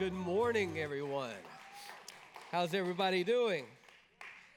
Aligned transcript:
good 0.00 0.14
morning, 0.14 0.78
everyone. 0.78 1.28
How's 2.50 2.72
everybody 2.72 3.22
doing? 3.22 3.66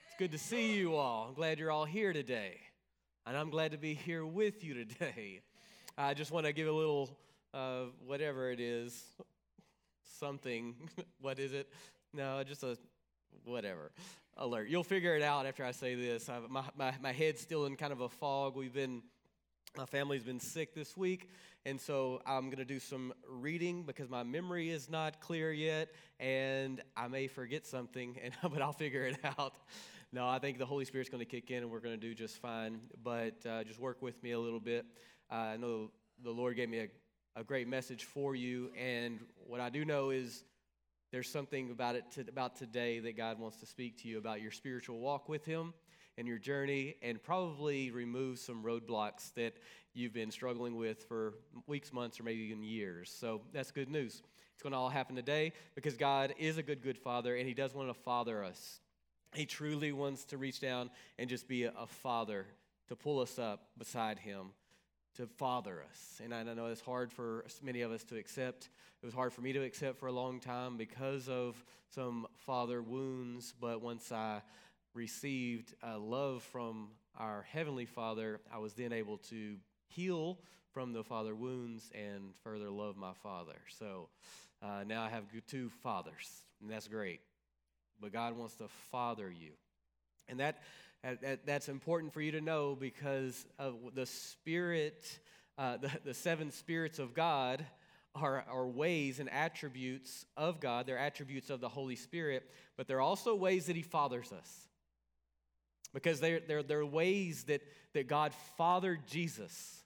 It's 0.06 0.16
good 0.17 0.32
to 0.32 0.38
see 0.38 0.74
you 0.74 0.96
all. 0.96 1.25
I'm 1.27 1.33
glad 1.33 1.59
you're 1.59 1.69
all 1.69 1.83
here 1.83 2.14
today. 2.14 2.62
And 3.25 3.35
I'm 3.35 3.50
glad 3.50 3.74
to 3.74 3.77
be 3.77 3.93
here 3.93 4.25
with 4.25 4.64
you 4.64 4.74
today. 4.74 5.42
I 5.98 6.14
just 6.14 6.32
want 6.32 6.45
to 6.45 6.53
give 6.53 6.69
a 6.69 6.71
little, 6.71 7.09
uh, 7.53 7.87
whatever 8.05 8.52
it 8.52 8.61
is, 8.61 9.04
something. 10.18 10.75
what 11.20 11.39
is 11.39 11.52
it? 11.52 11.68
No, 12.14 12.41
just 12.46 12.64
a 12.64 12.78
whatever 13.44 13.91
alert. 14.38 14.70
You'll 14.70 14.86
figure 14.86 15.14
it 15.14 15.23
out 15.23 15.46
after 15.46 15.66
I 15.66 15.71
say 15.71 15.94
this. 15.94 16.30
I, 16.30 16.39
my, 16.48 16.64
my, 16.78 16.94
my 17.02 17.12
head's 17.12 17.41
still 17.41 17.66
in 17.66 17.75
kind 17.75 17.91
of 17.91 18.00
a 18.00 18.07
fog. 18.07 18.55
We've 18.55 18.73
been, 18.73 19.04
my 19.75 19.85
family's 19.85 20.21
been 20.21 20.39
sick 20.39 20.75
this 20.75 20.95
week. 20.95 21.29
And 21.65 21.81
so 21.81 22.21
I'm 22.27 22.45
going 22.45 22.57
to 22.57 22.65
do 22.65 22.79
some 22.79 23.11
reading 23.27 23.83
because 23.83 24.07
my 24.07 24.21
memory 24.21 24.69
is 24.69 24.87
not 24.89 25.19
clear 25.19 25.51
yet, 25.51 25.89
and 26.19 26.81
I 26.95 27.07
may 27.07 27.27
forget 27.27 27.65
something, 27.65 28.17
and, 28.23 28.33
but 28.43 28.61
I'll 28.61 28.73
figure 28.73 29.05
it 29.05 29.17
out. 29.23 29.55
No, 30.11 30.28
I 30.28 30.37
think 30.37 30.59
the 30.59 30.65
Holy 30.65 30.86
Spirit's 30.86 31.09
going 31.09 31.25
to 31.25 31.29
kick 31.29 31.50
in, 31.50 31.64
and 31.64 31.71
we're 31.71 31.79
going 31.79 32.00
to 32.00 32.08
do 32.08 32.14
just 32.14 32.38
fine. 32.38 32.81
But 33.04 33.44
uh, 33.50 33.64
just 33.64 33.80
work 33.80 34.02
with 34.02 34.22
me 34.22 34.31
a 34.31 34.40
little 34.40 34.59
bit. 34.59 34.86
Uh, 35.31 35.36
I 35.36 35.58
know 35.58 35.90
the 36.23 36.31
Lord 36.31 36.55
gave 36.55 36.70
me 36.70 36.80
a, 36.80 37.40
a 37.40 37.44
great 37.44 37.67
message 37.67 38.03
for 38.03 38.36
you, 38.36 38.70
and 38.80 39.20
what 39.48 39.59
I 39.59 39.70
do 39.70 39.86
know 39.86 40.12
is 40.12 40.44
there's 41.12 41.30
something 41.30 41.72
about 41.72 41.95
it 41.95 42.03
to, 42.12 42.22
about 42.22 42.58
today 42.58 43.00
that 43.00 43.17
God 43.17 43.40
wants 43.40 43.58
to 43.62 43.66
speak 43.66 44.03
to 44.03 44.08
you 44.08 44.20
about 44.20 44.40
your 44.40 44.52
spiritual 44.52 45.00
walk 45.00 45.30
with 45.30 45.45
Him 45.45 45.73
and 46.17 46.27
your 46.27 46.38
journey, 46.38 46.95
and 47.02 47.22
probably 47.22 47.91
remove 47.91 48.40
some 48.40 48.63
roadblocks 48.63 49.34
that 49.35 49.53
you've 49.94 50.13
been 50.13 50.31
struggling 50.31 50.76
with 50.76 51.03
for 51.03 51.34
weeks, 51.67 51.94
months, 51.94 52.20
or 52.20 52.23
maybe 52.23 52.41
even 52.41 52.63
years. 52.63 53.13
So 53.16 53.41
that's 53.52 53.72
good 53.72 53.89
news. 53.89 54.22
It's 54.53 54.63
going 54.63 54.73
to 54.73 54.77
all 54.77 54.89
happen 54.89 55.16
today 55.16 55.53
because 55.76 55.95
God 55.98 56.34
is 56.38 56.58
a 56.58 56.63
good, 56.63 56.81
good 56.81 56.98
father 56.98 57.36
and 57.36 57.48
He 57.48 57.53
does 57.53 57.73
want 57.73 57.89
to 57.89 57.94
father 57.94 58.44
us. 58.44 58.80
He 59.33 59.45
truly 59.45 59.92
wants 59.92 60.25
to 60.25 60.38
reach 60.38 60.59
down 60.59 60.92
and 61.17 61.30
just 61.30 61.47
be 61.47 61.64
a, 61.64 61.73
a 61.80 61.88
father 61.88 62.45
to 62.88 62.95
pull 62.95 63.20
us 63.20 63.39
up 63.39 63.67
beside 63.77 64.20
Him, 64.20 64.48
to 65.16 65.25
father 65.25 65.83
us. 65.89 66.22
And 66.23 66.33
I 66.33 66.44
know 66.44 66.67
it's 66.67 66.81
hard 66.81 67.11
for 67.11 67.45
many 67.64 67.81
of 67.81 67.92
us 67.92 68.03
to 68.05 68.17
accept. 68.17 68.70
It 69.02 69.05
was 69.05 69.16
hard 69.16 69.33
for 69.33 69.42
me 69.42 69.53
to 69.53 69.64
accept 69.64 70.00
for 70.00 70.08
a 70.08 70.11
long 70.11 70.39
time 70.39 70.77
because 70.77 71.27
of 71.27 71.64
some 71.89 72.27
father 72.38 72.81
wounds, 72.81 73.53
but 73.59 73.81
once 73.81 74.11
I 74.11 74.42
received 74.94 75.73
love 75.83 76.44
from 76.44 76.89
our 77.17 77.45
Heavenly 77.52 77.86
Father, 77.86 78.39
I 78.52 78.58
was 78.58 78.73
then 78.73 78.94
able 78.94 79.17
to 79.30 79.55
heal 79.88 80.39
from 80.73 80.94
the 80.94 81.03
father 81.03 81.36
wounds 81.36 81.91
and 81.94 82.33
further 82.44 82.69
love 82.69 82.97
my 82.97 83.14
father. 83.21 83.59
So 83.77 84.09
uh, 84.61 84.83
now 84.86 85.03
I 85.03 85.09
have 85.09 85.23
two 85.47 85.69
fathers, 85.81 86.30
and 86.61 86.69
that's 86.69 86.88
great. 86.88 87.21
But 88.02 88.11
God 88.11 88.36
wants 88.36 88.55
to 88.55 88.67
father 88.91 89.31
you. 89.31 89.52
And 90.27 90.39
that, 90.39 90.61
that 91.03 91.45
that's 91.45 91.69
important 91.69 92.14
for 92.14 92.21
you 92.21 92.31
to 92.31 92.41
know 92.41 92.75
because 92.80 93.45
the 93.94 94.05
spirit, 94.05 95.19
uh, 95.58 95.77
the, 95.77 95.91
the 96.05 96.14
seven 96.14 96.52
spirits 96.52 96.97
of 96.97 97.14
God 97.14 97.66
are, 98.16 98.45
are 98.49 98.67
ways 98.67 99.19
and 99.19 99.30
attributes 99.30 100.25
of 100.38 100.59
God. 100.59 100.88
They're 100.88 100.97
attributes 100.97 101.49
of 101.49 101.61
the 101.61 101.69
Holy 101.69 101.95
Spirit, 101.95 102.49
but 102.77 102.88
they're 102.88 103.02
also 103.02 103.36
ways 103.36 103.67
that 103.67 103.75
He 103.75 103.81
fathers 103.81 104.31
us. 104.31 104.67
Because 105.94 106.19
they're, 106.19 106.39
they're, 106.39 106.63
they're 106.63 106.86
ways 106.86 107.44
that, 107.45 107.61
that 107.94 108.08
God 108.08 108.33
fathered 108.58 109.05
Jesus 109.08 109.83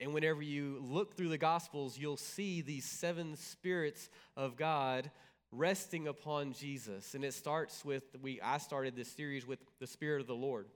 and 0.00 0.12
whenever 0.12 0.42
you 0.42 0.80
look 0.82 1.16
through 1.16 1.28
the 1.28 1.38
Gospels, 1.38 1.96
you'll 1.98 2.16
see 2.16 2.60
these 2.60 2.84
seven 2.84 3.36
spirits 3.36 4.10
of 4.36 4.56
God 4.56 5.10
resting 5.52 6.08
upon 6.08 6.52
Jesus. 6.52 7.14
And 7.14 7.24
it 7.24 7.32
starts 7.32 7.84
with 7.84 8.02
we 8.20 8.40
I 8.40 8.58
started 8.58 8.96
this 8.96 9.10
series 9.10 9.46
with 9.46 9.60
the 9.78 9.86
Spirit 9.86 10.20
of 10.20 10.26
the 10.26 10.34
Lord. 10.34 10.66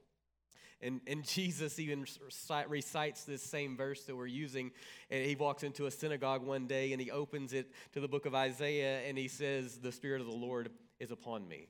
And, 0.80 1.00
and 1.08 1.24
Jesus 1.26 1.80
even 1.80 2.06
recites 2.68 3.24
this 3.24 3.42
same 3.42 3.76
verse 3.76 4.04
that 4.04 4.14
we're 4.14 4.26
using. 4.26 4.70
And 5.10 5.26
he 5.26 5.34
walks 5.34 5.64
into 5.64 5.86
a 5.86 5.90
synagogue 5.90 6.44
one 6.44 6.68
day 6.68 6.92
and 6.92 7.02
he 7.02 7.10
opens 7.10 7.52
it 7.52 7.72
to 7.94 8.00
the 8.00 8.06
book 8.06 8.26
of 8.26 8.34
Isaiah 8.34 9.00
and 9.00 9.18
he 9.18 9.26
says, 9.26 9.78
The 9.78 9.90
Spirit 9.90 10.20
of 10.20 10.28
the 10.28 10.36
Lord 10.36 10.70
is 11.00 11.10
upon 11.10 11.48
me. 11.48 11.66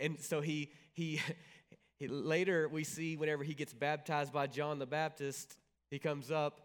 And 0.00 0.18
so 0.18 0.40
he, 0.40 0.72
he, 0.92 1.20
he 1.98 2.08
later 2.08 2.68
we 2.68 2.82
see 2.82 3.16
whenever 3.16 3.44
he 3.44 3.54
gets 3.54 3.72
baptized 3.72 4.32
by 4.32 4.46
John 4.46 4.78
the 4.78 4.86
Baptist, 4.86 5.56
he 5.90 5.98
comes 5.98 6.30
up, 6.30 6.60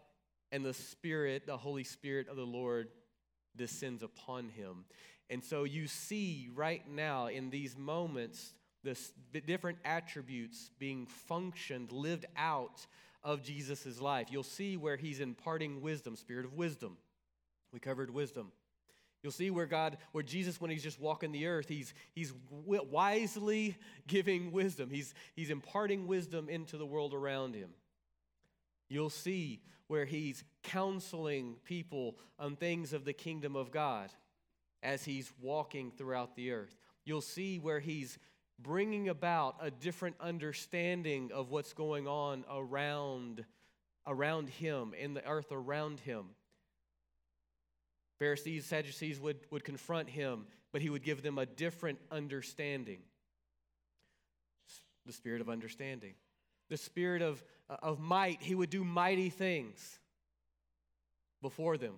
and 0.52 0.64
the 0.64 0.74
Spirit, 0.74 1.46
the 1.46 1.56
Holy 1.56 1.84
Spirit 1.84 2.28
of 2.28 2.36
the 2.36 2.46
Lord, 2.46 2.88
descends 3.56 4.02
upon 4.02 4.48
him. 4.48 4.84
And 5.28 5.42
so 5.44 5.64
you 5.64 5.86
see 5.86 6.48
right 6.54 6.82
now 6.88 7.26
in 7.26 7.50
these 7.50 7.76
moments 7.76 8.54
the 8.84 9.40
different 9.40 9.78
attributes 9.84 10.70
being 10.78 11.06
functioned, 11.06 11.90
lived 11.90 12.26
out 12.36 12.86
of 13.24 13.42
Jesus' 13.42 14.00
life. 14.00 14.28
You'll 14.30 14.44
see 14.44 14.76
where 14.76 14.96
he's 14.96 15.18
imparting 15.18 15.80
wisdom, 15.80 16.14
spirit 16.14 16.44
of 16.44 16.54
wisdom. 16.54 16.96
We 17.72 17.80
covered 17.80 18.10
wisdom. 18.10 18.52
You'll 19.22 19.32
see 19.32 19.50
where 19.50 19.66
God, 19.66 19.96
where 20.12 20.22
Jesus, 20.22 20.60
when 20.60 20.70
he's 20.70 20.82
just 20.82 21.00
walking 21.00 21.32
the 21.32 21.46
earth, 21.46 21.68
he's, 21.68 21.94
he's 22.12 22.32
wisely 22.50 23.76
giving 24.06 24.52
wisdom. 24.52 24.90
He's, 24.90 25.14
he's 25.34 25.50
imparting 25.50 26.06
wisdom 26.06 26.48
into 26.48 26.76
the 26.76 26.86
world 26.86 27.12
around 27.12 27.54
him. 27.54 27.70
You'll 28.88 29.10
see 29.10 29.62
where 29.88 30.04
he's 30.04 30.44
counseling 30.62 31.56
people 31.64 32.16
on 32.38 32.56
things 32.56 32.92
of 32.92 33.04
the 33.04 33.12
kingdom 33.12 33.56
of 33.56 33.70
God 33.70 34.10
as 34.82 35.04
he's 35.04 35.32
walking 35.40 35.90
throughout 35.90 36.36
the 36.36 36.52
earth. 36.52 36.76
You'll 37.04 37.20
see 37.20 37.58
where 37.58 37.80
he's 37.80 38.18
bringing 38.58 39.08
about 39.08 39.56
a 39.60 39.70
different 39.70 40.16
understanding 40.20 41.30
of 41.32 41.50
what's 41.50 41.72
going 41.72 42.06
on 42.06 42.44
around, 42.50 43.44
around 44.06 44.48
him, 44.48 44.94
in 44.98 45.14
the 45.14 45.26
earth 45.26 45.52
around 45.52 46.00
him. 46.00 46.26
Pharisees, 48.18 48.64
Sadducees 48.64 49.20
would, 49.20 49.38
would 49.50 49.64
confront 49.64 50.08
him, 50.08 50.46
but 50.72 50.82
he 50.82 50.90
would 50.90 51.02
give 51.02 51.22
them 51.22 51.38
a 51.38 51.46
different 51.46 51.98
understanding 52.10 52.98
the 55.04 55.12
spirit 55.12 55.40
of 55.40 55.48
understanding 55.48 56.14
the 56.68 56.76
spirit 56.76 57.22
of, 57.22 57.42
uh, 57.70 57.76
of 57.82 58.00
might, 58.00 58.42
he 58.42 58.54
would 58.54 58.70
do 58.70 58.84
mighty 58.84 59.30
things 59.30 59.98
before 61.42 61.76
them. 61.76 61.94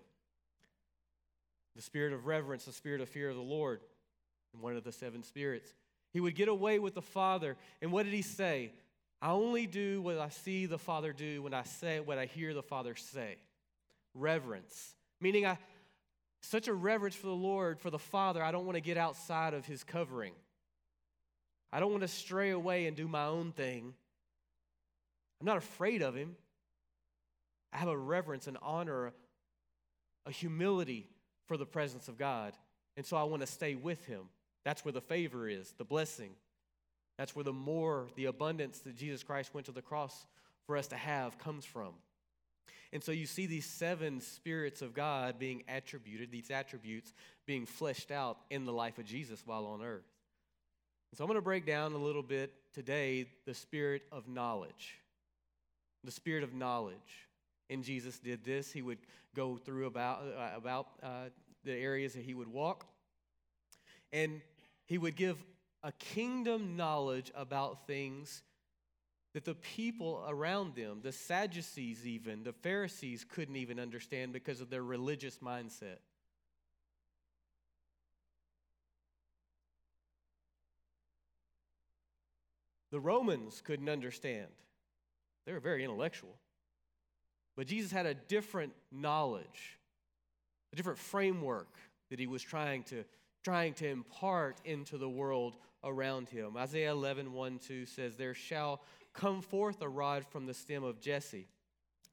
The 1.77 1.83
spirit 1.83 2.13
of 2.13 2.27
reverence, 2.27 2.65
the 2.65 2.73
spirit 2.73 3.01
of 3.01 3.09
fear 3.09 3.31
of 3.31 3.37
the 3.37 3.43
Lord, 3.43 3.81
and 4.53 4.63
one 4.63 4.77
of 4.77 4.85
the 4.85 4.93
seven 4.93 5.23
spirits. 5.23 5.73
He 6.13 6.21
would 6.21 6.35
get 6.35 6.49
away 6.49 6.79
with 6.79 6.95
the 6.95 7.03
Father. 7.03 7.57
And 7.81 7.93
what 7.93 8.05
did 8.05 8.15
he 8.15 8.23
say? 8.23 8.73
I 9.21 9.31
only 9.31 9.67
do 9.67 10.01
what 10.03 10.19
I 10.19 10.29
see 10.29 10.67
the 10.67 10.79
Father 10.79 11.13
do 11.13 11.43
when 11.43 11.55
I 11.55 11.65
say 11.65 12.01
what 12.01 12.19
I 12.19 12.27
hear 12.27 12.55
the 12.55 12.63
Father 12.63 12.95
say. 12.97 13.37
Reverence. 14.15 14.95
Meaning 15.21 15.47
I 15.47 15.59
such 16.41 16.69
a 16.69 16.75
reverence 16.75 17.15
for 17.15 17.27
the 17.27 17.33
Lord, 17.33 17.81
for 17.81 17.91
the 17.91 17.99
Father, 17.99 18.43
I 18.43 18.53
don't 18.53 18.65
want 18.65 18.77
to 18.77 18.81
get 18.81 18.97
outside 18.97 19.55
of 19.55 19.67
his 19.67 19.85
covering. 19.85 20.33
I 21.73 21.81
don't 21.81 21.91
want 21.91 22.03
to 22.03 22.09
stray 22.09 22.51
away 22.51 22.87
and 22.87 22.97
do 22.97 23.09
my 23.09 23.27
own 23.27 23.53
thing. 23.53 23.95
I'm 25.41 25.47
not 25.47 25.59
afraid 25.59 26.03
of 26.03 26.15
him. 26.15 26.37
I 27.73 27.77
have 27.77 27.89
a 27.89 27.97
reverence 27.97 28.47
and 28.47 28.57
honor, 28.63 29.13
a 30.27 30.31
humility 30.31 31.09
for 31.47 31.57
the 31.57 31.67
presence 31.67 32.09
of 32.09 32.19
God. 32.19 32.55
And 32.97 33.05
so 33.05 33.17
I 33.17 33.25
want 33.25 33.43
to 33.43 33.47
stay 33.47 33.75
with 33.75 34.05
him. 34.07 34.23
That's 34.65 34.85
where 34.85 34.93
the 34.93 35.01
favor 35.01 35.49
is, 35.49 35.73
the 35.79 35.85
blessing. 35.85 36.31
That's 37.19 37.37
where 37.37 37.45
the 37.45 37.53
more, 37.53 38.07
the 38.17 38.27
abundance 38.27 38.79
that 38.81 38.97
Jesus 38.97 39.23
Christ 39.23 39.53
went 39.53 39.67
to 39.67 39.73
the 39.73 39.83
cross 39.83 40.27
for 40.67 40.77
us 40.77 40.89
to 40.89 40.97
have 40.97 41.39
comes 41.39 41.65
from. 41.65 41.95
And 42.93 43.05
so 43.05 43.13
you 43.13 43.27
see 43.27 43.47
these 43.47 43.67
seven 43.67 44.21
spirits 44.21 44.81
of 44.81 44.95
God 44.95 45.39
being 45.39 45.63
attributed, 45.69 46.31
these 46.31 46.51
attributes 46.51 47.13
being 47.47 47.67
fleshed 47.67 48.11
out 48.11 48.39
in 48.51 48.65
the 48.65 48.73
life 48.73 48.99
of 48.99 49.05
Jesus 49.05 49.43
while 49.45 49.67
on 49.67 49.83
earth. 49.83 50.07
And 51.11 51.19
so 51.19 51.25
I'm 51.25 51.29
going 51.29 51.37
to 51.37 51.43
break 51.43 51.67
down 51.67 51.93
a 51.93 51.99
little 51.99 52.23
bit 52.23 52.53
today 52.73 53.27
the 53.47 53.55
spirit 53.55 54.03
of 54.11 54.27
knowledge 54.27 54.99
the 56.05 56.11
spirit 56.11 56.45
of 56.45 56.55
knowledge. 56.55 57.27
And 57.71 57.85
Jesus 57.85 58.19
did 58.19 58.45
this. 58.45 58.73
He 58.73 58.83
would 58.83 58.99
go 59.35 59.57
through 59.57 59.87
about, 59.87 60.21
uh, 60.23 60.57
about 60.57 60.87
uh, 61.03 61.09
the 61.65 61.75
areas 61.75 62.15
that 62.15 62.23
he 62.23 62.35
would 62.35 62.49
walk, 62.49 62.87
and 64.13 64.41
he 64.87 64.97
would 64.97 65.17
give 65.17 65.37
a 65.83 65.93
kingdom 65.93 66.77
knowledge 66.77 67.31
about 67.35 67.87
things 67.87 68.43
that 69.35 69.45
the 69.45 69.55
people 69.55 70.25
around 70.29 70.75
them, 70.75 71.01
the 71.03 71.13
Sadducees, 71.13 72.07
even, 72.07 72.43
the 72.43 72.53
Pharisees, 72.53 73.25
couldn't 73.29 73.57
even 73.57 73.79
understand 73.79 74.33
because 74.33 74.61
of 74.61 74.71
their 74.71 74.83
religious 74.83 75.39
mindset. 75.39 75.99
The 82.91 83.01
Romans 83.01 83.61
couldn't 83.63 83.89
understand. 83.89 84.47
They 85.45 85.53
were 85.53 85.61
very 85.61 85.85
intellectual. 85.85 86.37
But 87.57 87.67
Jesus 87.67 87.93
had 87.93 88.07
a 88.07 88.15
different 88.15 88.73
knowledge, 88.91 89.79
a 90.73 90.77
different 90.77 90.99
framework 90.99 91.75
that 92.11 92.19
he 92.19 92.27
was 92.27 92.43
trying 92.43 92.85
to, 92.85 93.05
trying 93.45 93.75
to 93.75 93.89
impart 93.89 94.61
into 94.65 94.97
the 94.97 95.09
world 95.09 95.57
around 95.85 96.29
him. 96.29 96.57
Isaiah 96.57 96.93
11, 96.93 97.33
1, 97.33 97.59
2 97.59 97.87
says, 97.87 98.17
There 98.17 98.35
shall 98.35 98.81
come 99.19 99.43
forth 99.43 99.83
a 99.83 99.89
rod 99.89 100.25
from 100.31 100.47
the 100.47 100.55
stem 100.55 100.85
of 100.85 101.01
Jesse, 101.01 101.49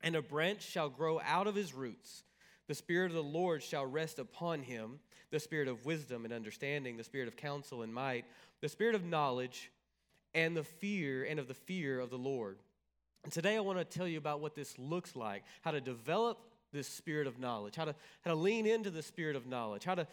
and 0.01 0.15
a 0.15 0.21
branch 0.21 0.63
shall 0.63 0.89
grow 0.89 1.21
out 1.23 1.45
of 1.45 1.53
his 1.53 1.73
roots. 1.73 2.23
The 2.67 2.73
Spirit 2.73 3.11
of 3.11 3.15
the 3.15 3.23
Lord 3.23 3.61
shall 3.61 3.85
rest 3.85 4.17
upon 4.17 4.63
him 4.63 4.99
the 5.29 5.39
Spirit 5.39 5.67
of 5.67 5.85
wisdom 5.85 6.25
and 6.25 6.33
understanding, 6.33 6.97
the 6.97 7.03
Spirit 7.03 7.27
of 7.27 7.37
counsel 7.37 7.83
and 7.83 7.93
might, 7.93 8.25
the 8.61 8.69
Spirit 8.69 8.95
of 8.95 9.05
knowledge 9.05 9.71
and 10.33 10.57
the 10.57 10.63
fear 10.63 11.23
and 11.23 11.39
of 11.39 11.47
the 11.47 11.53
fear 11.53 11.99
of 11.99 12.09
the 12.09 12.17
Lord. 12.17 12.57
And 13.23 13.31
today 13.31 13.55
I 13.55 13.59
want 13.59 13.77
to 13.77 13.85
tell 13.85 14.07
you 14.07 14.17
about 14.17 14.41
what 14.41 14.55
this 14.55 14.77
looks 14.79 15.15
like, 15.15 15.43
how 15.61 15.71
to 15.71 15.81
develop 15.81 16.39
this 16.73 16.87
spirit 16.87 17.27
of 17.27 17.39
knowledge, 17.39 17.75
how 17.75 17.85
to, 17.85 17.95
how 18.23 18.31
to 18.31 18.35
lean 18.35 18.65
into 18.65 18.89
the 18.89 19.01
spirit 19.01 19.35
of 19.35 19.47
knowledge, 19.47 19.83
how 19.83 19.95
to, 19.95 20.07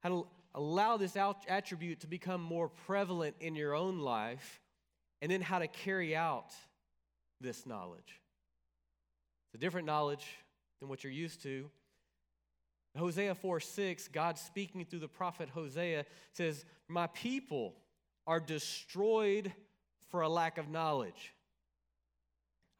how 0.00 0.08
to 0.08 0.26
allow 0.54 0.96
this 0.96 1.16
attribute 1.48 2.00
to 2.00 2.06
become 2.06 2.40
more 2.40 2.68
prevalent 2.68 3.36
in 3.40 3.54
your 3.54 3.74
own 3.74 4.00
life, 4.00 4.59
and 5.22 5.30
then 5.30 5.40
how 5.40 5.58
to 5.58 5.68
carry 5.68 6.16
out 6.16 6.52
this 7.40 7.66
knowledge. 7.66 8.20
It's 9.46 9.54
a 9.54 9.58
different 9.58 9.86
knowledge 9.86 10.26
than 10.80 10.88
what 10.88 11.04
you're 11.04 11.12
used 11.12 11.42
to. 11.42 11.70
Hosea 12.96 13.34
4 13.34 13.60
6, 13.60 14.08
God 14.08 14.38
speaking 14.38 14.84
through 14.84 14.98
the 14.98 15.08
prophet 15.08 15.48
Hosea 15.50 16.04
says, 16.32 16.64
My 16.88 17.06
people 17.08 17.74
are 18.26 18.40
destroyed 18.40 19.52
for 20.08 20.22
a 20.22 20.28
lack 20.28 20.58
of 20.58 20.68
knowledge. 20.68 21.34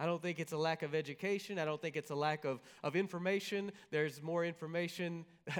I 0.01 0.07
don't 0.07 0.23
think 0.23 0.41
it's 0.41 0.53
a 0.53 0.57
lack 0.57 0.83
of 0.83 0.95
education. 0.95 1.59
I 1.59 1.67
don't 1.67 1.81
think 1.81 1.95
it's 1.95 2.11
a 2.11 2.15
lack 2.15 2.47
of, 2.47 2.61
of 2.83 2.97
information. 2.97 3.71
There's 3.91 4.23
more 4.23 4.45
information 4.45 5.27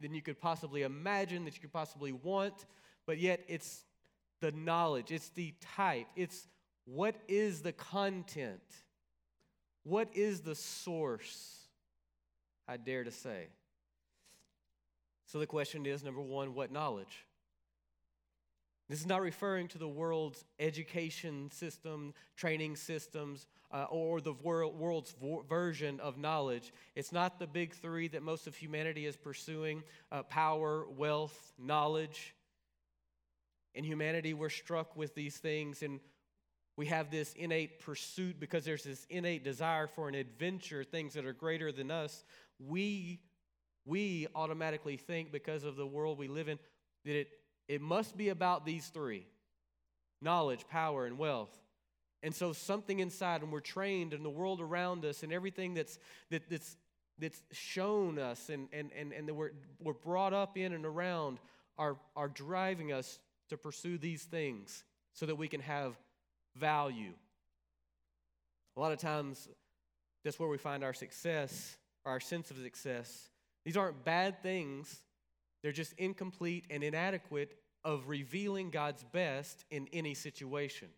than 0.00 0.12
you 0.12 0.22
could 0.22 0.40
possibly 0.40 0.82
imagine, 0.82 1.44
that 1.44 1.54
you 1.54 1.60
could 1.60 1.72
possibly 1.72 2.10
want, 2.10 2.66
but 3.06 3.18
yet 3.18 3.44
it's 3.46 3.84
the 4.40 4.52
knowledge, 4.52 5.12
it's 5.12 5.30
the 5.30 5.54
type, 5.76 6.06
it's 6.16 6.46
what 6.84 7.16
is 7.28 7.62
the 7.62 7.72
content, 7.72 8.60
what 9.84 10.08
is 10.14 10.40
the 10.40 10.54
source, 10.54 11.60
I 12.68 12.76
dare 12.76 13.04
to 13.04 13.10
say. 13.10 13.48
So 15.26 15.38
the 15.38 15.46
question 15.46 15.86
is 15.86 16.04
number 16.04 16.20
one, 16.20 16.54
what 16.54 16.70
knowledge? 16.70 17.26
This 18.88 19.00
is 19.00 19.06
not 19.06 19.20
referring 19.20 19.66
to 19.68 19.78
the 19.78 19.88
world's 19.88 20.44
education 20.60 21.50
system, 21.50 22.14
training 22.36 22.76
systems, 22.76 23.48
uh, 23.72 23.86
or 23.90 24.20
the 24.20 24.34
world, 24.34 24.78
world's 24.78 25.12
vo- 25.20 25.44
version 25.48 25.98
of 25.98 26.16
knowledge. 26.16 26.72
It's 26.94 27.10
not 27.10 27.40
the 27.40 27.48
big 27.48 27.74
three 27.74 28.06
that 28.08 28.22
most 28.22 28.46
of 28.46 28.54
humanity 28.54 29.06
is 29.06 29.16
pursuing 29.16 29.82
uh, 30.12 30.22
power, 30.22 30.86
wealth, 30.88 31.52
knowledge. 31.58 32.35
In 33.76 33.84
humanity, 33.84 34.32
we're 34.32 34.48
struck 34.48 34.96
with 34.96 35.14
these 35.14 35.36
things 35.36 35.82
and 35.82 36.00
we 36.76 36.86
have 36.86 37.10
this 37.10 37.34
innate 37.34 37.80
pursuit 37.80 38.40
because 38.40 38.64
there's 38.64 38.84
this 38.84 39.06
innate 39.10 39.44
desire 39.44 39.86
for 39.86 40.08
an 40.08 40.14
adventure, 40.14 40.82
things 40.82 41.12
that 41.12 41.26
are 41.26 41.34
greater 41.34 41.70
than 41.72 41.90
us. 41.90 42.24
We, 42.58 43.20
we 43.84 44.28
automatically 44.34 44.96
think, 44.96 45.30
because 45.30 45.64
of 45.64 45.76
the 45.76 45.86
world 45.86 46.18
we 46.18 46.28
live 46.28 46.48
in, 46.48 46.58
that 47.04 47.20
it, 47.20 47.28
it 47.68 47.80
must 47.82 48.16
be 48.16 48.30
about 48.30 48.64
these 48.66 48.86
three 48.88 49.26
knowledge, 50.22 50.66
power, 50.68 51.04
and 51.04 51.18
wealth. 51.18 51.54
And 52.22 52.34
so 52.34 52.54
something 52.54 52.98
inside, 53.00 53.42
and 53.42 53.52
we're 53.52 53.60
trained 53.60 54.14
in 54.14 54.22
the 54.22 54.30
world 54.30 54.62
around 54.62 55.04
us 55.04 55.22
and 55.22 55.32
everything 55.32 55.74
that's, 55.74 55.98
that, 56.30 56.48
that's, 56.48 56.76
that's 57.18 57.42
shown 57.52 58.18
us 58.18 58.48
and, 58.48 58.68
and, 58.72 58.90
and, 58.98 59.12
and 59.12 59.28
that 59.28 59.34
we're, 59.34 59.52
we're 59.78 59.92
brought 59.92 60.32
up 60.32 60.56
in 60.56 60.72
and 60.72 60.86
around 60.86 61.38
are, 61.78 61.96
are 62.16 62.28
driving 62.28 62.92
us 62.92 63.18
to 63.48 63.56
pursue 63.56 63.98
these 63.98 64.24
things 64.24 64.84
so 65.12 65.26
that 65.26 65.36
we 65.36 65.48
can 65.48 65.60
have 65.60 65.96
value. 66.56 67.12
A 68.76 68.80
lot 68.80 68.92
of 68.92 68.98
times, 68.98 69.48
that's 70.24 70.38
where 70.38 70.48
we 70.48 70.58
find 70.58 70.84
our 70.84 70.92
success, 70.92 71.76
our 72.04 72.20
sense 72.20 72.50
of 72.50 72.58
success. 72.58 73.30
These 73.64 73.76
aren't 73.76 74.04
bad 74.04 74.42
things, 74.42 75.00
they're 75.62 75.72
just 75.72 75.94
incomplete 75.94 76.66
and 76.70 76.84
inadequate 76.84 77.56
of 77.84 78.08
revealing 78.08 78.70
God's 78.70 79.04
best 79.04 79.64
in 79.70 79.88
any 79.92 80.14
situation. 80.14 80.88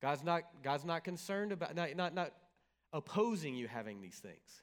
God's 0.00 0.24
not, 0.24 0.42
God's 0.62 0.84
not 0.84 1.04
concerned 1.04 1.52
about, 1.52 1.74
not, 1.74 1.96
not, 1.96 2.14
not 2.14 2.32
opposing 2.92 3.54
you 3.54 3.68
having 3.68 4.00
these 4.00 4.16
things. 4.16 4.62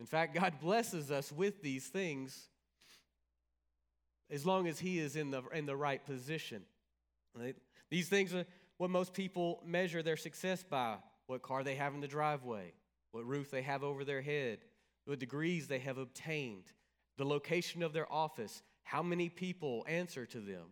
In 0.00 0.06
fact, 0.06 0.34
God 0.34 0.54
blesses 0.60 1.10
us 1.10 1.30
with 1.30 1.62
these 1.62 1.86
things 1.86 2.48
as 4.34 4.44
long 4.44 4.66
as 4.66 4.78
He 4.78 4.98
is 4.98 5.16
in 5.16 5.30
the, 5.30 5.42
in 5.54 5.64
the 5.64 5.76
right 5.76 6.04
position. 6.04 6.62
Right? 7.38 7.56
These 7.90 8.08
things 8.08 8.34
are 8.34 8.44
what 8.76 8.90
most 8.90 9.14
people 9.14 9.62
measure 9.64 10.02
their 10.02 10.16
success 10.16 10.62
by 10.62 10.96
what 11.26 11.42
car 11.42 11.62
they 11.62 11.76
have 11.76 11.94
in 11.94 12.00
the 12.00 12.08
driveway, 12.08 12.72
what 13.12 13.24
roof 13.24 13.50
they 13.50 13.62
have 13.62 13.84
over 13.84 14.04
their 14.04 14.20
head, 14.20 14.58
what 15.06 15.20
degrees 15.20 15.68
they 15.68 15.78
have 15.78 15.98
obtained, 15.98 16.64
the 17.16 17.24
location 17.24 17.82
of 17.82 17.92
their 17.92 18.12
office, 18.12 18.62
how 18.82 19.02
many 19.02 19.28
people 19.28 19.84
answer 19.88 20.26
to 20.26 20.40
them. 20.40 20.66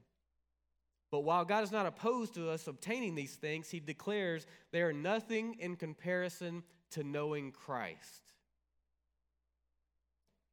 But 1.11 1.20
while 1.20 1.44
God 1.44 1.62
is 1.62 1.70
not 1.70 1.87
opposed 1.87 2.35
to 2.35 2.50
us 2.50 2.67
obtaining 2.67 3.14
these 3.14 3.37
things, 3.37 3.70
He 3.70 3.81
declares 3.81 4.47
they 4.73 4.82
are 4.82 4.93
nothing 4.93 5.56
in 5.61 5.76
comparison 5.76 6.64
to 6.91 7.05
knowing 7.05 7.53
Christ. 7.53 8.31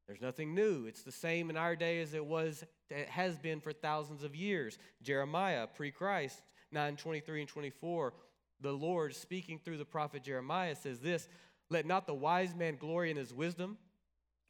There's 0.10 0.22
nothing 0.22 0.56
new. 0.56 0.88
It's 0.88 1.04
the 1.04 1.12
same 1.12 1.52
in 1.52 1.56
our 1.56 1.76
day 1.76 2.02
as 2.02 2.16
it 2.16 2.26
was, 2.26 2.64
it 2.90 3.10
has 3.10 3.38
been 3.38 3.60
for 3.60 3.72
thousands 3.72 4.24
of 4.24 4.36
years. 4.36 4.80
Jeremiah, 5.04 5.68
pre 5.68 5.92
Christ, 5.92 6.42
9 6.72 6.96
23 6.96 7.42
and 7.42 7.48
24, 7.48 8.14
the 8.60 8.72
Lord 8.72 9.16
speaking 9.16 9.60
through 9.64 9.78
the 9.78 9.86
prophet 9.86 10.24
Jeremiah 10.24 10.76
says 10.76 11.00
this 11.00 11.30
Let 11.70 11.86
not 11.86 12.08
the 12.08 12.16
wise 12.16 12.56
man 12.56 12.78
glory 12.78 13.12
in 13.12 13.18
his 13.18 13.32
wisdom 13.32 13.78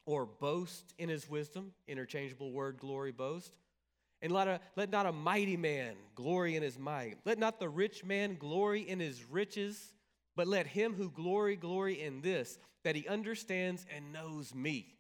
or 0.06 0.26
boast 0.26 0.94
in 0.98 1.10
his 1.10 1.30
wisdom. 1.30 1.74
Interchangeable 1.90 2.54
word, 2.54 2.78
glory, 2.78 3.12
boast. 3.12 3.52
And 4.22 4.32
let, 4.32 4.48
a, 4.48 4.62
let 4.78 4.90
not 4.90 5.08
a 5.08 5.12
mighty 5.12 5.58
man 5.58 5.96
glory 6.16 6.56
in 6.56 6.64
his 6.64 6.80
might. 6.80 7.18
Let 7.26 7.38
not 7.38 7.60
the 7.60 7.68
rich 7.68 8.06
man 8.06 8.38
glory 8.40 8.88
in 8.88 9.02
his 9.02 9.30
riches, 9.30 9.92
but 10.38 10.48
let 10.48 10.68
him 10.68 10.94
who 10.94 11.10
glory 11.12 11.58
glory 11.58 12.02
in 12.02 12.22
this, 12.22 12.58
that 12.86 12.96
he 12.96 13.06
understands 13.10 13.86
and 13.94 14.14
knows 14.14 14.56
me. 14.56 14.96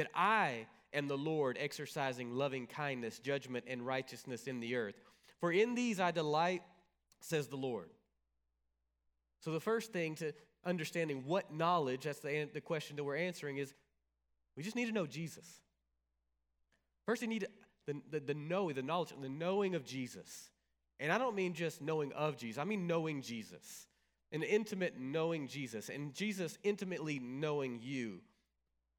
That 0.00 0.08
I 0.14 0.64
am 0.94 1.08
the 1.08 1.18
Lord 1.18 1.58
exercising 1.60 2.32
loving 2.32 2.66
kindness, 2.66 3.18
judgment, 3.18 3.66
and 3.68 3.86
righteousness 3.86 4.46
in 4.46 4.58
the 4.58 4.76
earth. 4.76 4.94
For 5.40 5.52
in 5.52 5.74
these 5.74 6.00
I 6.00 6.10
delight, 6.10 6.62
says 7.20 7.48
the 7.48 7.56
Lord. 7.56 7.90
So, 9.40 9.52
the 9.52 9.60
first 9.60 9.92
thing 9.92 10.14
to 10.14 10.32
understanding 10.64 11.24
what 11.26 11.52
knowledge, 11.52 12.04
that's 12.04 12.20
the, 12.20 12.48
the 12.50 12.62
question 12.62 12.96
that 12.96 13.04
we're 13.04 13.18
answering, 13.18 13.58
is 13.58 13.74
we 14.56 14.62
just 14.62 14.74
need 14.74 14.86
to 14.86 14.92
know 14.92 15.06
Jesus. 15.06 15.60
First, 17.04 17.20
you 17.20 17.28
need 17.28 17.46
the, 17.84 18.00
the, 18.10 18.20
the 18.20 18.34
knowing, 18.34 18.74
the 18.74 18.82
knowledge, 18.82 19.12
the 19.20 19.28
knowing 19.28 19.74
of 19.74 19.84
Jesus. 19.84 20.48
And 20.98 21.12
I 21.12 21.18
don't 21.18 21.36
mean 21.36 21.52
just 21.52 21.82
knowing 21.82 22.10
of 22.14 22.38
Jesus, 22.38 22.56
I 22.56 22.64
mean 22.64 22.86
knowing 22.86 23.20
Jesus. 23.20 23.86
An 24.32 24.42
intimate 24.44 24.98
knowing 24.98 25.46
Jesus, 25.46 25.90
and 25.90 26.14
Jesus 26.14 26.56
intimately 26.62 27.18
knowing 27.18 27.80
you. 27.82 28.20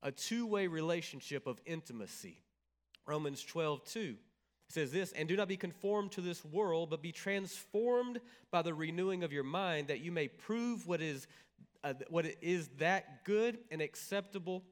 A 0.03 0.11
two 0.11 0.47
way 0.47 0.67
relationship 0.67 1.47
of 1.47 1.59
intimacy. 1.65 2.41
Romans 3.05 3.43
12, 3.43 3.83
2 3.85 4.15
says 4.69 4.91
this, 4.91 5.11
and 5.11 5.27
do 5.27 5.35
not 5.35 5.47
be 5.47 5.57
conformed 5.57 6.11
to 6.13 6.21
this 6.21 6.43
world, 6.45 6.89
but 6.89 7.01
be 7.01 7.11
transformed 7.11 8.19
by 8.51 8.61
the 8.61 8.73
renewing 8.73 9.23
of 9.23 9.33
your 9.33 9.43
mind, 9.43 9.87
that 9.89 9.99
you 9.99 10.11
may 10.11 10.27
prove 10.27 10.87
what 10.87 11.01
is, 11.01 11.27
uh, 11.83 11.93
what 12.09 12.25
is 12.41 12.69
that 12.79 13.25
good 13.25 13.59
and 13.69 13.81
acceptable 13.81 14.63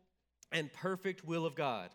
and 0.52 0.72
perfect 0.74 1.26
will 1.26 1.46
of 1.46 1.56
God. 1.56 1.90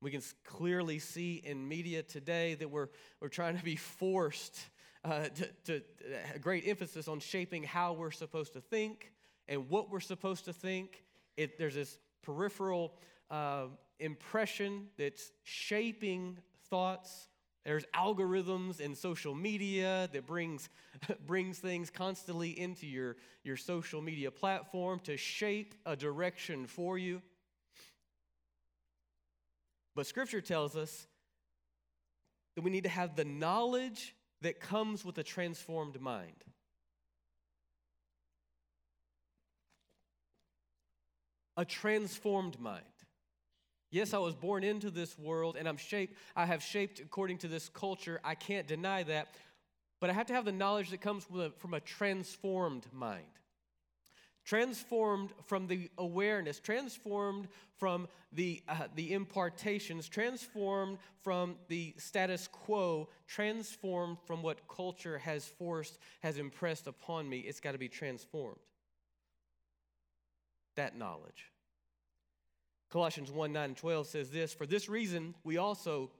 We 0.00 0.10
can 0.10 0.22
clearly 0.44 0.98
see 0.98 1.36
in 1.44 1.66
media 1.66 2.02
today 2.02 2.54
that 2.54 2.70
we're, 2.70 2.88
we're 3.20 3.28
trying 3.28 3.56
to 3.56 3.64
be 3.64 3.76
forced 3.76 4.58
uh, 5.04 5.28
to, 5.34 5.48
to 5.64 5.82
a 6.34 6.38
great 6.38 6.64
emphasis 6.66 7.08
on 7.08 7.20
shaping 7.20 7.62
how 7.62 7.92
we're 7.92 8.10
supposed 8.10 8.54
to 8.54 8.60
think 8.60 9.12
and 9.48 9.68
what 9.68 9.90
we're 9.90 10.00
supposed 10.00 10.46
to 10.46 10.52
think. 10.52 11.04
It, 11.36 11.58
there's 11.58 11.74
this 11.74 11.98
peripheral 12.24 12.92
uh, 13.30 13.66
impression 13.98 14.86
that's 14.96 15.32
shaping 15.42 16.38
thoughts. 16.68 17.28
There's 17.64 17.84
algorithms 17.94 18.80
in 18.80 18.94
social 18.94 19.34
media 19.34 20.08
that 20.12 20.26
brings, 20.26 20.68
brings 21.26 21.58
things 21.58 21.90
constantly 21.90 22.58
into 22.58 22.86
your, 22.86 23.16
your 23.42 23.56
social 23.56 24.02
media 24.02 24.30
platform 24.30 25.00
to 25.04 25.16
shape 25.16 25.74
a 25.86 25.96
direction 25.96 26.66
for 26.66 26.98
you. 26.98 27.22
But 29.94 30.06
Scripture 30.06 30.40
tells 30.40 30.76
us 30.76 31.06
that 32.56 32.62
we 32.62 32.70
need 32.70 32.84
to 32.84 32.90
have 32.90 33.16
the 33.16 33.24
knowledge 33.24 34.14
that 34.42 34.60
comes 34.60 35.04
with 35.04 35.16
a 35.18 35.22
transformed 35.22 36.00
mind. 36.00 36.44
A 41.56 41.64
transformed 41.64 42.60
mind. 42.60 42.84
Yes, 43.90 44.12
I 44.12 44.18
was 44.18 44.34
born 44.34 44.64
into 44.64 44.90
this 44.90 45.16
world 45.16 45.56
and 45.56 45.68
I'm 45.68 45.76
shaped, 45.76 46.16
I 46.34 46.46
have 46.46 46.62
shaped 46.62 46.98
according 46.98 47.38
to 47.38 47.48
this 47.48 47.68
culture. 47.68 48.20
I 48.24 48.34
can't 48.34 48.66
deny 48.66 49.04
that. 49.04 49.28
But 50.00 50.10
I 50.10 50.14
have 50.14 50.26
to 50.26 50.32
have 50.32 50.44
the 50.44 50.52
knowledge 50.52 50.90
that 50.90 51.00
comes 51.00 51.24
from 51.24 51.40
a, 51.40 51.50
from 51.50 51.74
a 51.74 51.80
transformed 51.80 52.86
mind. 52.92 53.24
Transformed 54.44 55.30
from 55.46 55.68
the 55.68 55.90
awareness, 55.96 56.58
transformed 56.58 57.48
from 57.78 58.08
the, 58.32 58.62
uh, 58.68 58.88
the 58.94 59.14
impartations, 59.14 60.08
transformed 60.08 60.98
from 61.22 61.56
the 61.68 61.94
status 61.96 62.48
quo, 62.48 63.08
transformed 63.26 64.18
from 64.26 64.42
what 64.42 64.68
culture 64.68 65.18
has 65.18 65.46
forced, 65.46 65.98
has 66.20 66.36
impressed 66.36 66.86
upon 66.86 67.28
me. 67.28 67.38
It's 67.38 67.60
got 67.60 67.72
to 67.72 67.78
be 67.78 67.88
transformed. 67.88 68.58
That 70.76 70.96
knowledge. 70.96 71.50
Colossians 72.90 73.30
1 73.30 73.52
9 73.52 73.64
and 73.64 73.76
12 73.76 74.06
says 74.06 74.30
this 74.30 74.54
For 74.54 74.66
this 74.66 74.88
reason, 74.88 75.34
we 75.44 75.56
also, 75.56 76.10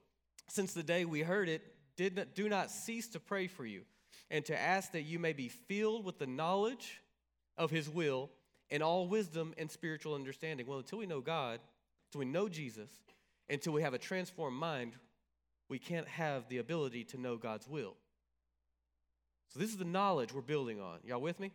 since 0.49 0.73
the 0.73 0.83
day 0.83 1.05
we 1.05 1.21
heard 1.21 1.49
it, 1.49 1.63
did 1.97 2.17
not, 2.17 2.35
do 2.35 2.49
not 2.49 2.71
cease 2.71 3.09
to 3.09 3.21
pray 3.21 3.47
for 3.47 3.65
you 3.65 3.83
and 4.31 4.45
to 4.47 4.61
ask 4.61 4.93
that 4.93 5.03
you 5.03 5.19
may 5.19 5.33
be 5.33 5.49
filled 5.49 6.05
with 6.05 6.19
the 6.19 6.27
knowledge 6.27 7.01
of 7.57 7.71
his 7.71 7.89
will 7.89 8.31
and 8.71 8.83
all 8.83 9.07
wisdom 9.07 9.55
and 9.59 9.71
spiritual 9.71 10.15
understanding. 10.15 10.67
Well, 10.67 10.79
until 10.79 10.99
we 10.99 11.07
know 11.07 11.21
God, 11.21 11.61
until 12.09 12.21
we 12.21 12.33
know 12.33 12.49
Jesus, 12.49 12.91
until 13.49 13.73
we 13.73 13.83
have 13.83 13.95
a 13.95 13.99
transformed 13.99 14.59
mind, 14.59 14.95
we 15.69 15.79
can't 15.79 16.09
have 16.09 16.49
the 16.49 16.59
ability 16.59 17.05
to 17.05 17.21
know 17.21 17.37
God's 17.37 17.69
will. 17.69 17.95
So, 19.49 19.61
this 19.61 19.71
is 19.71 19.77
the 19.77 19.85
knowledge 19.85 20.33
we're 20.33 20.41
building 20.41 20.81
on. 20.81 20.99
Y'all 21.05 21.21
with 21.21 21.39
me? 21.39 21.53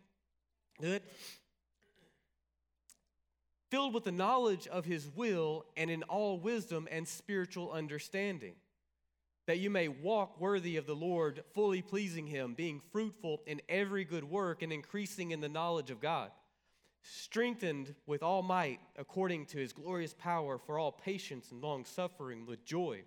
Good? 0.80 1.02
Filled 3.70 3.94
with 3.94 4.04
the 4.04 4.12
knowledge 4.12 4.66
of 4.66 4.84
his 4.84 5.08
will 5.14 5.64
and 5.76 5.90
in 5.90 6.02
all 6.04 6.38
wisdom 6.38 6.88
and 6.90 7.06
spiritual 7.06 7.70
understanding, 7.70 8.54
that 9.46 9.58
you 9.58 9.70
may 9.70 9.88
walk 9.88 10.40
worthy 10.40 10.76
of 10.76 10.86
the 10.86 10.94
Lord, 10.94 11.42
fully 11.54 11.80
pleasing 11.80 12.26
him, 12.26 12.54
being 12.54 12.80
fruitful 12.92 13.40
in 13.46 13.60
every 13.68 14.04
good 14.04 14.24
work 14.24 14.62
and 14.62 14.72
increasing 14.72 15.30
in 15.30 15.40
the 15.40 15.48
knowledge 15.48 15.90
of 15.90 16.00
God, 16.00 16.30
strengthened 17.02 17.94
with 18.06 18.22
all 18.22 18.42
might 18.42 18.80
according 18.98 19.46
to 19.46 19.58
his 19.58 19.72
glorious 19.72 20.14
power 20.14 20.58
for 20.58 20.78
all 20.78 20.92
patience 20.92 21.50
and 21.50 21.62
long 21.62 21.84
suffering 21.84 22.46
with 22.46 22.64
joy. 22.64 23.02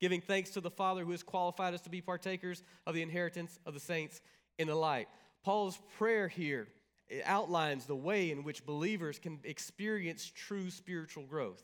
Giving 0.00 0.20
thanks 0.20 0.50
to 0.50 0.60
the 0.60 0.70
Father 0.70 1.04
who 1.04 1.10
has 1.10 1.22
qualified 1.22 1.74
us 1.74 1.80
to 1.82 1.90
be 1.90 2.00
partakers 2.00 2.62
of 2.86 2.94
the 2.94 3.02
inheritance 3.02 3.58
of 3.66 3.74
the 3.74 3.80
saints 3.80 4.20
in 4.58 4.68
the 4.68 4.74
light. 4.74 5.08
Paul's 5.42 5.78
prayer 5.96 6.28
here 6.28 6.68
it 7.08 7.22
outlines 7.24 7.86
the 7.86 7.96
way 7.96 8.30
in 8.30 8.44
which 8.44 8.66
believers 8.66 9.18
can 9.18 9.38
experience 9.44 10.30
true 10.34 10.70
spiritual 10.70 11.24
growth. 11.24 11.62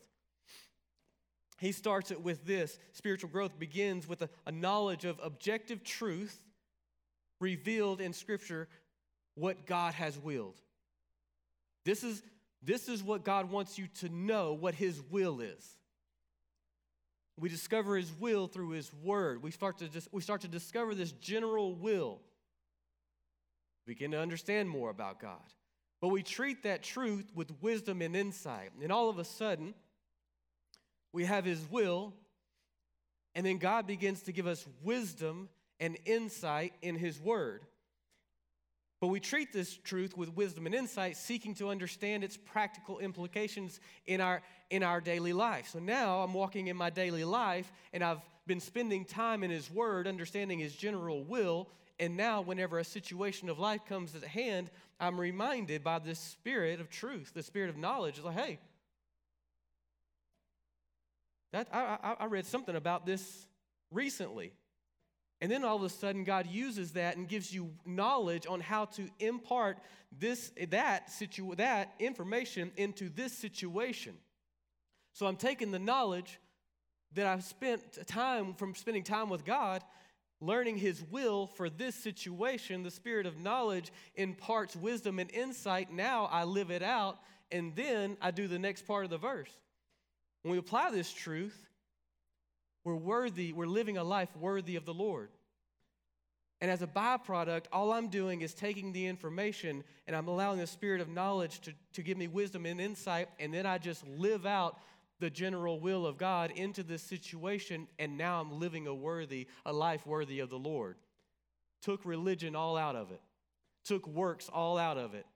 He 1.59 1.73
starts 1.73 2.11
it 2.11 2.23
with 2.23 2.45
this 2.47 2.79
spiritual 2.93 3.31
growth 3.31 3.59
begins 3.59 4.09
with 4.09 4.23
a, 4.23 4.29
a 4.47 4.53
knowledge 4.53 5.05
of 5.05 5.21
objective 5.23 5.85
truth 5.85 6.41
revealed 7.41 8.01
in 8.01 8.13
Scripture, 8.13 8.69
what 9.35 9.67
God 9.67 9.95
has 9.95 10.19
willed. 10.19 10.57
This 11.85 12.03
is, 12.03 12.23
this 12.63 12.89
is 12.89 13.03
what 13.03 13.25
God 13.25 13.51
wants 13.51 13.79
you 13.79 13.87
to 14.01 14.09
know 14.09 14.55
what 14.55 14.75
His 14.75 15.01
will 15.11 15.41
is. 15.41 15.77
We 17.39 17.49
discover 17.49 17.97
His 17.97 18.13
will 18.19 18.47
through 18.47 18.71
His 18.71 18.93
Word. 19.03 19.43
We 19.43 19.51
start 19.51 19.79
to, 19.79 19.89
just, 19.89 20.09
we 20.13 20.23
start 20.23 20.41
to 20.43 20.49
discover 20.49 20.95
this 20.95 21.13
general 21.13 21.75
will 21.75 22.21
begin 23.87 24.11
to 24.13 24.21
understand 24.21 24.69
more 24.69 24.91
about 24.91 25.21
God. 25.21 25.43
But 26.01 26.09
we 26.09 26.23
treat 26.23 26.65
that 26.65 26.83
truth 26.83 27.31
with 27.35 27.51
wisdom 27.63 28.03
and 28.03 28.15
insight. 28.15 28.71
And 28.83 28.93
all 28.93 29.09
of 29.09 29.19
a 29.19 29.25
sudden, 29.25 29.75
we 31.13 31.25
have 31.25 31.45
His 31.45 31.61
will, 31.71 32.13
and 33.35 33.47
then 33.47 33.59
God 33.59 33.87
begins 33.87 34.23
to 34.23 34.33
give 34.33 34.47
us 34.47 34.67
wisdom 34.83 35.49
and 35.81 35.97
insight 36.05 36.75
in 36.83 36.97
His 36.97 37.21
Word. 37.21 37.65
But 39.01 39.09
we 39.09 39.21
treat 39.21 39.53
this 39.53 39.77
truth 39.77 40.17
with 40.17 40.35
wisdom 40.35 40.67
and 40.67 40.75
insight, 40.75 41.17
seeking 41.17 41.55
to 41.57 41.69
understand 41.69 42.25
its 42.25 42.37
practical 42.37 43.01
implications 43.01 43.81
in 44.07 44.21
our, 44.21 44.43
in 44.71 44.83
our 44.83 45.01
daily 45.01 45.33
life. 45.33 45.69
So 45.69 45.79
now 45.79 46.21
I'm 46.21 46.33
walking 46.33 46.69
in 46.69 46.77
my 46.77 46.91
daily 46.91 47.25
life, 47.25 47.71
and 47.93 48.03
I've 48.03 48.23
been 48.47 48.61
spending 48.61 49.05
time 49.05 49.43
in 49.43 49.51
His 49.51 49.71
Word, 49.71 50.07
understanding 50.07 50.59
His 50.59 50.75
general 50.75 51.23
will, 51.23 51.69
and 51.99 52.17
now, 52.17 52.41
whenever 52.41 52.79
a 52.79 52.85
situation 52.85 53.49
of 53.49 53.59
life 53.59 53.85
comes 53.87 54.15
at 54.17 54.25
hand, 54.25 54.71
I'm 54.99 55.19
reminded 55.21 55.85
by 55.85 56.01
this 56.01 56.19
spirit 56.19 56.81
of 56.81 56.91
truth, 56.91 57.33
the 57.35 57.43
spirit 57.43 57.71
of 57.71 57.77
knowledge. 57.77 58.17
It's 58.17 58.25
like, 58.25 58.37
hey, 58.37 58.59
that, 61.53 61.69
I, 61.73 62.17
I 62.19 62.27
read 62.27 62.47
something 62.47 62.75
about 62.75 63.07
this 63.07 63.47
recently. 63.93 64.53
And 65.41 65.53
then 65.53 65.65
all 65.65 65.77
of 65.77 65.83
a 65.83 65.89
sudden, 65.89 66.25
God 66.25 66.49
uses 66.49 66.93
that 66.93 67.17
and 67.17 67.29
gives 67.29 67.55
you 67.55 67.71
knowledge 67.87 68.47
on 68.49 68.61
how 68.61 68.87
to 68.87 69.09
impart 69.21 69.79
this, 70.11 70.53
that, 70.71 71.11
situ- 71.13 71.55
that 71.57 71.95
information 72.01 72.73
into 72.77 73.09
this 73.09 73.33
situation. 73.33 74.15
So 75.13 75.27
I'm 75.27 75.37
taking 75.37 75.71
the 75.71 75.79
knowledge 75.79 76.41
that 77.13 77.27
I've 77.27 77.45
spent 77.45 78.05
time 78.07 78.55
from 78.55 78.75
spending 78.75 79.05
time 79.05 79.29
with 79.29 79.45
God 79.45 79.85
learning 80.47 80.79
his 80.79 81.03
will 81.11 81.47
for 81.47 81.69
this 81.69 81.95
situation, 81.95 82.83
the 82.83 82.91
spirit 82.91 83.27
of 83.27 83.39
knowledge 83.39 83.93
imparts 84.15 84.77
wisdom 84.77 85.19
and 85.19 85.31
insight. 85.31 85.93
Now 85.93 86.29
I 86.31 86.45
live 86.45 86.71
it 86.71 86.83
out, 86.83 87.19
and 87.51 87.75
then 87.77 88.17
I 88.21 88.31
do 88.31 88.49
the 88.49 88.59
next 88.59 88.87
part 88.87 89.05
of 89.05 89.11
the 89.11 89.19
verse. 89.19 89.51
When 90.43 90.53
we 90.53 90.59
apply 90.59 90.91
this 90.91 91.13
truth, 91.13 91.69
we're 92.85 92.95
worthy, 92.95 93.53
we're 93.53 93.67
living 93.67 93.97
a 93.97 94.05
life 94.05 94.35
worthy 94.37 94.77
of 94.77 94.85
the 94.85 94.95
Lord. 94.95 95.31
And 96.61 96.71
as 96.71 96.83
a 96.83 96.87
byproduct, 96.87 97.65
all 97.73 97.93
I'm 97.93 98.09
doing 98.09 98.43
is 98.43 98.55
taking 98.55 98.93
the 98.93 99.07
information 99.07 99.85
and 100.07 100.15
I'm 100.15 100.29
allowing 100.29 100.59
the 100.59 100.67
spirit 100.67 101.01
of 101.01 101.09
knowledge 101.09 101.61
to, 101.61 101.73
to 101.95 102.03
give 102.03 102.17
me 102.17 102.29
wisdom 102.29 102.65
and 102.67 102.81
insight, 102.81 103.29
and 103.39 103.53
then 103.53 103.67
I 103.67 103.79
just 103.79 104.07
live 104.07 104.47
out 104.47 104.79
the 105.21 105.31
general 105.31 105.79
will 105.79 106.07
of 106.07 106.19
God 106.19 106.51
into 106.51 106.83
this 106.83 107.03
situation, 107.03 107.87
and 107.99 108.19
now 108.19 108.41
I'm 108.41 108.59
living 108.59 108.87
a 108.87 108.95
worthy, 108.95 109.47
a 109.65 109.73
life 109.73 110.07
worthy 110.07 110.41
of 110.41 110.51
the 110.51 110.59
Lord. 110.59 110.97
Took 111.83 112.05
religion 112.05 112.57
all 112.57 112.77
out 112.77 112.97
of 112.97 113.11
it, 113.11 113.21
took 113.85 114.07
works 114.07 114.49
all 114.53 114.79
out 114.79 114.99
of 114.99 115.15
it. 115.15 115.27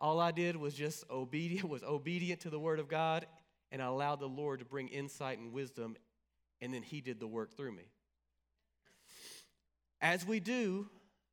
All 0.00 0.20
I 0.20 0.32
did 0.32 0.56
was 0.56 0.74
just 0.74 1.04
obedient, 1.10 1.68
was 1.68 1.82
obedient 1.82 2.40
to 2.40 2.50
the 2.50 2.58
word 2.58 2.80
of 2.80 2.88
God, 2.88 3.26
and 3.72 3.80
I 3.80 3.86
allowed 3.86 4.20
the 4.20 4.26
Lord 4.26 4.58
to 4.58 4.64
bring 4.64 4.88
insight 4.88 5.38
and 5.38 5.52
wisdom, 5.52 5.96
and 6.60 6.72
then 6.72 6.82
He 6.82 7.00
did 7.00 7.20
the 7.20 7.26
work 7.26 7.56
through 7.56 7.72
me. 7.72 7.84
As 10.00 10.26
we 10.26 10.38
do 10.38 10.88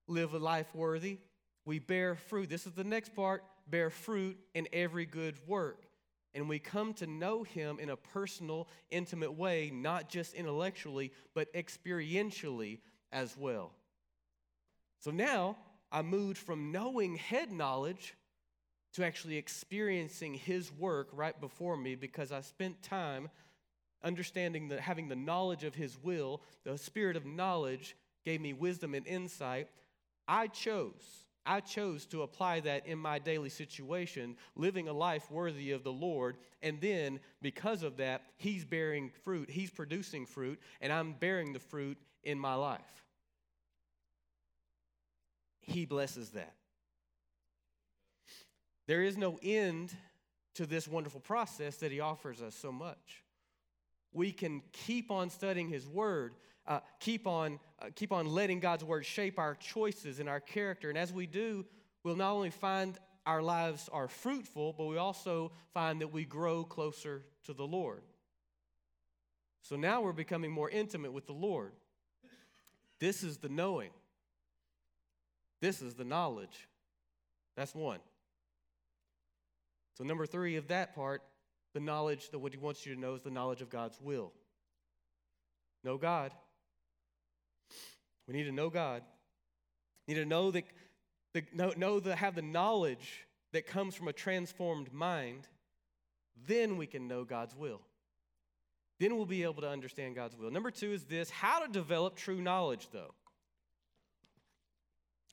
live 0.08 0.34
a 0.34 0.40
life 0.40 0.74
worthy, 0.74 1.20
we 1.66 1.80
bear 1.80 2.16
fruit. 2.16 2.50
This 2.50 2.66
is 2.66 2.74
the 2.74 2.84
next 2.84 3.14
part 3.16 3.44
bear 3.68 3.90
fruit 3.90 4.38
in 4.54 4.68
every 4.74 5.06
good 5.06 5.36
work 5.48 5.86
and 6.34 6.48
we 6.48 6.60
come 6.60 6.94
to 6.96 7.08
know 7.08 7.44
him 7.44 7.80
in 7.80 7.90
a 7.90 7.96
personal, 7.96 8.68
intimate 8.90 9.34
way, 9.34 9.72
not 9.74 10.10
just 10.10 10.34
intellectually, 10.34 11.12
but 11.34 11.54
experientially 11.54 12.80
as 13.12 13.36
well. 13.38 13.72
So 15.00 15.12
now 15.12 15.58
I 15.92 16.02
moved 16.02 16.38
from 16.38 16.72
knowing 16.72 17.16
head 17.16 17.52
knowledge 17.52 18.16
to 18.94 19.06
actually 19.06 19.38
experiencing 19.38 20.34
his 20.34 20.72
work 20.72 21.10
right 21.14 21.40
before 21.40 21.78
me 21.78 21.96
because 21.96 22.32
I 22.32 22.42
spent 22.42 22.82
time 22.82 23.30
understanding 24.04 24.70
that 24.70 24.80
having 24.80 25.08
the 25.08 25.16
knowledge 25.16 25.64
of 25.64 25.76
his 25.76 25.98
will, 26.02 26.42
the 26.64 26.78
spirit 26.78 27.16
of 27.16 27.26
knowledge 27.26 27.96
gave 28.26 28.42
me 28.42 28.54
wisdom 28.54 28.94
and 28.94 29.06
insight. 29.08 29.68
I 30.28 30.48
chose 30.48 31.26
I 31.46 31.60
chose 31.60 32.06
to 32.08 32.22
apply 32.22 32.60
that 32.62 32.86
in 32.86 33.00
my 33.00 33.18
daily 33.18 33.50
situation, 33.50 34.36
living 34.56 34.88
a 34.88 34.94
life 34.94 35.30
worthy 35.32 35.72
of 35.72 35.84
the 35.84 35.92
Lord. 35.92 36.38
And 36.62 36.80
then, 36.80 37.20
because 37.42 37.84
of 37.84 37.98
that, 37.98 38.24
He's 38.38 38.64
bearing 38.64 39.12
fruit, 39.24 39.50
He's 39.50 39.72
producing 39.72 40.26
fruit, 40.26 40.60
and 40.82 40.94
I'm 40.94 41.14
bearing 41.14 41.54
the 41.54 41.60
fruit 41.60 41.98
in 42.24 42.38
my 42.38 42.54
life. 42.54 43.06
He 45.62 45.86
blesses 45.86 46.30
that. 46.32 46.54
There 48.88 49.02
is 49.02 49.18
no 49.18 49.40
end 49.42 49.96
to 50.56 50.66
this 50.66 50.88
wonderful 50.88 51.22
process 51.22 51.78
that 51.78 51.92
He 51.92 52.00
offers 52.00 52.42
us 52.42 52.56
so 52.56 52.72
much. 52.72 53.24
We 54.14 54.32
can 54.32 54.62
keep 54.74 55.10
on 55.10 55.30
studying 55.30 55.70
His 55.70 55.88
Word 55.88 56.34
uh, 56.72 56.80
keep, 57.02 57.28
on, 57.28 57.60
uh, 57.82 57.88
keep 57.96 58.14
on 58.14 58.26
letting 58.26 58.62
God's 58.62 58.84
word 58.86 59.06
shape 59.06 59.38
our 59.38 59.56
choices 59.56 60.20
and 60.22 60.30
our 60.30 60.40
character. 60.40 60.88
And 60.88 60.98
as 60.98 61.12
we 61.12 61.28
do, 61.28 61.66
we'll 62.04 62.16
not 62.16 62.32
only 62.32 62.50
find 62.50 62.98
our 63.26 63.42
lives 63.42 63.90
are 63.92 64.08
fruitful, 64.08 64.74
but 64.78 64.86
we 64.86 64.96
also 64.96 65.52
find 65.74 66.00
that 66.00 66.14
we 66.14 66.24
grow 66.24 66.64
closer 66.64 67.26
to 67.44 67.54
the 67.54 67.68
Lord. 67.68 68.04
So 69.64 69.76
now 69.76 70.02
we're 70.02 70.14
becoming 70.14 70.50
more 70.50 70.70
intimate 70.70 71.12
with 71.12 71.28
the 71.28 71.34
Lord. 71.34 71.74
This 73.02 73.22
is 73.22 73.38
the 73.38 73.50
knowing. 73.50 73.90
This 75.60 75.82
is 75.82 75.96
the 75.96 76.06
knowledge. 76.06 76.70
That's 77.58 77.76
one. 77.76 78.00
So, 79.98 80.06
number 80.06 80.26
three 80.26 80.56
of 80.56 80.70
that 80.70 80.96
part, 80.96 81.22
the 81.74 81.82
knowledge 81.82 82.30
that 82.30 82.40
what 82.40 82.54
he 82.54 82.58
wants 82.58 82.86
you 82.86 82.96
to 82.96 83.00
know 83.00 83.14
is 83.14 83.22
the 83.22 83.30
knowledge 83.30 83.62
of 83.62 83.70
God's 83.70 84.00
will. 84.00 84.32
Know 85.84 85.98
God. 85.98 86.32
We 88.28 88.34
need 88.34 88.44
to 88.44 88.52
know 88.52 88.70
God. 88.70 89.04
We 90.08 90.14
need 90.14 90.22
to 90.22 90.26
know 90.26 90.52
that, 90.52 90.64
the, 91.34 91.44
know, 91.54 91.74
know 91.76 92.00
the, 92.00 92.16
have 92.16 92.36
the 92.36 92.42
knowledge 92.42 93.26
that 93.54 93.68
comes 93.68 93.96
from 93.96 94.08
a 94.08 94.14
transformed 94.14 94.94
mind. 94.94 95.48
Then 96.48 96.78
we 96.78 96.88
can 96.88 97.08
know 97.08 97.24
God's 97.24 97.56
will. 97.56 97.82
Then 99.00 99.16
we'll 99.16 99.26
be 99.26 99.44
able 99.44 99.62
to 99.62 99.70
understand 99.70 100.16
God's 100.16 100.38
will. 100.38 100.52
Number 100.52 100.72
two 100.72 100.94
is 100.94 101.06
this 101.06 101.30
how 101.30 101.66
to 101.66 101.72
develop 101.72 102.16
true 102.16 102.42
knowledge, 102.42 102.88
though. 102.92 103.14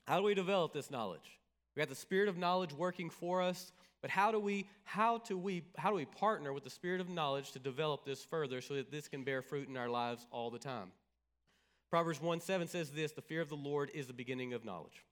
How 0.07 0.17
do 0.17 0.25
we 0.25 0.35
develop 0.35 0.73
this 0.73 0.91
knowledge? 0.91 1.39
We 1.77 1.81
got 1.81 1.91
the 1.91 1.95
spirit 1.95 2.31
of 2.31 2.39
knowledge 2.39 2.73
working 2.73 3.11
for 3.11 3.43
us, 3.43 3.73
but 4.01 4.11
how 4.11 4.33
do 4.33 4.41
we 4.41 4.67
how 4.85 5.19
do 5.19 5.37
we 5.37 5.65
how 5.77 5.91
do 5.91 5.97
we 5.97 6.07
partner 6.07 6.55
with 6.55 6.65
the 6.65 6.71
spirit 6.71 7.01
of 7.01 7.11
knowledge 7.11 7.53
to 7.53 7.59
develop 7.59 8.07
this 8.07 8.25
further 8.25 8.63
so 8.63 8.75
that 8.75 8.91
this 8.91 9.07
can 9.07 9.23
bear 9.23 9.43
fruit 9.43 9.69
in 9.69 9.77
our 9.77 9.91
lives 9.91 10.27
all 10.31 10.51
the 10.51 10.59
time? 10.59 10.93
Proverbs 11.91 12.21
1 12.21 12.41
7 12.41 12.69
says 12.69 12.91
this 12.91 13.13
the 13.13 13.23
fear 13.23 13.41
of 13.41 13.49
the 13.49 13.57
Lord 13.57 13.91
is 13.95 14.07
the 14.07 14.13
beginning 14.13 14.53
of 14.53 14.65
knowledge. 14.65 15.05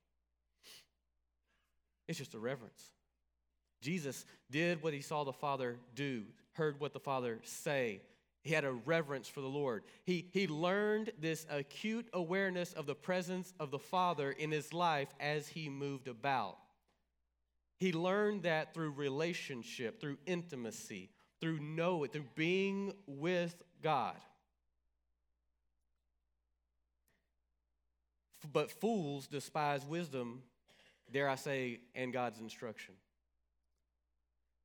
It's 2.07 2.17
just 2.17 2.33
a 2.33 2.39
reverence. 2.39 2.91
Jesus 3.81 4.25
did 4.49 4.81
what 4.81 4.93
he 4.93 5.01
saw 5.01 5.23
the 5.23 5.33
Father 5.33 5.77
do, 5.95 6.23
heard 6.53 6.79
what 6.79 6.93
the 6.93 6.99
Father 6.99 7.39
say, 7.43 8.01
he 8.47 8.53
had 8.53 8.63
a 8.63 8.71
reverence 8.71 9.27
for 9.27 9.41
the 9.41 9.47
Lord. 9.47 9.83
He, 10.05 10.29
he 10.31 10.47
learned 10.47 11.11
this 11.19 11.45
acute 11.49 12.07
awareness 12.13 12.71
of 12.71 12.85
the 12.85 12.95
presence 12.95 13.53
of 13.59 13.71
the 13.71 13.79
Father 13.79 14.31
in 14.31 14.51
his 14.51 14.73
life 14.73 15.09
as 15.19 15.49
he 15.49 15.67
moved 15.67 16.07
about. 16.07 16.57
He 17.77 17.91
learned 17.91 18.43
that 18.43 18.73
through 18.73 18.91
relationship, 18.91 19.99
through 19.99 20.17
intimacy, 20.25 21.09
through 21.41 21.59
know 21.59 22.05
it, 22.05 22.13
through 22.13 22.23
being 22.35 22.93
with 23.05 23.61
God. 23.83 24.15
But 28.53 28.71
fools 28.71 29.27
despise 29.27 29.85
wisdom, 29.85 30.43
dare 31.11 31.29
I 31.29 31.35
say, 31.35 31.79
and 31.95 32.13
God's 32.13 32.39
instruction. 32.39 32.93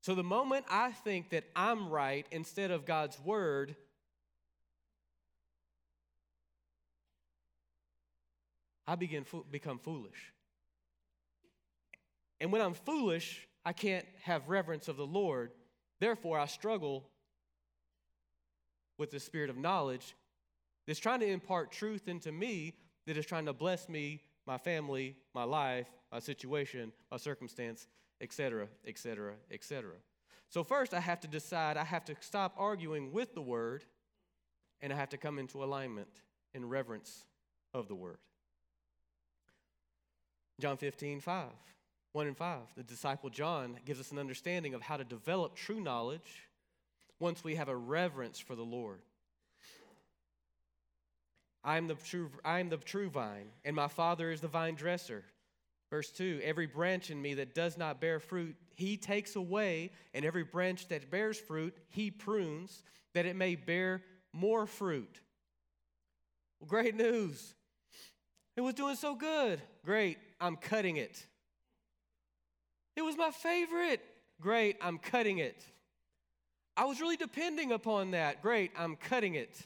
So 0.03 0.15
the 0.15 0.25
moment 0.25 0.67
I 0.69 0.93
think 0.93 1.31
that 1.31 1.45
I'm 1.55 1.89
right 1.89 2.27
instead 2.31 2.71
of 2.71 2.85
God's 2.85 3.19
word, 3.21 3.77
I 8.87 8.97
begin 8.97 9.25
fo- 9.25 9.47
become 9.51 9.79
foolish. 9.79 10.33
And 12.41 12.51
when 12.51 12.61
I'm 12.61 12.75
foolish, 12.75 13.47
I 13.65 13.73
can't 13.73 14.05
have 14.23 14.49
reverence 14.49 14.89
of 14.89 14.97
the 14.97 15.07
Lord. 15.07 15.53
Therefore, 16.01 16.39
I 16.39 16.47
struggle 16.47 17.09
with 18.99 19.13
the 19.13 19.21
spirit 19.21 19.51
of 19.51 19.57
knowledge 19.57 20.17
that's 20.87 20.99
trying 20.99 21.21
to 21.21 21.29
impart 21.29 21.71
truth 21.71 22.09
into 22.09 22.33
me, 22.33 22.75
that 23.07 23.17
is 23.17 23.27
trying 23.27 23.47
to 23.47 23.53
bless 23.53 23.89
me, 23.89 24.23
my 24.47 24.59
family, 24.59 25.17
my 25.35 25.45
life, 25.45 25.89
my 26.11 26.19
situation, 26.19 26.93
my 27.11 27.17
circumstance, 27.17 27.87
etc., 28.21 28.69
etc., 28.87 29.35
etc. 29.51 29.93
So, 30.49 30.63
first, 30.63 30.93
I 30.93 31.01
have 31.01 31.21
to 31.21 31.29
decide, 31.29 31.77
I 31.77 31.85
have 31.85 32.05
to 32.07 32.15
stop 32.21 32.55
arguing 32.59 33.13
with 33.13 33.35
the 33.35 33.41
word, 33.41 33.85
and 34.81 34.93
I 34.93 34.97
have 34.97 35.09
to 35.11 35.17
come 35.17 35.39
into 35.39 35.65
alignment 35.65 36.09
in 36.55 36.69
reverence 36.69 37.25
of 37.73 37.89
the 37.89 37.95
word. 37.95 38.19
John 40.61 40.77
15, 40.77 41.21
5, 41.21 41.47
1 42.13 42.27
and 42.27 42.37
5. 42.37 42.59
The 42.77 42.83
disciple 42.83 43.31
John 43.31 43.79
gives 43.85 43.99
us 43.99 44.13
an 44.13 44.19
understanding 44.19 44.75
of 44.75 44.83
how 44.83 44.97
to 44.97 45.05
develop 45.05 45.57
true 45.57 45.81
knowledge 45.81 46.49
once 47.19 47.43
we 47.43 47.55
have 47.55 47.69
a 47.69 47.77
reverence 47.77 48.39
for 48.39 48.55
the 48.55 48.63
Lord. 48.63 49.01
I 51.65 51.77
am 51.77 51.87
the 51.87 51.95
true, 51.95 52.31
I 52.45 52.59
am 52.61 52.69
the 52.69 52.77
true 52.77 53.09
vine, 53.09 53.49
and 53.65 53.77
my 53.77 53.89
Father 53.89 54.31
is 54.31 54.41
the 54.41 54.49
vine 54.49 54.75
dresser. 54.75 55.25
Verse 55.91 56.11
2 56.11 56.41
Every 56.43 56.67
branch 56.67 57.11
in 57.11 57.21
me 57.21 57.35
that 57.35 57.55
does 57.55 57.79
not 57.79 58.01
bear 58.01 58.19
fruit, 58.19 58.57
he 58.75 58.97
takes 58.97 59.37
away, 59.37 59.91
and 60.15 60.25
every 60.25 60.43
branch 60.43 60.89
that 60.89 61.11
bears 61.11 61.39
fruit, 61.39 61.77
he 61.91 62.11
prunes, 62.11 62.83
that 63.15 63.27
it 63.27 63.37
may 63.37 63.55
bear 63.55 64.03
more 64.33 64.67
fruit. 64.67 65.21
Well, 66.61 66.69
great 66.69 66.97
news. 66.97 67.55
It 68.57 68.61
was 68.61 68.75
doing 68.75 68.97
so 68.97 69.15
good. 69.15 69.61
Great, 69.85 70.19
I'm 70.41 70.57
cutting 70.57 70.97
it. 70.97 71.27
It 72.97 73.03
was 73.03 73.17
my 73.17 73.31
favorite. 73.31 74.01
Great, 74.41 74.77
I'm 74.83 74.99
cutting 74.99 75.39
it. 75.39 75.63
I 76.77 76.87
was 76.87 77.01
really 77.01 77.17
depending 77.17 77.73
upon 77.73 78.13
that. 78.13 78.43
Great, 78.43 78.73
I'm 78.77 78.97
cutting 78.97 79.35
it. 79.35 79.61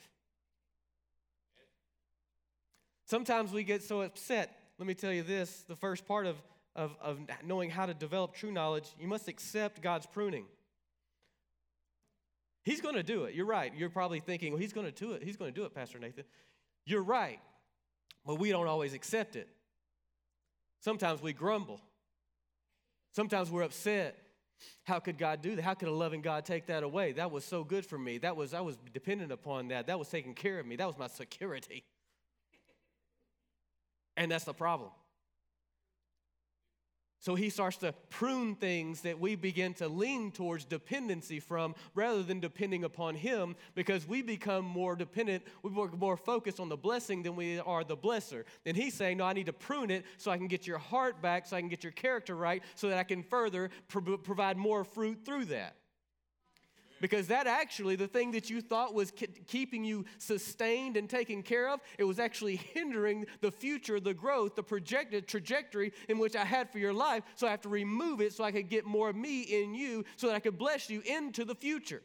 Sometimes 3.06 3.52
we 3.52 3.64
get 3.64 3.82
so 3.82 4.02
upset 4.02 4.56
let 4.78 4.86
me 4.86 4.94
tell 4.94 5.12
you 5.12 5.22
this 5.22 5.64
the 5.68 5.76
first 5.76 6.06
part 6.06 6.26
of, 6.26 6.36
of, 6.74 6.94
of 7.00 7.18
knowing 7.44 7.70
how 7.70 7.86
to 7.86 7.94
develop 7.94 8.34
true 8.34 8.52
knowledge, 8.52 8.88
you 9.00 9.08
must 9.08 9.28
accept 9.28 9.80
God's 9.80 10.06
pruning. 10.06 10.44
He's 12.62 12.80
going 12.80 12.96
to 12.96 13.02
do 13.02 13.24
it. 13.24 13.34
You're 13.34 13.46
right. 13.46 13.72
You're 13.76 13.90
probably 13.90 14.20
thinking, 14.20 14.52
well, 14.52 14.60
he's 14.60 14.72
going 14.72 14.86
to 14.86 14.92
do 14.92 15.12
it. 15.12 15.22
He's 15.22 15.36
going 15.36 15.52
to 15.52 15.58
do 15.58 15.64
it, 15.64 15.74
Pastor 15.74 15.98
Nathan. 15.98 16.24
You're 16.84 17.02
right. 17.02 17.38
But 18.24 18.36
we 18.36 18.50
don't 18.50 18.66
always 18.66 18.92
accept 18.92 19.36
it. 19.36 19.48
Sometimes 20.80 21.22
we 21.22 21.32
grumble. 21.32 21.80
Sometimes 23.12 23.50
we're 23.50 23.62
upset. 23.62 24.18
How 24.84 24.98
could 24.98 25.16
God 25.16 25.42
do 25.42 25.54
that? 25.56 25.62
How 25.62 25.74
could 25.74 25.88
a 25.88 25.92
loving 25.92 26.22
God 26.22 26.44
take 26.44 26.66
that 26.66 26.82
away? 26.82 27.12
That 27.12 27.30
was 27.30 27.44
so 27.44 27.62
good 27.62 27.86
for 27.86 27.98
me. 27.98 28.18
That 28.18 28.36
was 28.36 28.52
I 28.52 28.62
was 28.62 28.76
dependent 28.92 29.30
upon 29.30 29.68
that. 29.68 29.86
That 29.86 29.98
was 29.98 30.08
taking 30.08 30.34
care 30.34 30.58
of 30.58 30.66
me. 30.66 30.76
That 30.76 30.86
was 30.86 30.98
my 30.98 31.06
security. 31.06 31.84
And 34.16 34.31
that's 34.31 34.44
the 34.44 34.55
problem. 34.55 34.90
So 37.26 37.35
he 37.35 37.50
starts 37.50 37.79
to 37.79 37.92
prune 38.09 38.55
things 38.55 39.00
that 39.00 39.18
we 39.18 39.35
begin 39.35 39.74
to 39.74 39.88
lean 39.88 40.31
towards 40.31 40.64
dependency 40.64 41.40
from 41.40 41.74
rather 41.96 42.22
than 42.22 42.38
depending 42.38 42.85
upon 42.85 43.16
him 43.16 43.57
because 43.74 44.07
we 44.07 44.22
become 44.22 44.64
more 44.64 44.94
dependent, 44.94 45.42
we 45.64 45.72
work 45.72 45.98
more 45.98 46.16
focused 46.16 46.61
on 46.61 46.68
the 46.68 46.76
blessing 46.76 47.24
than 47.24 47.35
we 47.35 47.59
are 47.59 47.83
the 47.83 47.96
blesser. 47.96 48.44
And 48.64 48.76
he's 48.76 48.94
saying, 48.94 49.16
No, 49.16 49.24
I 49.24 49.33
need 49.33 49.46
to 49.46 49.52
prune 49.52 49.90
it 49.90 50.05
so 50.18 50.31
I 50.31 50.37
can 50.37 50.46
get 50.46 50.68
your 50.68 50.79
heart 50.79 51.20
back, 51.20 51.46
so 51.46 51.57
I 51.57 51.61
can 51.61 51.68
get 51.68 51.83
your 51.83 51.90
character 51.90 52.37
right, 52.37 52.62
so 52.76 52.90
that 52.90 52.98
I 52.98 53.02
can 53.02 53.24
further 53.24 53.70
pro- 53.88 54.18
provide 54.18 54.57
more 54.57 54.85
fruit 54.85 55.24
through 55.24 55.46
that. 55.46 55.74
Because 57.00 57.26
that 57.28 57.46
actually, 57.46 57.96
the 57.96 58.09
thing 58.09 58.30
that 58.32 58.48
you 58.48 58.61
thought 58.61 58.94
was 58.94 59.12
keeping 59.46 59.85
you 59.85 60.04
sustained 60.18 60.96
and 60.96 61.09
taken 61.09 61.42
care 61.42 61.68
of, 61.68 61.80
it 61.98 62.04
was 62.04 62.18
actually 62.18 62.56
hindering 62.56 63.26
the 63.40 63.50
future, 63.50 64.00
the 64.00 64.14
growth, 64.14 64.56
the 64.56 64.62
projected 64.62 65.28
trajectory 65.28 65.92
in 66.09 66.18
which 66.18 66.37
I 66.37 66.44
had 66.44 66.70
for 66.70 66.78
your 66.78 66.92
life. 66.92 67.22
So 67.35 67.46
I 67.46 67.50
have 67.50 67.62
to 67.62 67.68
remove 67.68 68.20
it 68.20 68.32
so 68.32 68.44
I 68.44 68.52
could 68.52 68.68
get 68.68 68.87
more 68.87 69.11
of 69.11 69.16
me 69.16 69.42
in 69.42 69.74
you 69.74 70.04
so 70.16 70.28
that 70.28 70.37
I 70.37 70.40
could 70.40 70.59
bless 70.59 70.88
you 70.88 71.02
into 71.02 71.44
the 71.44 71.54
future. 71.54 72.02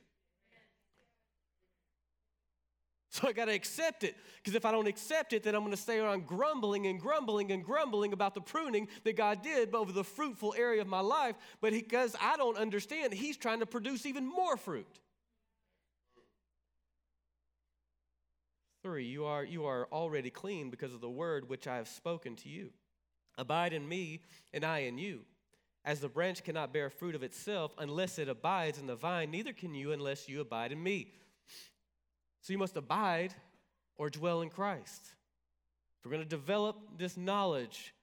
So 3.12 3.28
I 3.28 3.34
got 3.34 3.46
to 3.46 3.54
accept 3.54 4.06
it. 4.06 4.16
Because 4.38 4.56
if 4.56 4.64
I 4.64 4.72
don't 4.72 4.88
accept 4.88 5.34
it, 5.34 5.44
then 5.44 5.54
I'm 5.54 5.62
going 5.62 5.72
to 5.72 5.78
stay 5.78 6.00
around 6.00 6.26
grumbling 6.26 6.88
and 6.88 6.98
grumbling 6.98 7.52
and 7.52 7.62
grumbling 7.62 8.14
about 8.14 8.34
the 8.34 8.42
pruning 8.42 8.88
that 9.04 9.18
God 9.18 9.44
did 9.44 9.76
over 9.76 9.92
the 9.92 10.06
fruitful 10.06 10.56
area 10.58 10.80
of 10.82 10.88
my 10.88 11.02
life. 11.02 11.36
But 11.60 11.74
because 11.74 12.16
I 12.22 12.38
don't 12.38 12.58
understand, 12.58 13.14
He's 13.14 13.36
trying 13.36 13.60
to 13.60 13.66
produce 13.66 14.06
even 14.06 14.26
more 14.26 14.56
fruit. 14.56 14.88
Three, 18.82 19.06
you 19.06 19.26
are, 19.26 19.44
you 19.44 19.66
are 19.66 19.90
already 19.92 20.30
clean 20.30 20.70
because 20.70 20.94
of 20.94 21.02
the 21.02 21.10
word 21.10 21.50
which 21.50 21.68
I 21.68 21.76
have 21.76 21.90
spoken 21.90 22.38
to 22.38 22.50
you. 22.50 22.70
Abide 23.38 23.74
in 23.74 23.88
me, 23.88 24.22
and 24.54 24.64
I 24.64 24.80
in 24.80 24.98
you. 24.98 25.22
As 25.84 26.00
the 26.00 26.10
branch 26.10 26.46
cannot 26.46 26.72
bear 26.72 26.90
fruit 26.90 27.16
of 27.16 27.24
itself 27.24 27.74
unless 27.78 28.20
it 28.20 28.30
abides 28.30 28.80
in 28.80 28.88
the 28.88 28.96
vine, 28.96 29.32
neither 29.32 29.52
can 29.52 29.76
you 29.76 29.92
unless 29.92 30.30
you 30.30 30.40
abide 30.40 30.72
in 30.72 30.82
me. 30.82 31.12
So 32.42 32.54
you 32.54 32.60
must 32.60 32.76
abide 32.76 33.34
or 33.98 34.10
dwell 34.10 34.42
in 34.42 34.50
Christ. 34.50 35.02
If 36.00 36.06
we're 36.06 36.12
going 36.12 36.24
to 36.24 36.30
develop 36.30 36.78
this 36.98 37.16
knowledge, 37.16 37.94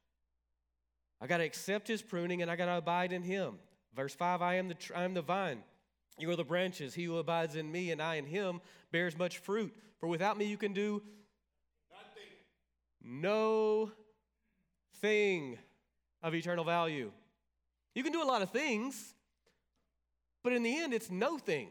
I 1.20 1.27
got 1.27 1.38
to 1.38 1.44
accept 1.44 1.88
his 1.88 2.01
pruning 2.01 2.42
and 2.42 2.51
I 2.51 2.57
got 2.57 2.66
to 2.66 2.77
abide 2.77 3.12
in 3.12 3.22
him. 3.22 3.55
Verse 3.94 4.14
5 4.14 4.40
I 4.40 4.55
am 4.55 4.68
the, 4.68 4.77
I 4.94 5.03
am 5.03 5.14
the 5.14 5.22
vine. 5.22 5.62
You 6.18 6.31
are 6.31 6.37
the 6.37 6.44
branches. 6.44 6.94
He 6.94 7.05
who 7.05 7.18
abides 7.18 7.57
in 7.57 7.70
me 7.70 7.90
and 7.90 8.01
I 8.01 8.16
in 8.16 8.27
him 8.27 8.61
bears 8.92 9.18
much 9.18 9.38
fruit. 9.38 9.74
For 9.98 10.09
without 10.09 10.38
me 10.38 10.44
you 10.44 10.57
can 10.57 10.72
do 10.72 11.03
nothing. 11.90 13.20
No 13.22 13.90
thing 15.01 15.59
of 16.22 16.35
eternal 16.35 16.64
value. 16.64 17.11
You 17.94 18.03
can 18.05 18.12
do 18.12 18.22
a 18.22 18.24
lot 18.24 18.42
of 18.42 18.51
things, 18.51 19.14
but 20.44 20.53
in 20.53 20.62
the 20.62 20.79
end, 20.79 20.94
it's 20.94 21.11
no 21.11 21.38
thing. 21.38 21.70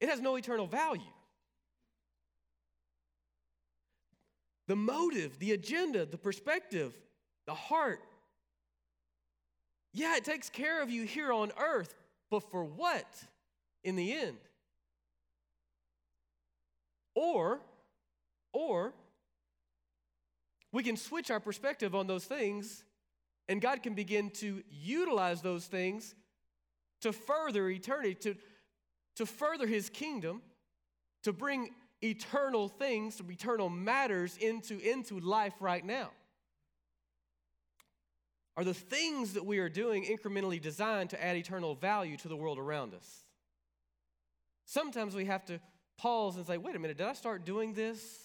It 0.00 0.08
has 0.08 0.20
no 0.20 0.36
eternal 0.36 0.66
value. 0.66 1.02
The 4.66 4.76
motive, 4.76 5.38
the 5.38 5.52
agenda, 5.52 6.06
the 6.06 6.18
perspective, 6.18 6.94
the 7.46 7.54
heart 7.54 8.00
Yeah, 9.92 10.16
it 10.16 10.24
takes 10.24 10.48
care 10.48 10.82
of 10.82 10.90
you 10.90 11.02
here 11.04 11.32
on 11.32 11.50
earth, 11.58 11.94
but 12.30 12.48
for 12.50 12.64
what 12.64 13.06
in 13.82 13.96
the 13.96 14.12
end? 14.12 14.38
Or, 17.14 17.60
or, 18.52 18.94
we 20.72 20.84
can 20.84 20.96
switch 20.96 21.30
our 21.30 21.40
perspective 21.40 21.94
on 21.94 22.06
those 22.06 22.24
things, 22.24 22.84
and 23.48 23.60
God 23.60 23.82
can 23.82 23.94
begin 23.94 24.30
to 24.34 24.62
utilize 24.70 25.42
those 25.42 25.66
things 25.66 26.14
to 27.00 27.12
further 27.12 27.68
eternity, 27.68 28.14
to, 28.14 28.36
to 29.20 29.26
further 29.26 29.66
His 29.66 29.90
kingdom, 29.90 30.40
to 31.24 31.32
bring 31.34 31.74
eternal 32.02 32.68
things, 32.68 33.20
eternal 33.28 33.68
matters 33.68 34.38
into, 34.38 34.78
into 34.78 35.20
life 35.20 35.52
right 35.60 35.84
now. 35.84 36.08
Are 38.56 38.64
the 38.64 38.72
things 38.72 39.34
that 39.34 39.44
we 39.44 39.58
are 39.58 39.68
doing 39.68 40.06
incrementally 40.06 40.58
designed 40.58 41.10
to 41.10 41.22
add 41.22 41.36
eternal 41.36 41.74
value 41.74 42.16
to 42.16 42.28
the 42.28 42.36
world 42.36 42.58
around 42.58 42.94
us? 42.94 43.24
Sometimes 44.64 45.14
we 45.14 45.26
have 45.26 45.44
to 45.44 45.60
pause 45.98 46.36
and 46.36 46.46
say, 46.46 46.56
wait 46.56 46.74
a 46.74 46.78
minute, 46.78 46.96
did 46.96 47.06
I 47.06 47.12
start 47.12 47.44
doing 47.44 47.74
this? 47.74 48.20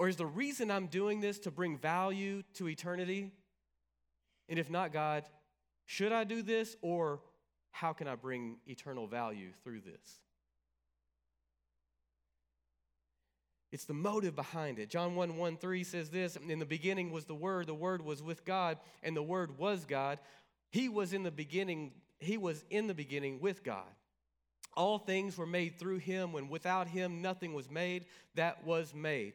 Or 0.00 0.08
is 0.08 0.16
the 0.16 0.26
reason 0.26 0.68
I'm 0.68 0.88
doing 0.88 1.20
this 1.20 1.38
to 1.40 1.52
bring 1.52 1.78
value 1.78 2.42
to 2.54 2.68
eternity? 2.68 3.30
And 4.48 4.58
if 4.58 4.68
not, 4.68 4.92
God, 4.92 5.22
should 5.86 6.10
I 6.10 6.24
do 6.24 6.42
this 6.42 6.76
or 6.82 7.20
how 7.72 7.92
can 7.92 8.06
I 8.06 8.14
bring 8.14 8.58
eternal 8.66 9.06
value 9.06 9.50
through 9.64 9.80
this? 9.80 10.20
It's 13.72 13.86
the 13.86 13.94
motive 13.94 14.36
behind 14.36 14.78
it. 14.78 14.90
John 14.90 15.14
1 15.14 15.36
1 15.36 15.56
3 15.56 15.84
says 15.84 16.10
this 16.10 16.36
In 16.36 16.58
the 16.58 16.66
beginning 16.66 17.10
was 17.10 17.24
the 17.24 17.34
Word, 17.34 17.66
the 17.66 17.74
Word 17.74 18.04
was 18.04 18.22
with 18.22 18.44
God, 18.44 18.78
and 19.02 19.16
the 19.16 19.22
Word 19.22 19.58
was 19.58 19.86
God. 19.86 20.18
He 20.70 20.90
was 20.90 21.14
in 21.14 21.22
the 21.22 21.30
beginning, 21.30 21.92
He 22.20 22.36
was 22.36 22.64
in 22.68 22.86
the 22.86 22.94
beginning 22.94 23.40
with 23.40 23.64
God. 23.64 23.88
All 24.74 24.98
things 24.98 25.38
were 25.38 25.46
made 25.46 25.78
through 25.78 25.98
Him, 25.98 26.32
when 26.32 26.50
without 26.50 26.86
Him 26.86 27.22
nothing 27.22 27.54
was 27.54 27.70
made 27.70 28.04
that 28.34 28.64
was 28.64 28.94
made. 28.94 29.32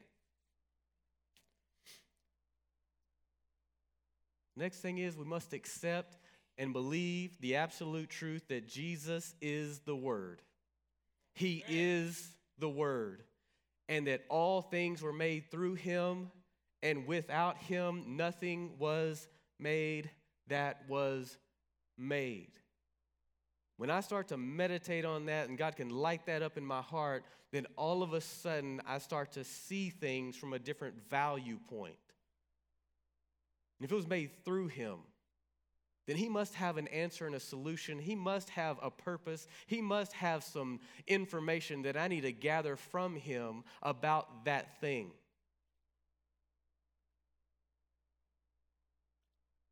Next 4.56 4.78
thing 4.78 5.00
is 5.00 5.16
we 5.16 5.26
must 5.26 5.54
accept 5.54 6.18
and 6.58 6.74
believe 6.74 7.40
the 7.40 7.56
absolute 7.56 8.10
truth 8.10 8.48
that 8.48 8.68
Jesus 8.68 9.36
is 9.42 9.80
the 9.80 9.96
Word. 9.96 10.42
He 11.34 11.64
is 11.68 12.32
the 12.58 12.70
Word. 12.70 13.24
And 13.90 14.08
that 14.08 14.26
all 14.30 14.62
things 14.62 15.02
were 15.02 15.14
made 15.14 15.50
through 15.50 15.76
Him, 15.76 16.32
and 16.84 17.08
without 17.08 17.58
Him 17.58 18.18
nothing 18.18 18.72
was 18.80 19.28
made 19.60 20.10
that 20.48 20.82
was 20.90 21.38
made. 21.98 22.52
When 23.78 23.92
I 23.92 24.02
start 24.02 24.30
to 24.30 24.38
meditate 24.38 25.06
on 25.06 25.28
that 25.28 25.50
and 25.50 25.58
God 25.58 25.76
can 25.76 25.90
light 25.90 26.26
that 26.26 26.42
up 26.42 26.58
in 26.58 26.66
my 26.66 26.82
heart, 26.82 27.24
then 27.52 27.68
all 27.76 28.02
of 28.02 28.14
a 28.14 28.22
sudden 28.22 28.82
I 28.88 28.98
start 28.98 29.34
to 29.34 29.44
see 29.44 29.90
things 29.90 30.36
from 30.36 30.54
a 30.54 30.60
different 30.60 30.96
value 31.10 31.60
point. 31.70 31.96
And 33.80 33.86
if 33.86 33.92
it 33.92 33.96
was 33.96 34.08
made 34.08 34.32
through 34.44 34.68
him, 34.68 34.98
then 36.08 36.16
he 36.16 36.30
must 36.30 36.56
have 36.56 36.78
an 36.78 36.88
answer 36.88 37.28
and 37.28 37.36
a 37.36 37.40
solution. 37.40 38.00
He 38.00 38.16
must 38.16 38.50
have 38.52 38.78
a 38.82 38.90
purpose. 38.90 39.46
He 39.68 39.82
must 39.82 40.14
have 40.14 40.44
some 40.44 40.80
information 41.06 41.82
that 41.82 41.98
I 41.98 42.08
need 42.08 42.22
to 42.22 42.32
gather 42.32 42.78
from 42.78 43.18
him 43.18 43.64
about 43.84 44.46
that 44.46 44.80
thing. 44.80 45.12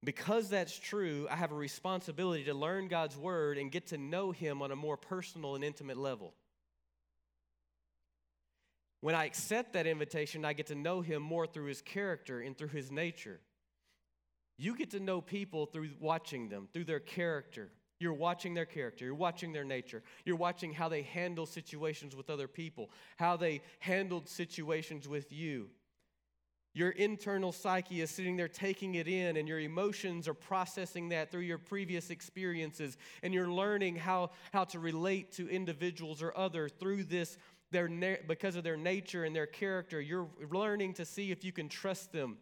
Because 0.03 0.49
that's 0.49 0.77
true, 0.77 1.25
I 1.31 1.35
have 1.35 1.51
a 1.51 1.55
responsibility 1.55 2.43
to 2.43 2.53
learn 2.53 2.89
God's 2.89 3.17
word 3.17 3.57
and 3.57 3.71
get 3.71 3.87
to 3.87 3.97
know 3.97 4.31
him 4.31 4.61
on 4.61 4.71
a 4.71 4.75
more 4.75 4.97
personal 4.97 5.55
and 5.55 5.63
intimate 5.63 5.97
level. 5.97 6.33
When 9.01 9.15
I 9.15 9.25
accept 9.25 9.73
that 9.73 9.87
invitation, 9.87 10.45
I 10.45 10.53
get 10.53 10.67
to 10.67 10.75
know 10.75 11.01
him 11.01 11.21
more 11.21 11.47
through 11.47 11.65
his 11.65 11.81
character 11.81 12.41
and 12.41 12.57
through 12.57 12.69
his 12.69 12.91
nature. 12.91 13.39
You 14.57 14.75
get 14.75 14.91
to 14.91 14.99
know 14.99 15.21
people 15.21 15.65
through 15.65 15.89
watching 15.99 16.49
them, 16.49 16.67
through 16.73 16.85
their 16.85 16.99
character. 16.99 17.69
You're 17.99 18.13
watching 18.13 18.53
their 18.53 18.65
character, 18.65 19.05
you're 19.05 19.15
watching 19.15 19.53
their 19.53 19.63
nature, 19.63 20.03
you're 20.25 20.35
watching 20.35 20.73
how 20.73 20.89
they 20.89 21.01
handle 21.01 21.45
situations 21.45 22.13
with 22.13 22.29
other 22.29 22.47
people, 22.47 22.89
how 23.15 23.37
they 23.37 23.61
handled 23.79 24.27
situations 24.27 25.07
with 25.07 25.31
you. 25.31 25.69
Your 26.73 26.89
internal 26.89 27.53
psyche 27.53 28.01
is 28.01 28.11
sitting 28.11 28.35
there 28.35 28.49
taking 28.49 28.95
it 28.95 29.07
in, 29.07 29.37
and 29.37 29.47
your 29.47 29.61
emotions 29.61 30.27
are 30.27 30.33
processing 30.33 31.07
that 31.09 31.31
through 31.31 31.41
your 31.41 31.57
previous 31.57 32.09
experiences, 32.09 32.97
and 33.23 33.33
you're 33.33 33.49
learning 33.49 33.95
how, 33.95 34.31
how 34.51 34.65
to 34.65 34.79
relate 34.79 35.31
to 35.33 35.47
individuals 35.47 36.21
or 36.21 36.37
others 36.37 36.73
through 36.77 37.05
this 37.05 37.37
their, 37.71 37.87
because 38.27 38.57
of 38.57 38.65
their 38.65 38.75
nature 38.75 39.23
and 39.23 39.33
their 39.33 39.47
character. 39.47 40.01
You're 40.01 40.27
learning 40.51 40.95
to 40.95 41.05
see 41.05 41.31
if 41.31 41.45
you 41.45 41.53
can 41.53 41.69
trust 41.69 42.11
them 42.11 42.37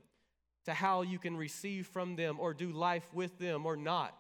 to 0.66 0.74
how 0.74 1.02
you 1.02 1.20
can 1.20 1.36
receive 1.38 1.88
from 1.88 2.16
them 2.16 2.40
or 2.40 2.54
do 2.54 2.72
life 2.72 3.14
with 3.14 3.38
them 3.40 3.66
or 3.66 3.76
not. 3.76 4.16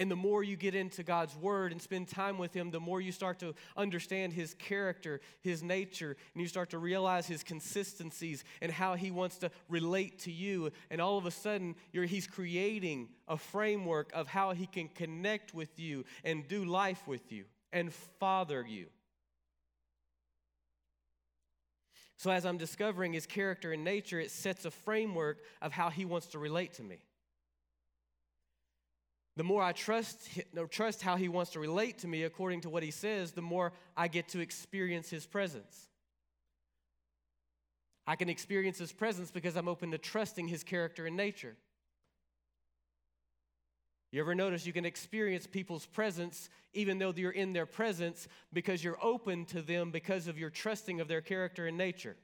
And 0.00 0.08
the 0.08 0.16
more 0.16 0.44
you 0.44 0.56
get 0.56 0.76
into 0.76 1.02
God's 1.02 1.34
word 1.34 1.72
and 1.72 1.82
spend 1.82 2.06
time 2.06 2.38
with 2.38 2.54
Him, 2.54 2.70
the 2.70 2.78
more 2.78 3.00
you 3.00 3.10
start 3.10 3.40
to 3.40 3.54
understand 3.76 4.32
His 4.32 4.54
character, 4.54 5.20
His 5.40 5.60
nature, 5.60 6.16
and 6.34 6.40
you 6.40 6.46
start 6.46 6.70
to 6.70 6.78
realize 6.78 7.26
His 7.26 7.42
consistencies 7.42 8.44
and 8.62 8.70
how 8.70 8.94
He 8.94 9.10
wants 9.10 9.38
to 9.38 9.50
relate 9.68 10.20
to 10.20 10.30
you. 10.30 10.70
And 10.88 11.00
all 11.00 11.18
of 11.18 11.26
a 11.26 11.32
sudden, 11.32 11.74
He's 11.92 12.28
creating 12.28 13.08
a 13.26 13.36
framework 13.36 14.12
of 14.14 14.28
how 14.28 14.52
He 14.52 14.66
can 14.66 14.86
connect 14.86 15.52
with 15.52 15.80
you 15.80 16.04
and 16.22 16.46
do 16.46 16.64
life 16.64 17.08
with 17.08 17.32
you 17.32 17.46
and 17.72 17.92
father 17.92 18.64
you. 18.68 18.86
So, 22.18 22.32
as 22.32 22.44
I'm 22.44 22.58
discovering 22.58 23.12
his 23.12 23.26
character 23.26 23.72
and 23.72 23.84
nature, 23.84 24.18
it 24.18 24.32
sets 24.32 24.64
a 24.64 24.72
framework 24.72 25.38
of 25.62 25.72
how 25.72 25.88
he 25.88 26.04
wants 26.04 26.26
to 26.28 26.38
relate 26.38 26.74
to 26.74 26.82
me. 26.82 26.98
The 29.36 29.44
more 29.44 29.62
I 29.62 29.70
trust, 29.70 30.28
trust 30.68 31.00
how 31.00 31.14
he 31.14 31.28
wants 31.28 31.52
to 31.52 31.60
relate 31.60 31.98
to 31.98 32.08
me 32.08 32.24
according 32.24 32.62
to 32.62 32.70
what 32.70 32.82
he 32.82 32.90
says, 32.90 33.30
the 33.30 33.40
more 33.40 33.72
I 33.96 34.08
get 34.08 34.28
to 34.30 34.40
experience 34.40 35.08
his 35.08 35.26
presence. 35.26 35.88
I 38.04 38.16
can 38.16 38.28
experience 38.28 38.78
his 38.78 38.90
presence 38.90 39.30
because 39.30 39.54
I'm 39.54 39.68
open 39.68 39.92
to 39.92 39.98
trusting 39.98 40.48
his 40.48 40.64
character 40.64 41.06
and 41.06 41.16
nature. 41.16 41.54
You 44.10 44.20
ever 44.20 44.34
notice 44.34 44.64
you 44.64 44.72
can 44.72 44.86
experience 44.86 45.46
people's 45.46 45.84
presence 45.84 46.48
even 46.72 46.98
though 46.98 47.12
you're 47.14 47.30
in 47.30 47.52
their 47.52 47.66
presence 47.66 48.26
because 48.52 48.82
you're 48.82 48.98
open 49.02 49.44
to 49.46 49.60
them 49.60 49.90
because 49.90 50.28
of 50.28 50.38
your 50.38 50.50
trusting 50.50 51.00
of 51.00 51.08
their 51.08 51.20
character 51.20 51.66
and 51.66 51.76
nature? 51.76 52.16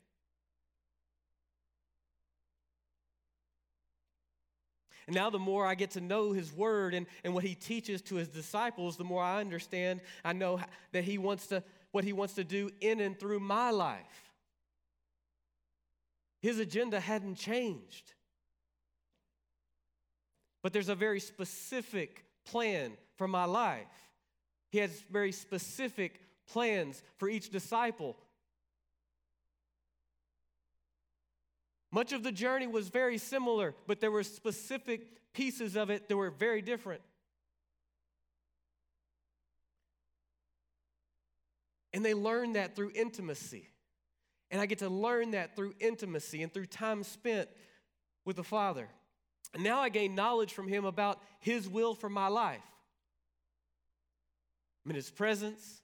And 5.06 5.14
now, 5.14 5.28
the 5.28 5.38
more 5.38 5.66
I 5.66 5.74
get 5.74 5.90
to 5.92 6.00
know 6.00 6.32
his 6.32 6.50
word 6.50 6.94
and, 6.94 7.06
and 7.24 7.34
what 7.34 7.44
he 7.44 7.54
teaches 7.54 8.00
to 8.02 8.14
his 8.14 8.28
disciples, 8.28 8.96
the 8.96 9.04
more 9.04 9.22
I 9.22 9.40
understand, 9.40 10.00
I 10.24 10.32
know 10.32 10.60
that 10.92 11.04
he 11.04 11.18
wants 11.18 11.48
to, 11.48 11.62
what 11.92 12.04
he 12.04 12.14
wants 12.14 12.34
to 12.34 12.44
do 12.44 12.70
in 12.80 13.00
and 13.00 13.18
through 13.18 13.40
my 13.40 13.70
life. 13.70 14.32
His 16.40 16.58
agenda 16.58 17.00
hadn't 17.00 17.34
changed. 17.34 18.14
But 20.64 20.72
there's 20.72 20.88
a 20.88 20.94
very 20.94 21.20
specific 21.20 22.24
plan 22.46 22.92
for 23.16 23.28
my 23.28 23.44
life. 23.44 23.86
He 24.70 24.78
has 24.78 25.04
very 25.10 25.30
specific 25.30 26.22
plans 26.46 27.02
for 27.18 27.28
each 27.28 27.50
disciple. 27.50 28.16
Much 31.92 32.14
of 32.14 32.22
the 32.22 32.32
journey 32.32 32.66
was 32.66 32.88
very 32.88 33.18
similar, 33.18 33.74
but 33.86 34.00
there 34.00 34.10
were 34.10 34.22
specific 34.22 35.32
pieces 35.34 35.76
of 35.76 35.90
it 35.90 36.08
that 36.08 36.16
were 36.16 36.30
very 36.30 36.62
different. 36.62 37.02
And 41.92 42.02
they 42.02 42.14
learned 42.14 42.56
that 42.56 42.74
through 42.74 42.92
intimacy. 42.94 43.68
And 44.50 44.62
I 44.62 44.66
get 44.66 44.78
to 44.78 44.88
learn 44.88 45.32
that 45.32 45.56
through 45.56 45.74
intimacy 45.78 46.42
and 46.42 46.50
through 46.50 46.66
time 46.66 47.02
spent 47.02 47.50
with 48.24 48.36
the 48.36 48.42
Father. 48.42 48.88
Now 49.58 49.80
I 49.80 49.88
gain 49.88 50.14
knowledge 50.14 50.52
from 50.52 50.68
him 50.68 50.84
about 50.84 51.20
his 51.40 51.68
will 51.68 51.94
for 51.94 52.08
my 52.08 52.28
life. 52.28 52.62
I'm 54.84 54.90
in 54.90 54.96
his 54.96 55.10
presence. 55.10 55.80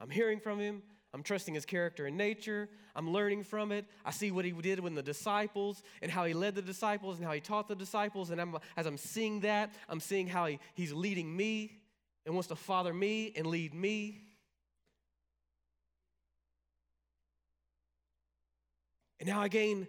I'm 0.00 0.10
hearing 0.10 0.40
from 0.40 0.58
him. 0.58 0.82
I'm 1.12 1.22
trusting 1.22 1.54
his 1.54 1.66
character 1.66 2.06
and 2.06 2.16
nature. 2.16 2.68
I'm 2.94 3.10
learning 3.10 3.44
from 3.44 3.72
it. 3.72 3.84
I 4.04 4.10
see 4.10 4.30
what 4.30 4.44
he 4.44 4.52
did 4.52 4.80
with 4.80 4.94
the 4.94 5.02
disciples 5.02 5.82
and 6.02 6.10
how 6.10 6.24
he 6.24 6.34
led 6.34 6.54
the 6.54 6.62
disciples 6.62 7.16
and 7.16 7.26
how 7.26 7.32
he 7.32 7.40
taught 7.40 7.68
the 7.68 7.74
disciples. 7.74 8.30
And 8.30 8.40
I'm, 8.40 8.56
as 8.76 8.86
I'm 8.86 8.96
seeing 8.96 9.40
that, 9.40 9.72
I'm 9.88 10.00
seeing 10.00 10.26
how 10.26 10.46
he, 10.46 10.58
he's 10.74 10.92
leading 10.92 11.36
me 11.36 11.78
and 12.24 12.34
wants 12.34 12.48
to 12.48 12.56
father 12.56 12.94
me 12.94 13.32
and 13.36 13.46
lead 13.46 13.74
me. 13.74 14.22
And 19.18 19.28
now 19.28 19.40
I 19.40 19.48
gain 19.48 19.86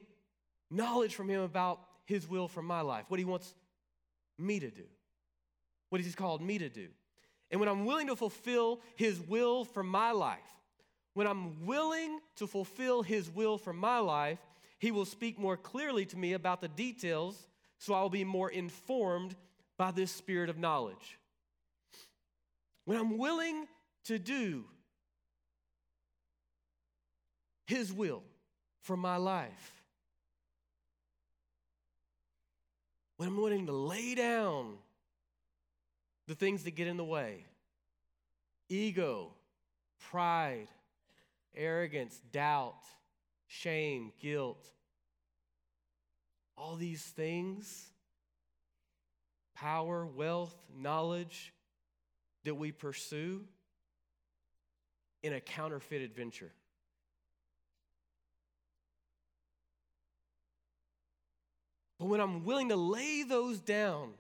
knowledge 0.70 1.16
from 1.16 1.30
him 1.30 1.42
about 1.42 1.80
His 2.12 2.28
will 2.28 2.50
for 2.50 2.62
my 2.62 2.82
life, 2.82 3.06
what 3.08 3.22
He 3.22 3.26
wants 3.26 3.56
me 4.38 4.60
to 4.60 4.70
do, 4.70 4.84
what 5.90 6.02
He's 6.02 6.14
called 6.14 6.42
me 6.42 6.58
to 6.58 6.68
do. 6.68 6.90
And 7.50 7.60
when 7.62 7.70
I'm 7.70 7.86
willing 7.86 8.08
to 8.08 8.18
fulfill 8.18 8.82
His 8.96 9.18
will 9.22 9.64
for 9.64 9.82
my 9.82 10.12
life, 10.12 10.40
when 11.14 11.26
I'm 11.26 11.66
willing 11.66 12.20
to 12.36 12.48
fulfill 12.48 13.02
His 13.02 13.30
will 13.30 13.58
for 13.58 13.72
my 13.72 14.00
life, 14.00 14.40
He 14.78 14.92
will 14.92 15.06
speak 15.06 15.40
more 15.40 15.56
clearly 15.56 16.06
to 16.08 16.18
me 16.18 16.34
about 16.34 16.60
the 16.60 16.68
details 16.68 17.48
so 17.78 17.94
I'll 17.94 18.10
be 18.10 18.26
more 18.26 18.52
informed 18.52 19.34
by 19.78 19.92
this 19.92 20.12
spirit 20.12 20.50
of 20.50 20.60
knowledge. 20.60 21.18
When 22.84 22.98
I'm 22.98 23.18
willing 23.18 23.68
to 24.06 24.20
do 24.20 24.66
His 27.68 27.94
will 27.94 28.24
for 28.82 28.98
my 28.98 29.16
life, 29.16 29.81
when 33.22 33.30
I'm 33.30 33.38
willing 33.38 33.68
to 33.68 33.72
lay 33.72 34.16
down 34.16 34.74
the 36.28 36.34
things 36.34 36.64
that 36.64 36.72
get 36.72 36.88
in 36.88 36.98
the 36.98 37.06
way 37.06 37.46
ego, 38.68 39.30
pride, 40.10 40.70
arrogance, 41.56 42.20
doubt, 42.32 42.82
shame, 43.46 44.12
guilt, 44.20 44.66
all 46.58 46.76
these 46.78 47.04
things 47.04 47.92
power, 49.54 50.04
wealth, 50.04 50.56
knowledge 50.76 51.54
that 52.44 52.56
we 52.56 52.72
pursue 52.72 53.44
in 55.22 55.34
a 55.34 55.40
counterfeit 55.40 56.02
adventure. 56.02 56.52
But 62.02 62.08
when 62.08 62.20
I'm 62.20 62.46
willing 62.46 62.70
to 62.70 62.76
lay 62.76 63.22
those 63.22 63.60
down 63.60 64.14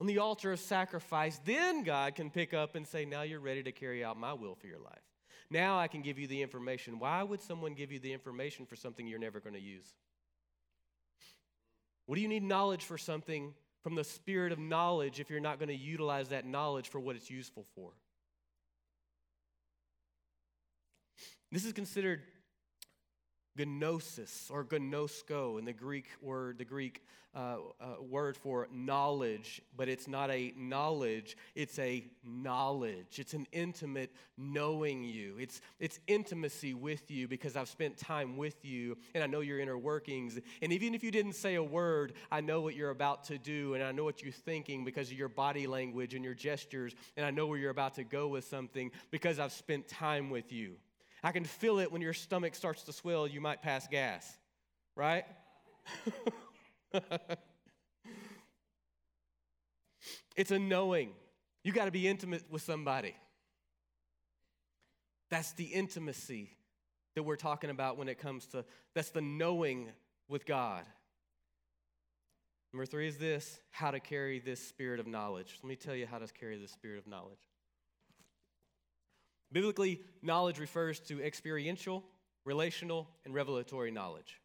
on 0.00 0.08
the 0.08 0.18
altar 0.18 0.50
of 0.50 0.58
sacrifice, 0.58 1.40
then 1.44 1.84
God 1.84 2.16
can 2.16 2.30
pick 2.30 2.52
up 2.52 2.74
and 2.74 2.84
say, 2.84 3.04
Now 3.04 3.22
you're 3.22 3.38
ready 3.38 3.62
to 3.62 3.70
carry 3.70 4.02
out 4.02 4.18
my 4.18 4.32
will 4.32 4.56
for 4.56 4.66
your 4.66 4.80
life. 4.80 5.04
Now 5.48 5.78
I 5.78 5.86
can 5.86 6.02
give 6.02 6.18
you 6.18 6.26
the 6.26 6.42
information. 6.42 6.98
Why 6.98 7.22
would 7.22 7.40
someone 7.40 7.74
give 7.74 7.92
you 7.92 8.00
the 8.00 8.12
information 8.12 8.66
for 8.66 8.74
something 8.74 9.06
you're 9.06 9.20
never 9.20 9.38
going 9.38 9.54
to 9.54 9.60
use? 9.60 9.86
What 12.06 12.16
do 12.16 12.22
you 12.22 12.28
need 12.28 12.42
knowledge 12.42 12.82
for 12.82 12.98
something 12.98 13.54
from 13.84 13.94
the 13.94 14.02
spirit 14.02 14.50
of 14.50 14.58
knowledge 14.58 15.20
if 15.20 15.30
you're 15.30 15.38
not 15.38 15.60
going 15.60 15.68
to 15.68 15.76
utilize 15.76 16.30
that 16.30 16.44
knowledge 16.44 16.88
for 16.88 16.98
what 16.98 17.14
it's 17.14 17.30
useful 17.30 17.66
for? 17.76 17.92
This 21.52 21.64
is 21.64 21.72
considered 21.72 22.22
gnosis 23.64 24.50
or 24.52 24.64
gnosko 24.64 25.58
in 25.58 25.64
the 25.64 25.72
Greek 25.72 26.08
word, 26.20 26.58
the 26.58 26.64
Greek 26.64 27.02
uh, 27.36 27.56
uh, 27.82 28.02
word 28.02 28.34
for 28.34 28.66
knowledge, 28.72 29.60
but 29.76 29.90
it's 29.90 30.08
not 30.08 30.30
a 30.30 30.54
knowledge, 30.56 31.36
it's 31.54 31.78
a 31.78 32.02
knowledge. 32.24 33.18
It's 33.18 33.34
an 33.34 33.46
intimate 33.52 34.10
knowing 34.38 35.04
you. 35.04 35.36
It's, 35.38 35.60
it's 35.78 36.00
intimacy 36.06 36.72
with 36.72 37.10
you 37.10 37.28
because 37.28 37.54
I've 37.54 37.68
spent 37.68 37.98
time 37.98 38.38
with 38.38 38.64
you 38.64 38.96
and 39.14 39.22
I 39.22 39.26
know 39.26 39.40
your 39.40 39.60
inner 39.60 39.76
workings. 39.76 40.38
And 40.62 40.72
even 40.72 40.94
if 40.94 41.04
you 41.04 41.10
didn't 41.10 41.34
say 41.34 41.56
a 41.56 41.62
word, 41.62 42.14
I 42.32 42.40
know 42.40 42.62
what 42.62 42.74
you're 42.74 42.88
about 42.88 43.24
to 43.24 43.36
do 43.36 43.74
and 43.74 43.84
I 43.84 43.92
know 43.92 44.04
what 44.04 44.22
you're 44.22 44.32
thinking 44.32 44.82
because 44.82 45.10
of 45.10 45.18
your 45.18 45.28
body 45.28 45.66
language 45.66 46.14
and 46.14 46.24
your 46.24 46.34
gestures, 46.34 46.94
and 47.18 47.26
I 47.26 47.30
know 47.30 47.46
where 47.46 47.58
you're 47.58 47.70
about 47.70 47.96
to 47.96 48.04
go 48.04 48.28
with 48.28 48.46
something 48.46 48.90
because 49.10 49.38
I've 49.38 49.52
spent 49.52 49.88
time 49.88 50.30
with 50.30 50.54
you. 50.54 50.76
I 51.22 51.32
can 51.32 51.44
feel 51.44 51.78
it 51.78 51.90
when 51.90 52.02
your 52.02 52.12
stomach 52.12 52.54
starts 52.54 52.82
to 52.84 52.92
swell, 52.92 53.26
you 53.26 53.40
might 53.40 53.62
pass 53.62 53.86
gas, 53.88 54.30
right? 54.94 55.24
it's 60.36 60.50
a 60.50 60.58
knowing. 60.58 61.10
You 61.64 61.72
got 61.72 61.86
to 61.86 61.90
be 61.90 62.06
intimate 62.06 62.44
with 62.50 62.62
somebody. 62.62 63.14
That's 65.30 65.52
the 65.52 65.64
intimacy 65.64 66.56
that 67.14 67.22
we're 67.22 67.36
talking 67.36 67.70
about 67.70 67.96
when 67.98 68.08
it 68.08 68.18
comes 68.18 68.46
to 68.48 68.64
that's 68.94 69.10
the 69.10 69.20
knowing 69.20 69.90
with 70.28 70.46
God. 70.46 70.84
Number 72.72 72.86
three 72.86 73.08
is 73.08 73.16
this 73.16 73.58
how 73.70 73.90
to 73.90 74.00
carry 74.00 74.38
this 74.38 74.60
spirit 74.60 75.00
of 75.00 75.06
knowledge. 75.06 75.58
Let 75.62 75.68
me 75.68 75.76
tell 75.76 75.94
you 75.94 76.06
how 76.06 76.18
to 76.18 76.26
carry 76.28 76.58
this 76.58 76.72
spirit 76.72 76.98
of 76.98 77.06
knowledge. 77.06 77.40
Biblically, 79.52 80.00
knowledge 80.22 80.58
refers 80.58 81.00
to 81.00 81.22
experiential, 81.22 82.04
relational, 82.44 83.08
and 83.24 83.34
revelatory 83.34 83.90
knowledge. 83.90 84.40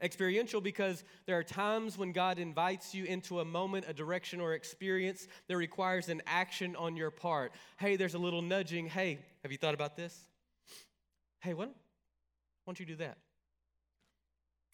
Experiential 0.00 0.60
because 0.60 1.04
there 1.26 1.38
are 1.38 1.44
times 1.44 1.96
when 1.96 2.10
God 2.10 2.40
invites 2.40 2.92
you 2.92 3.04
into 3.04 3.38
a 3.38 3.44
moment, 3.44 3.84
a 3.88 3.94
direction, 3.94 4.40
or 4.40 4.54
experience 4.54 5.28
that 5.46 5.56
requires 5.56 6.08
an 6.08 6.20
action 6.26 6.74
on 6.74 6.96
your 6.96 7.12
part. 7.12 7.52
Hey, 7.76 7.94
there's 7.94 8.14
a 8.14 8.18
little 8.18 8.42
nudging. 8.42 8.88
Hey, 8.88 9.20
have 9.42 9.52
you 9.52 9.58
thought 9.58 9.74
about 9.74 9.96
this? 9.96 10.18
Hey, 11.40 11.54
don't, 11.54 11.74
why 12.64 12.72
don't 12.72 12.80
you 12.80 12.86
do 12.86 12.96
that? 12.96 13.18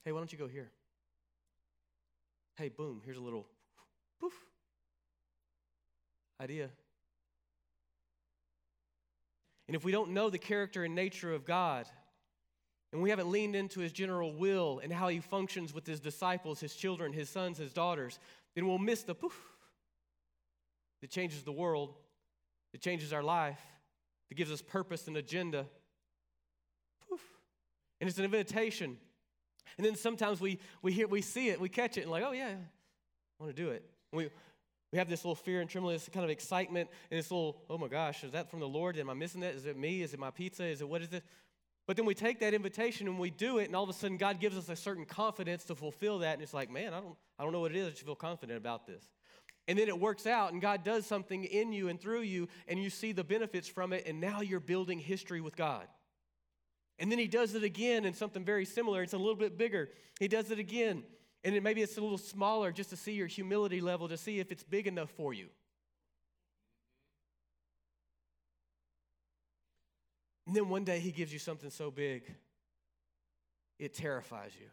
Hey, 0.04 0.12
why 0.12 0.20
don't 0.20 0.32
you 0.32 0.38
go 0.38 0.48
here? 0.48 0.70
Hey, 2.56 2.70
boom, 2.70 3.02
here's 3.04 3.18
a 3.18 3.22
little 3.22 3.46
poof 4.18 4.32
idea. 6.40 6.70
And 9.68 9.76
if 9.76 9.84
we 9.84 9.92
don't 9.92 10.10
know 10.10 10.30
the 10.30 10.38
character 10.38 10.82
and 10.82 10.94
nature 10.94 11.32
of 11.32 11.44
God, 11.44 11.86
and 12.92 13.02
we 13.02 13.10
haven't 13.10 13.30
leaned 13.30 13.54
into 13.54 13.80
his 13.80 13.92
general 13.92 14.32
will 14.32 14.80
and 14.82 14.90
how 14.90 15.08
he 15.08 15.20
functions 15.20 15.74
with 15.74 15.86
his 15.86 16.00
disciples, 16.00 16.58
his 16.58 16.74
children, 16.74 17.12
his 17.12 17.28
sons, 17.28 17.58
his 17.58 17.72
daughters, 17.72 18.18
then 18.54 18.66
we'll 18.66 18.78
miss 18.78 19.02
the 19.02 19.14
poof 19.14 19.38
that 21.02 21.10
changes 21.10 21.42
the 21.42 21.52
world, 21.52 21.94
that 22.72 22.80
changes 22.80 23.12
our 23.12 23.22
life, 23.22 23.60
that 24.28 24.36
gives 24.36 24.50
us 24.50 24.62
purpose 24.62 25.06
and 25.06 25.16
agenda. 25.16 25.66
Poof. 27.08 27.20
And 28.00 28.08
it's 28.08 28.18
an 28.18 28.24
invitation. 28.24 28.96
And 29.76 29.86
then 29.86 29.94
sometimes 29.94 30.40
we, 30.40 30.58
we 30.80 30.92
hear, 30.92 31.06
we 31.06 31.20
see 31.20 31.50
it, 31.50 31.60
we 31.60 31.68
catch 31.68 31.98
it, 31.98 32.02
and 32.02 32.10
like, 32.10 32.24
oh 32.26 32.32
yeah, 32.32 32.54
I 32.54 33.42
want 33.42 33.54
to 33.54 33.62
do 33.62 33.70
it. 33.70 33.84
we, 34.12 34.30
we 34.92 34.98
have 34.98 35.08
this 35.08 35.24
little 35.24 35.34
fear 35.34 35.60
and 35.60 35.68
trembling, 35.68 35.94
this 35.94 36.08
kind 36.08 36.24
of 36.24 36.30
excitement, 36.30 36.88
and 37.10 37.18
this 37.18 37.30
little, 37.30 37.62
oh 37.68 37.76
my 37.76 37.88
gosh, 37.88 38.24
is 38.24 38.32
that 38.32 38.50
from 38.50 38.60
the 38.60 38.68
Lord? 38.68 38.96
Am 38.96 39.10
I 39.10 39.14
missing 39.14 39.42
that? 39.42 39.54
Is 39.54 39.66
it 39.66 39.76
me? 39.76 40.02
Is 40.02 40.14
it 40.14 40.20
my 40.20 40.30
pizza? 40.30 40.64
Is 40.64 40.80
it 40.80 40.88
what 40.88 41.02
is 41.02 41.12
it? 41.12 41.22
But 41.86 41.96
then 41.96 42.06
we 42.06 42.14
take 42.14 42.40
that 42.40 42.54
invitation 42.54 43.06
and 43.06 43.18
we 43.18 43.30
do 43.30 43.58
it, 43.58 43.66
and 43.66 43.76
all 43.76 43.82
of 43.82 43.90
a 43.90 43.94
sudden 43.94 44.16
God 44.16 44.40
gives 44.40 44.56
us 44.56 44.68
a 44.68 44.76
certain 44.76 45.04
confidence 45.04 45.64
to 45.64 45.74
fulfill 45.74 46.20
that. 46.20 46.34
And 46.34 46.42
it's 46.42 46.54
like, 46.54 46.70
man, 46.70 46.94
I 46.94 47.00
don't, 47.00 47.16
I 47.38 47.44
don't 47.44 47.52
know 47.52 47.60
what 47.60 47.70
it 47.72 47.76
is. 47.76 47.86
I 47.86 47.90
just 47.90 48.04
feel 48.04 48.14
confident 48.14 48.58
about 48.58 48.86
this. 48.86 49.04
And 49.66 49.78
then 49.78 49.88
it 49.88 50.00
works 50.00 50.26
out, 50.26 50.52
and 50.52 50.62
God 50.62 50.82
does 50.82 51.04
something 51.04 51.44
in 51.44 51.72
you 51.72 51.88
and 51.88 52.00
through 52.00 52.22
you, 52.22 52.48
and 52.66 52.82
you 52.82 52.88
see 52.88 53.12
the 53.12 53.24
benefits 53.24 53.68
from 53.68 53.92
it, 53.92 54.04
and 54.06 54.18
now 54.18 54.40
you're 54.40 54.60
building 54.60 54.98
history 54.98 55.42
with 55.42 55.56
God. 55.56 55.86
And 56.98 57.12
then 57.12 57.18
He 57.18 57.28
does 57.28 57.54
it 57.54 57.62
again 57.62 58.06
in 58.06 58.14
something 58.14 58.44
very 58.44 58.64
similar. 58.64 59.02
It's 59.02 59.12
a 59.12 59.18
little 59.18 59.36
bit 59.36 59.58
bigger. 59.58 59.90
He 60.18 60.28
does 60.28 60.50
it 60.50 60.58
again 60.58 61.04
and 61.44 61.54
it, 61.54 61.62
maybe 61.62 61.82
it's 61.82 61.96
a 61.96 62.00
little 62.00 62.18
smaller 62.18 62.72
just 62.72 62.90
to 62.90 62.96
see 62.96 63.12
your 63.12 63.26
humility 63.26 63.80
level, 63.80 64.08
to 64.08 64.16
see 64.16 64.40
if 64.40 64.50
it's 64.50 64.62
big 64.62 64.86
enough 64.86 65.10
for 65.10 65.32
you. 65.32 65.48
And 70.46 70.56
then 70.56 70.68
one 70.68 70.84
day 70.84 70.98
he 70.98 71.10
gives 71.12 71.32
you 71.32 71.38
something 71.38 71.70
so 71.70 71.90
big, 71.90 72.22
it 73.78 73.94
terrifies 73.94 74.52
you. 74.58 74.68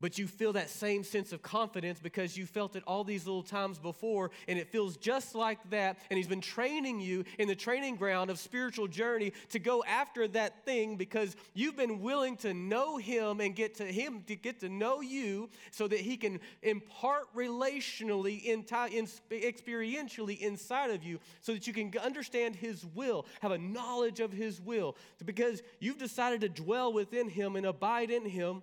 But 0.00 0.16
you 0.16 0.28
feel 0.28 0.52
that 0.52 0.70
same 0.70 1.02
sense 1.02 1.32
of 1.32 1.42
confidence 1.42 1.98
because 1.98 2.36
you 2.36 2.46
felt 2.46 2.76
it 2.76 2.84
all 2.86 3.02
these 3.02 3.26
little 3.26 3.42
times 3.42 3.80
before, 3.80 4.30
and 4.46 4.56
it 4.56 4.68
feels 4.68 4.96
just 4.96 5.34
like 5.34 5.58
that. 5.70 5.98
And 6.08 6.16
He's 6.16 6.28
been 6.28 6.40
training 6.40 7.00
you 7.00 7.24
in 7.38 7.48
the 7.48 7.56
training 7.56 7.96
ground 7.96 8.30
of 8.30 8.38
spiritual 8.38 8.86
journey 8.86 9.32
to 9.50 9.58
go 9.58 9.82
after 9.84 10.28
that 10.28 10.64
thing 10.64 10.96
because 10.96 11.34
you've 11.52 11.76
been 11.76 12.00
willing 12.00 12.36
to 12.38 12.54
know 12.54 12.96
Him 12.96 13.40
and 13.40 13.56
get 13.56 13.74
to 13.76 13.84
Him 13.84 14.22
to 14.28 14.36
get 14.36 14.60
to 14.60 14.68
know 14.68 15.00
you 15.00 15.50
so 15.72 15.88
that 15.88 15.98
He 16.00 16.16
can 16.16 16.38
impart 16.62 17.34
relationally, 17.34 18.46
experientially 18.46 20.38
inside 20.38 20.90
of 20.90 21.02
you 21.02 21.18
so 21.40 21.54
that 21.54 21.66
you 21.66 21.72
can 21.72 21.92
understand 22.00 22.54
His 22.54 22.86
will, 22.94 23.26
have 23.40 23.50
a 23.50 23.58
knowledge 23.58 24.20
of 24.20 24.30
His 24.30 24.60
will. 24.60 24.96
Because 25.24 25.60
you've 25.80 25.98
decided 25.98 26.42
to 26.42 26.48
dwell 26.48 26.92
within 26.92 27.28
Him 27.28 27.56
and 27.56 27.66
abide 27.66 28.12
in 28.12 28.24
Him 28.24 28.62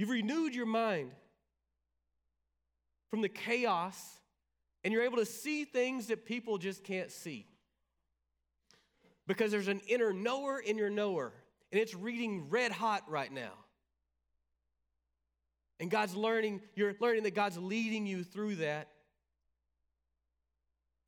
You've 0.00 0.08
renewed 0.08 0.54
your 0.54 0.64
mind 0.64 1.10
from 3.10 3.20
the 3.20 3.28
chaos, 3.28 4.02
and 4.82 4.94
you're 4.94 5.02
able 5.02 5.18
to 5.18 5.26
see 5.26 5.66
things 5.66 6.06
that 6.06 6.24
people 6.24 6.56
just 6.56 6.84
can't 6.84 7.10
see. 7.10 7.44
Because 9.26 9.50
there's 9.50 9.68
an 9.68 9.82
inner 9.86 10.14
knower 10.14 10.58
in 10.58 10.78
your 10.78 10.88
knower, 10.88 11.34
and 11.70 11.78
it's 11.78 11.94
reading 11.94 12.48
red 12.48 12.72
hot 12.72 13.02
right 13.10 13.30
now. 13.30 13.52
And 15.80 15.90
God's 15.90 16.14
learning, 16.14 16.62
you're 16.74 16.94
learning 16.98 17.24
that 17.24 17.34
God's 17.34 17.58
leading 17.58 18.06
you 18.06 18.24
through 18.24 18.56
that 18.56 18.88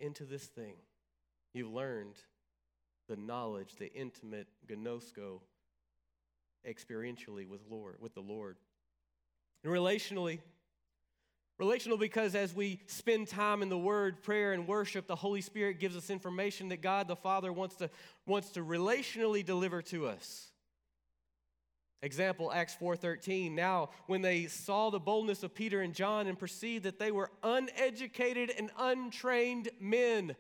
into 0.01 0.25
this 0.25 0.45
thing. 0.45 0.75
You've 1.55 1.73
learned 1.73 2.17
the 3.09 3.17
knowledge, 3.17 3.77
the 3.79 3.91
intimate 3.95 4.49
gnosko 4.71 5.41
experientially 6.69 7.49
with 7.49 7.63
Lord, 7.71 7.97
with 7.99 8.13
the 8.13 8.21
Lord. 8.21 8.59
And 9.65 9.73
relationally, 9.73 10.41
relational 11.59 11.99
because 11.99 12.35
as 12.35 12.55
we 12.55 12.81
spend 12.87 13.29
time 13.29 13.63
in 13.63 13.69
the 13.69 13.79
word, 13.79 14.23
prayer 14.23 14.53
and 14.53 14.67
worship, 14.67 15.07
the 15.07 15.17
Holy 15.17 15.41
Spirit 15.41 15.79
gives 15.79 15.97
us 15.97 16.11
information 16.11 16.69
that 16.71 16.83
God 16.83 17.09
the 17.09 17.17
Father 17.17 17.53
wants 17.53 17.77
to 17.77 17.91
wants 18.27 18.51
to 18.51 18.61
relationally 18.61 19.45
deliver 19.45 19.83
to 19.83 20.07
us. 20.07 20.51
Example 22.03 22.53
Acts 22.53 22.77
4:13 22.81 23.53
Now 23.53 23.91
when 24.07 24.23
they 24.23 24.47
saw 24.47 24.91
the 24.91 24.99
boldness 24.99 25.45
of 25.45 25.55
Peter 25.55 25.81
and 25.83 25.95
John 25.95 26.27
and 26.27 26.37
perceived 26.37 26.85
that 26.85 26.99
they 26.99 27.13
were 27.13 27.31
uneducated 27.45 28.51
and 28.51 28.71
untrained 28.77 29.71
men 29.79 30.35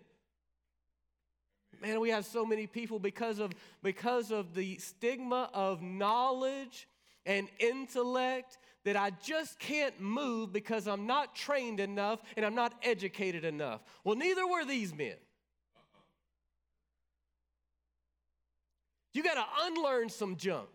man 1.82 2.00
we 2.00 2.10
have 2.10 2.24
so 2.24 2.46
many 2.46 2.66
people 2.66 2.98
because 2.98 3.38
of 3.38 3.52
because 3.82 4.30
of 4.30 4.54
the 4.54 4.76
stigma 4.78 5.50
of 5.52 5.82
knowledge 5.82 6.88
and 7.26 7.48
intellect 7.58 8.58
that 8.84 8.96
I 8.96 9.10
just 9.10 9.58
can't 9.58 10.00
move 10.00 10.52
because 10.52 10.88
I'm 10.88 11.06
not 11.06 11.34
trained 11.34 11.80
enough 11.80 12.20
and 12.36 12.44
I'm 12.44 12.54
not 12.54 12.74
educated 12.82 13.44
enough. 13.44 13.82
Well, 14.04 14.16
neither 14.16 14.46
were 14.46 14.64
these 14.64 14.94
men. 14.94 15.14
You 19.14 19.22
got 19.22 19.34
to 19.34 19.44
unlearn 19.66 20.08
some 20.08 20.36
junk. 20.36 20.68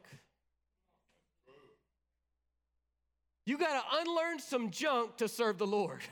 You 3.45 3.57
got 3.57 3.81
to 3.81 3.99
unlearn 4.01 4.39
some 4.39 4.71
junk 4.71 5.17
to 5.17 5.27
serve 5.27 5.57
the 5.57 5.67
Lord. 5.67 6.01
Amen. 6.01 6.03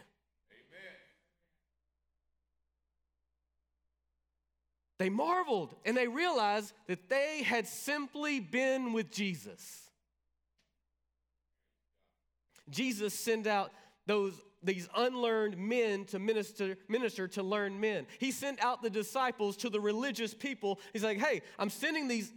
They 4.98 5.10
marveled 5.10 5.76
and 5.84 5.98
they 5.98 6.08
realized 6.08 6.74
that 6.88 7.10
they 7.10 7.44
had 7.44 7.68
simply 7.68 8.40
been 8.40 8.94
with 8.94 9.12
Jesus. 9.12 9.85
Jesus 12.70 13.14
sent 13.14 13.48
out 13.48 13.72
those 14.08 14.34
these 14.66 14.90
unlearned 14.96 15.58
men 15.58 16.06
to 16.06 16.20
minister, 16.20 16.78
minister 16.88 17.28
to 17.28 17.44
learn 17.44 17.80
men. 17.80 18.08
He 18.20 18.32
sent 18.32 18.64
out 18.64 18.82
the 18.82 18.90
disciples 18.90 19.58
to 19.58 19.70
the 19.70 19.80
religious 19.80 20.34
people. 20.34 20.80
He's 20.92 21.04
like, 21.04 21.20
hey, 21.20 21.44
I'm 21.60 21.70
sending 21.70 22.08
these 22.08 22.34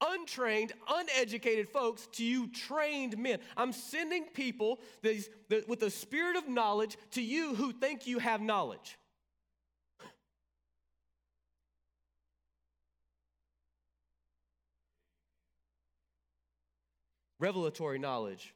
untrained, 0.00 0.72
uneducated 0.88 1.68
folks 1.68 2.06
to 2.12 2.24
you 2.24 2.48
trained 2.48 3.16
men. 3.18 3.38
I'm 3.56 3.72
sending 3.72 4.24
people 4.24 4.80
these, 5.02 5.28
the, 5.48 5.64
with 5.68 5.80
the 5.80 5.90
spirit 5.90 6.36
of 6.36 6.48
knowledge 6.48 6.96
to 7.12 7.22
you 7.22 7.54
who 7.54 7.72
think 7.72 8.06
you 8.06 8.18
have 8.18 8.40
knowledge. 8.40 8.98
Revelatory 17.38 17.98
knowledge 17.98 18.54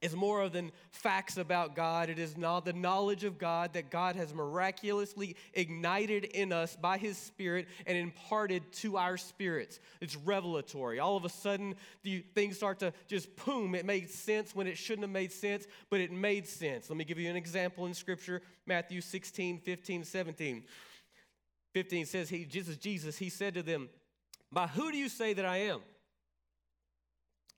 is 0.00 0.14
more 0.14 0.48
than 0.48 0.70
facts 0.90 1.36
about 1.36 1.74
God. 1.74 2.08
It 2.08 2.18
is 2.18 2.36
not 2.36 2.64
the 2.64 2.72
knowledge 2.72 3.24
of 3.24 3.38
God 3.38 3.72
that 3.72 3.90
God 3.90 4.14
has 4.14 4.32
miraculously 4.32 5.36
ignited 5.54 6.24
in 6.24 6.52
us 6.52 6.76
by 6.76 6.98
His 6.98 7.18
Spirit 7.18 7.66
and 7.86 7.98
imparted 7.98 8.70
to 8.74 8.96
our 8.96 9.16
spirits. 9.16 9.80
It's 10.00 10.16
revelatory. 10.16 11.00
All 11.00 11.16
of 11.16 11.24
a 11.24 11.28
sudden, 11.28 11.74
the, 12.04 12.24
things 12.34 12.56
start 12.56 12.78
to 12.80 12.92
just 13.08 13.34
boom. 13.44 13.74
It 13.74 13.84
made 13.84 14.08
sense 14.08 14.54
when 14.54 14.68
it 14.68 14.78
shouldn't 14.78 15.02
have 15.02 15.10
made 15.10 15.32
sense, 15.32 15.66
but 15.90 16.00
it 16.00 16.12
made 16.12 16.46
sense. 16.46 16.88
Let 16.88 16.96
me 16.96 17.04
give 17.04 17.18
you 17.18 17.28
an 17.28 17.36
example 17.36 17.86
in 17.86 17.94
Scripture 17.94 18.42
Matthew 18.66 19.00
16, 19.00 19.58
15, 19.58 20.04
17. 20.04 20.64
15 21.74 22.06
says, 22.06 22.28
he, 22.28 22.44
Jesus, 22.44 22.76
Jesus, 22.76 23.18
He 23.18 23.30
said 23.30 23.54
to 23.54 23.62
them, 23.62 23.88
By 24.52 24.68
who 24.68 24.92
do 24.92 24.96
you 24.96 25.08
say 25.08 25.32
that 25.32 25.44
I 25.44 25.58
am? 25.58 25.80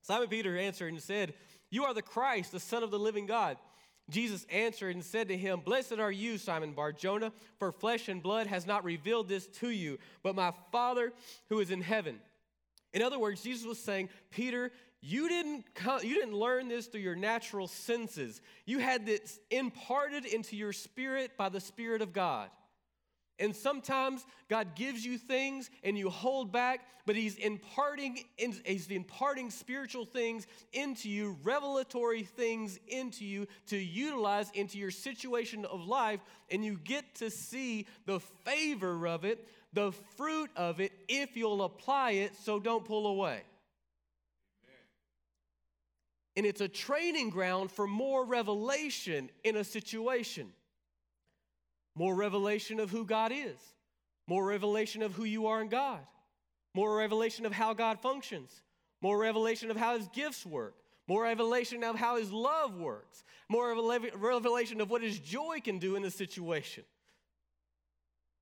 Simon 0.02 0.28
Peter 0.28 0.56
answered 0.56 0.92
and 0.92 1.02
said, 1.02 1.34
you 1.70 1.84
are 1.84 1.94
the 1.94 2.02
Christ, 2.02 2.52
the 2.52 2.60
Son 2.60 2.82
of 2.82 2.90
the 2.90 2.98
living 2.98 3.26
God. 3.26 3.56
Jesus 4.10 4.44
answered 4.50 4.94
and 4.94 5.04
said 5.04 5.28
to 5.28 5.36
him, 5.36 5.60
Blessed 5.60 5.98
are 5.98 6.10
you, 6.10 6.36
Simon 6.36 6.72
Barjona, 6.72 7.32
for 7.58 7.70
flesh 7.70 8.08
and 8.08 8.22
blood 8.22 8.48
has 8.48 8.66
not 8.66 8.84
revealed 8.84 9.28
this 9.28 9.46
to 9.46 9.70
you, 9.70 9.98
but 10.22 10.34
my 10.34 10.52
Father 10.72 11.12
who 11.48 11.60
is 11.60 11.70
in 11.70 11.80
heaven. 11.80 12.18
In 12.92 13.02
other 13.02 13.18
words, 13.18 13.42
Jesus 13.42 13.64
was 13.64 13.78
saying, 13.78 14.08
Peter, 14.30 14.72
you 15.00 15.28
didn't, 15.28 15.74
come, 15.74 16.00
you 16.02 16.14
didn't 16.14 16.34
learn 16.34 16.68
this 16.68 16.86
through 16.86 17.00
your 17.00 17.14
natural 17.14 17.68
senses. 17.68 18.40
You 18.66 18.80
had 18.80 19.06
this 19.06 19.38
imparted 19.50 20.26
into 20.26 20.56
your 20.56 20.72
spirit 20.72 21.36
by 21.38 21.48
the 21.48 21.60
Spirit 21.60 22.02
of 22.02 22.12
God. 22.12 22.50
And 23.40 23.56
sometimes 23.56 24.26
God 24.48 24.74
gives 24.74 25.04
you 25.04 25.16
things 25.16 25.70
and 25.82 25.96
you 25.96 26.10
hold 26.10 26.52
back, 26.52 26.84
but 27.06 27.16
He's 27.16 27.36
imparting, 27.36 28.18
He's 28.36 28.88
imparting 28.88 29.50
spiritual 29.50 30.04
things 30.04 30.46
into 30.74 31.08
you, 31.08 31.38
revelatory 31.42 32.22
things 32.22 32.78
into 32.86 33.24
you 33.24 33.46
to 33.68 33.78
utilize 33.78 34.50
into 34.52 34.76
your 34.76 34.90
situation 34.90 35.64
of 35.64 35.86
life, 35.86 36.20
and 36.50 36.62
you 36.62 36.78
get 36.84 37.14
to 37.16 37.30
see 37.30 37.86
the 38.04 38.20
favor 38.20 39.08
of 39.08 39.24
it, 39.24 39.48
the 39.72 39.92
fruit 40.18 40.50
of 40.54 40.78
it, 40.78 40.92
if 41.08 41.34
you'll 41.34 41.62
apply 41.62 42.10
it, 42.12 42.36
so 42.36 42.60
don't 42.60 42.84
pull 42.84 43.06
away. 43.06 43.40
And 46.36 46.44
it's 46.44 46.60
a 46.60 46.68
training 46.68 47.30
ground 47.30 47.72
for 47.72 47.86
more 47.86 48.24
revelation 48.24 49.30
in 49.44 49.56
a 49.56 49.64
situation 49.64 50.52
more 51.94 52.14
revelation 52.14 52.80
of 52.80 52.90
who 52.90 53.04
God 53.04 53.32
is, 53.32 53.58
more 54.26 54.44
revelation 54.46 55.02
of 55.02 55.14
who 55.14 55.24
you 55.24 55.46
are 55.46 55.60
in 55.60 55.68
God, 55.68 56.00
more 56.74 56.96
revelation 56.96 57.46
of 57.46 57.52
how 57.52 57.74
God 57.74 58.00
functions, 58.00 58.62
more 59.02 59.18
revelation 59.18 59.70
of 59.70 59.76
how 59.76 59.96
His 59.96 60.08
gifts 60.08 60.46
work, 60.46 60.76
more 61.08 61.24
revelation 61.24 61.82
of 61.82 61.96
how 61.96 62.16
His 62.16 62.30
love 62.32 62.76
works, 62.76 63.24
more 63.48 63.74
revelation 64.14 64.80
of 64.80 64.90
what 64.90 65.02
His 65.02 65.18
joy 65.18 65.60
can 65.62 65.78
do 65.78 65.96
in 65.96 66.04
a 66.04 66.10
situation. 66.10 66.84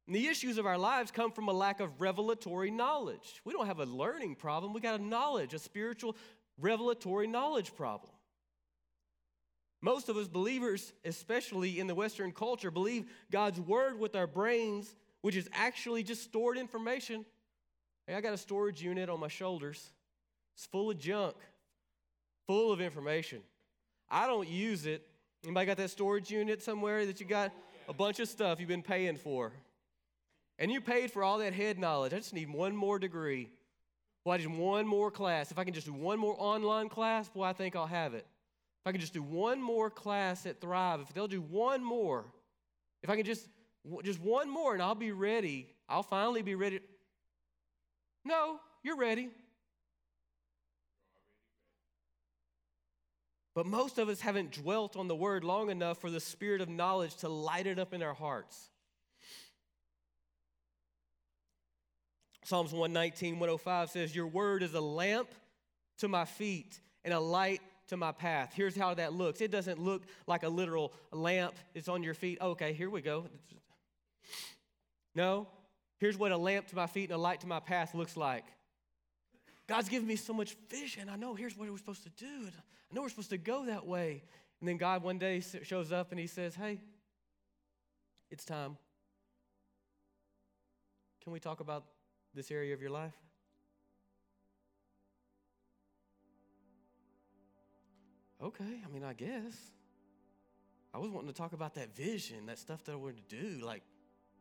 And 0.06 0.14
the 0.14 0.26
issues 0.26 0.58
of 0.58 0.66
our 0.66 0.78
lives 0.78 1.11
come 1.11 1.32
from 1.32 1.48
a 1.48 1.52
lack 1.52 1.80
of 1.80 2.00
revelatory 2.00 2.70
knowledge. 2.70 3.40
We 3.44 3.52
don't 3.52 3.66
have 3.66 3.80
a 3.80 3.84
learning 3.84 4.37
problem, 4.37 4.72
we 4.72 4.80
got 4.80 5.00
a 5.00 5.02
knowledge, 5.02 5.54
a 5.54 5.58
spiritual 5.58 6.16
revelatory 6.58 7.26
knowledge 7.26 7.74
problem. 7.74 8.12
Most 9.81 10.09
of 10.09 10.17
us 10.17 10.27
believers, 10.27 10.93
especially 11.05 11.79
in 11.79 11.87
the 11.87 11.95
Western 11.95 12.33
culture, 12.33 12.71
believe 12.71 13.07
God's 13.31 13.61
word 13.61 13.99
with 13.99 14.17
our 14.17 14.27
brains, 14.27 14.97
which 15.21 15.37
is 15.37 15.49
actually 15.53 16.03
just 16.03 16.23
stored 16.25 16.59
information. 16.59 17.25
Hey, 18.07 18.14
I 18.14 18.21
got 18.21 18.35
a 18.35 18.38
storage 18.38 18.83
unit 18.83 19.09
on 19.09 19.21
my 19.21 19.29
shoulders. 19.29 19.91
It's 20.55 20.67
full 20.67 20.91
of 20.91 20.99
junk, 20.99 21.37
full 22.47 22.73
of 22.73 22.81
information. 22.81 23.43
I 24.11 24.27
don't 24.27 24.49
use 24.49 24.87
it. 24.87 25.07
Anybody 25.45 25.67
got 25.67 25.77
that 25.77 25.91
storage 25.91 26.31
unit 26.31 26.61
somewhere 26.62 27.07
that 27.07 27.21
you 27.21 27.27
got 27.27 27.53
a 27.88 27.93
bunch 27.93 28.19
of 28.19 28.29
stuff 28.29 28.59
you've 28.59 28.69
been 28.69 28.83
paying 28.83 29.17
for? 29.17 29.53
And 30.59 30.73
you 30.73 30.81
paid 30.81 31.12
for 31.12 31.23
all 31.23 31.38
that 31.38 31.53
head 31.53 31.79
knowledge. 31.79 32.12
I 32.12 32.17
just 32.17 32.35
need 32.35 32.53
one 32.53 32.75
more 32.75 32.99
degree. 32.99 33.49
Well, 34.25 34.35
I 34.35 34.38
just 34.38 34.51
one 34.51 34.88
more 34.88 35.12
class. 35.12 35.53
If 35.53 35.59
I 35.59 35.64
can 35.64 35.73
just 35.73 35.87
do 35.87 35.93
one 35.93 36.19
more 36.19 36.35
online 36.37 36.88
class, 36.88 37.29
boy, 37.29 37.45
I 37.45 37.53
think 37.53 37.77
I'll 37.77 37.87
have 37.87 38.14
it. 38.14 38.27
I 38.87 38.93
can 38.93 39.01
just 39.01 39.12
do 39.12 39.23
one 39.23 39.62
more 39.62 39.91
class 39.91 40.47
at 40.47 40.61
Thrive, 40.61 41.01
if 41.01 41.12
they'll 41.12 41.29
do 41.29 41.43
one 41.43 41.85
more, 41.85 42.25
if 43.03 43.11
I 43.11 43.17
can 43.17 43.25
just 43.25 43.49
just 44.03 44.21
one 44.21 44.51
more 44.51 44.75
and 44.75 44.83
I'll 44.83 44.95
be 44.95 45.12
ready, 45.12 45.69
I'll 45.88 46.03
finally 46.03 46.43
be 46.43 46.55
ready. 46.55 46.81
No, 48.25 48.61
you're 48.83 48.97
ready. 48.97 49.31
But 53.55 53.67
most 53.67 53.99
of 53.99 54.09
us 54.09 54.21
haven't 54.21 54.53
dwelt 54.53 54.97
on 54.97 55.09
the 55.09 55.17
word 55.17 55.43
long 55.43 55.71
enough 55.71 56.01
for 56.01 56.11
the 56.11 56.21
spirit 56.21 56.61
of 56.61 56.69
knowledge 56.69 57.17
to 57.17 57.29
light 57.29 57.67
it 57.67 57.79
up 57.79 57.93
in 57.93 58.03
our 58.03 58.14
hearts. 58.14 58.71
Psalms 62.45 62.73
119, 62.73 63.35
105 63.41 63.91
says, 63.91 64.14
Your 64.14 64.26
word 64.26 64.62
is 64.62 64.74
a 64.74 64.81
lamp 64.81 65.29
to 65.99 66.09
my 66.09 66.24
feet 66.24 66.79
and 67.05 67.12
a 67.12 67.20
light 67.20 67.61
to 67.89 67.97
my 67.97 68.12
path. 68.12 68.53
Here's 68.55 68.76
how 68.76 68.95
that 68.95 69.12
looks. 69.12 69.41
It 69.41 69.51
doesn't 69.51 69.78
look 69.78 70.03
like 70.26 70.43
a 70.43 70.49
literal 70.49 70.93
lamp. 71.11 71.55
It's 71.74 71.89
on 71.89 72.03
your 72.03 72.14
feet. 72.14 72.39
Okay, 72.41 72.72
here 72.72 72.91
we 72.91 73.01
go. 73.01 73.26
No, 75.14 75.49
here's 75.99 76.16
what 76.16 76.32
a 76.32 76.36
lamp 76.36 76.68
to 76.68 76.76
my 76.76 76.86
feet 76.86 77.11
and 77.11 77.18
a 77.18 77.18
light 77.18 77.41
to 77.41 77.47
my 77.47 77.61
path 77.61 77.95
looks 77.95 78.16
like. 78.16 78.45
God's 79.66 79.89
given 79.89 80.09
me 80.09 80.16
so 80.16 80.32
much 80.32 80.57
vision. 80.70 81.09
I 81.09 81.16
know 81.16 81.34
here's 81.34 81.57
what 81.57 81.70
we're 81.70 81.76
supposed 81.76 82.05
to 82.05 82.11
do. 82.11 82.49
I 82.49 82.95
know 82.95 83.03
we're 83.03 83.11
supposed 83.11 83.30
to 83.30 83.39
go 83.39 83.66
that 83.66 83.86
way. 83.86 84.22
And 84.61 84.68
then 84.68 84.76
God 84.76 85.03
one 85.03 85.18
day 85.18 85.43
shows 85.62 85.93
up 85.93 86.11
and 86.11 86.18
he 86.18 86.26
says, 86.26 86.55
Hey, 86.55 86.80
it's 88.30 88.45
time. 88.45 88.76
Can 91.22 91.32
we 91.32 91.41
talk 91.41 91.61
about 91.61 91.84
this 92.34 92.51
area 92.51 92.72
of 92.72 92.80
your 92.80 92.91
life? 92.91 93.14
Okay, 98.43 98.82
I 98.84 98.93
mean, 98.93 99.05
I 99.05 99.12
guess. 99.12 99.55
I 100.95 100.99
was 100.99 101.11
wanting 101.11 101.28
to 101.28 101.34
talk 101.34 101.53
about 101.53 101.74
that 101.74 101.95
vision, 101.95 102.47
that 102.47 102.59
stuff 102.59 102.82
that 102.84 102.99
we're 102.99 103.12
to 103.12 103.22
do. 103.28 103.61
Like, 103.64 103.82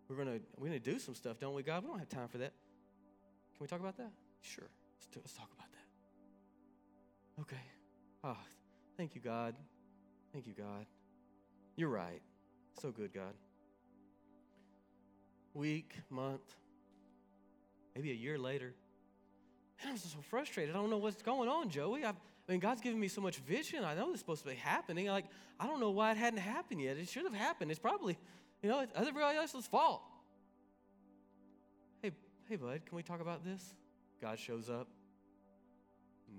we're 0.10 0.24
to 0.24 0.40
we're 0.58 0.72
to 0.72 0.80
do 0.80 1.00
some 1.00 1.14
stuff, 1.14 1.40
don't 1.40 1.54
we, 1.54 1.64
God? 1.64 1.84
We 1.84 1.90
don't 1.90 2.00
have 2.00 2.10
time 2.10 2.28
for 2.30 2.38
that. 2.38 2.54
Can 3.56 3.62
we 3.62 3.68
talk 3.68 3.80
about 3.80 3.98
that? 3.98 4.12
Sure. 4.42 4.68
Let's, 4.98 5.08
do, 5.08 5.20
let's 5.20 5.34
talk 5.34 5.50
about 5.56 5.68
that. 5.72 7.42
Okay. 7.42 7.64
Oh, 8.24 8.38
thank 8.96 9.16
you, 9.16 9.22
God. 9.22 9.56
Thank 10.32 10.48
you, 10.48 10.54
God. 10.54 10.86
You're 11.76 11.90
right. 11.90 12.22
So 12.82 12.92
good, 12.92 13.14
God. 13.14 13.34
Week, 15.54 15.96
month, 16.10 16.56
maybe 17.96 18.12
a 18.12 18.16
year 18.16 18.38
later. 18.38 18.74
And 19.82 19.92
I'm 19.92 19.98
so 19.98 20.20
frustrated. 20.30 20.76
I 20.76 20.78
don't 20.78 20.90
know 20.90 20.98
what's 20.98 21.22
going 21.22 21.50
on, 21.50 21.70
Joey. 21.70 22.06
I've, 22.06 22.16
I 22.48 22.52
mean, 22.54 22.62
God's 22.62 22.82
given 22.82 23.00
me 23.00 23.10
so 23.10 23.20
much 23.20 23.38
vision. 23.38 23.84
I 23.84 23.94
know 23.94 24.06
this 24.06 24.16
is 24.16 24.20
supposed 24.22 24.44
to 24.44 24.50
be 24.50 24.56
happening. 24.56 25.08
Like, 25.08 25.26
I 25.60 25.68
don't 25.68 25.82
know 25.82 25.90
why 25.92 26.12
it 26.12 26.18
hadn't 26.18 26.40
happened 26.40 26.82
yet. 26.82 26.98
It 26.98 27.10
should 27.10 27.26
have 27.26 27.34
happened. 27.34 27.72
It's 27.72 27.80
probably, 27.80 28.18
you 28.62 28.70
know, 28.70 28.86
everybody 28.96 29.38
else's 29.38 29.68
fault. 29.68 30.02
Hey, 32.02 32.12
hey, 32.48 32.56
bud, 32.56 32.86
can 32.86 32.96
we 32.96 33.04
talk 33.04 33.20
about 33.20 33.44
this? 33.44 33.62
God 34.22 34.40
shows 34.40 34.70
up. 34.70 34.88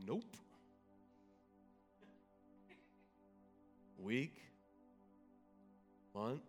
Nope. 0.06 0.24
Week, 3.98 4.36
month. 6.14 6.40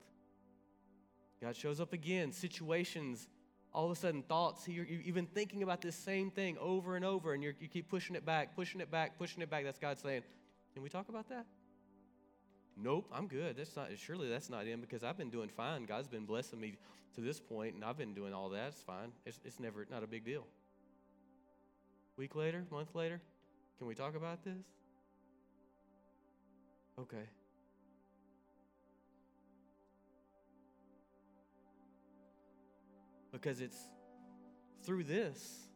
God 1.42 1.56
shows 1.56 1.82
up 1.82 1.94
again. 1.94 2.32
Situations, 2.32 3.28
all 3.74 3.86
of 3.86 3.92
a 3.92 3.96
sudden, 3.96 4.24
thoughts. 4.24 4.68
You're, 4.68 4.86
been 5.14 5.28
thinking 5.28 5.64
about 5.64 5.82
this 5.82 5.96
same 5.96 6.32
thing 6.32 6.58
over 6.60 6.96
and 6.96 7.06
over, 7.06 7.34
and 7.34 7.44
you 7.44 7.54
keep 7.72 7.90
pushing 7.90 8.16
it 8.16 8.26
back, 8.26 8.56
pushing 8.56 8.82
it 8.82 8.90
back, 8.90 9.18
pushing 9.18 9.42
it 9.42 9.50
back. 9.50 9.64
That's 9.64 9.80
God 9.80 10.00
saying, 10.00 10.24
Can 10.74 10.84
we 10.84 10.90
talk 10.90 11.10
about 11.10 11.30
that? 11.30 11.46
Nope, 12.82 13.10
I'm 13.14 13.28
good. 13.28 13.58
That's 13.58 13.76
not 13.76 13.90
surely 13.98 14.30
that's 14.30 14.50
not 14.50 14.66
him 14.66 14.80
because 14.80 15.04
I've 15.04 15.18
been 15.18 15.30
doing 15.30 15.50
fine. 15.50 15.86
God's 15.86 16.08
been 16.08 16.26
blessing 16.26 16.60
me 16.60 16.78
to 17.16 17.22
this 17.22 17.40
point, 17.40 17.76
and 17.76 17.84
I've 17.84 17.98
been 17.98 18.14
doing 18.14 18.34
all 18.34 18.50
that. 18.50 18.70
It's 18.70 18.82
fine. 18.82 19.12
It's, 19.26 19.40
it's 19.44 19.60
never 19.60 19.86
not 19.92 20.04
a 20.04 20.08
big 20.08 20.24
deal. 20.24 20.46
Week 22.16 22.36
later, 22.36 22.66
month 22.72 22.96
later, 22.96 23.22
can 23.78 23.88
we 23.88 23.96
talk 23.96 24.16
about 24.16 24.44
this? 24.44 24.66
Okay. 27.00 27.28
Because 33.32 33.62
it's 33.62 33.78
through 34.84 35.04
this 35.04 35.68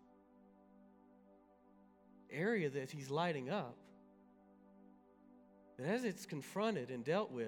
area 2.31 2.69
that 2.69 2.91
he's 2.91 3.09
lighting 3.09 3.49
up 3.49 3.75
that 5.77 5.87
as 5.87 6.03
it's 6.03 6.25
confronted 6.25 6.89
and 6.89 7.03
dealt 7.03 7.31
with, 7.31 7.47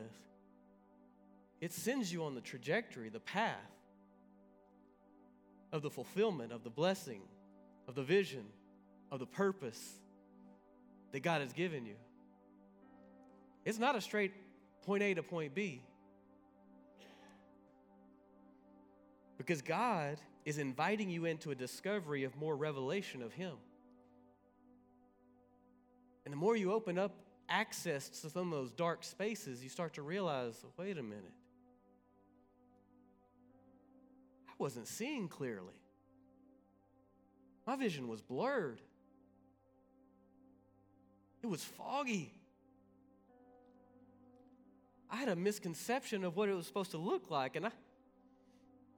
it 1.61 1.73
sends 1.73 2.11
you 2.11 2.23
on 2.23 2.35
the 2.35 2.41
trajectory, 2.41 3.09
the 3.09 3.19
path 3.19 3.55
of 5.71 5.81
the 5.81 5.89
fulfillment, 5.89 6.51
of 6.51 6.63
the 6.63 6.69
blessing, 6.69 7.21
of 7.87 7.95
the 7.95 8.03
vision, 8.03 8.45
of 9.11 9.19
the 9.19 9.25
purpose 9.25 9.95
that 11.11 11.21
God 11.21 11.41
has 11.41 11.53
given 11.53 11.85
you. 11.85 11.95
It's 13.63 13.79
not 13.79 13.95
a 13.95 14.01
straight 14.01 14.33
point 14.85 15.01
A 15.01 15.13
to 15.15 15.23
point 15.23 15.55
B. 15.55 15.81
Because 19.45 19.61
God 19.61 20.17
is 20.43 20.57
inviting 20.57 21.11
you 21.11 21.25
into 21.25 21.51
a 21.51 21.55
discovery 21.55 22.23
of 22.23 22.35
more 22.35 22.55
revelation 22.55 23.21
of 23.21 23.31
Him. 23.31 23.53
And 26.25 26.31
the 26.33 26.35
more 26.35 26.55
you 26.55 26.73
open 26.73 26.97
up 26.97 27.11
access 27.47 28.09
to 28.09 28.29
some 28.31 28.51
of 28.51 28.57
those 28.57 28.71
dark 28.71 29.03
spaces, 29.03 29.61
you 29.61 29.69
start 29.69 29.93
to 29.93 30.01
realize 30.01 30.55
wait 30.77 30.97
a 30.97 31.03
minute. 31.03 31.31
I 34.49 34.53
wasn't 34.57 34.87
seeing 34.87 35.27
clearly. 35.27 35.79
My 37.67 37.75
vision 37.75 38.07
was 38.07 38.23
blurred, 38.23 38.81
it 41.43 41.47
was 41.47 41.63
foggy. 41.63 42.33
I 45.07 45.17
had 45.17 45.29
a 45.29 45.35
misconception 45.35 46.23
of 46.23 46.35
what 46.35 46.49
it 46.49 46.55
was 46.55 46.65
supposed 46.65 46.91
to 46.91 46.97
look 46.97 47.29
like, 47.29 47.55
and 47.55 47.67
I, 47.67 47.71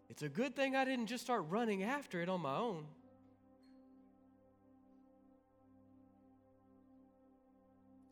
it's 0.09 0.23
a 0.23 0.29
good 0.29 0.55
thing 0.55 0.75
I 0.75 0.85
didn't 0.85 1.07
just 1.07 1.23
start 1.23 1.45
running 1.49 1.83
after 1.83 2.21
it 2.21 2.29
on 2.29 2.41
my 2.41 2.55
own. 2.55 2.85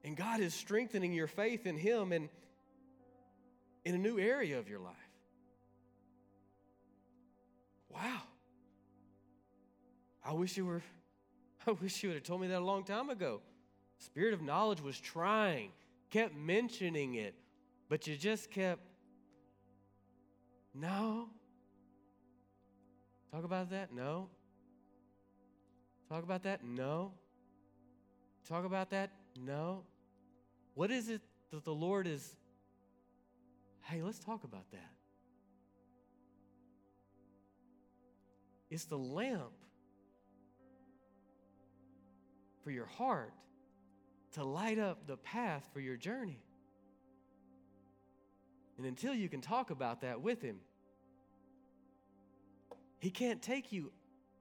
And 0.03 0.15
God 0.15 0.39
is 0.39 0.53
strengthening 0.53 1.13
your 1.13 1.27
faith 1.27 1.65
in 1.65 1.77
Him 1.77 2.11
and 2.11 2.29
in 3.83 3.95
a 3.95 3.97
new 3.97 4.19
area 4.19 4.59
of 4.59 4.69
your 4.69 4.79
life. 4.79 4.93
Wow. 7.89 8.21
I 10.23 10.33
wish 10.33 10.57
you 10.57 10.65
were, 10.65 10.83
I 11.67 11.71
wish 11.71 12.03
you 12.03 12.09
would 12.09 12.15
have 12.15 12.23
told 12.23 12.41
me 12.41 12.47
that 12.47 12.59
a 12.59 12.65
long 12.65 12.83
time 12.83 13.09
ago. 13.09 13.41
Spirit 13.99 14.33
of 14.33 14.41
knowledge 14.41 14.81
was 14.81 14.99
trying, 14.99 15.71
kept 16.09 16.35
mentioning 16.35 17.15
it, 17.15 17.33
but 17.87 18.05
you 18.05 18.15
just 18.17 18.51
kept, 18.51 18.81
no. 20.73 21.29
Talk 23.35 23.43
about 23.43 23.69
that? 23.71 23.93
No. 23.93 24.29
Talk 26.07 26.23
about 26.23 26.43
that? 26.43 26.63
No. 26.63 27.11
Talk 28.47 28.63
about 28.63 28.91
that? 28.91 29.09
No. 29.37 29.83
What 30.73 30.89
is 30.89 31.09
it 31.09 31.19
that 31.51 31.65
the 31.65 31.73
Lord 31.73 32.07
is, 32.07 32.37
hey, 33.81 34.01
let's 34.01 34.19
talk 34.19 34.45
about 34.45 34.71
that? 34.71 34.89
It's 38.69 38.85
the 38.85 38.97
lamp 38.97 39.51
for 42.63 42.71
your 42.71 42.85
heart 42.85 43.33
to 44.35 44.45
light 44.45 44.79
up 44.79 45.07
the 45.07 45.17
path 45.17 45.67
for 45.73 45.81
your 45.81 45.97
journey. 45.97 46.41
And 48.77 48.85
until 48.85 49.13
you 49.13 49.27
can 49.27 49.41
talk 49.41 49.71
about 49.71 49.99
that 50.03 50.21
with 50.21 50.41
Him, 50.41 50.55
He 53.05 53.11
can't 53.11 53.39
take 53.39 53.71
you 53.71 53.91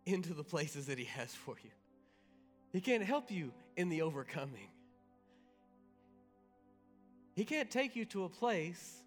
into 0.06 0.32
the 0.32 0.42
places 0.42 0.86
that 0.86 0.96
He 0.96 1.04
has 1.04 1.34
for 1.34 1.54
you. 1.62 1.68
He 2.72 2.80
can't 2.80 3.04
help 3.04 3.30
you 3.30 3.52
in 3.76 3.90
the 3.90 4.00
overcoming. 4.00 4.70
He 7.34 7.44
can't 7.44 7.70
take 7.70 7.94
you 7.94 8.06
to 8.06 8.24
a 8.24 8.28
place 8.30 9.04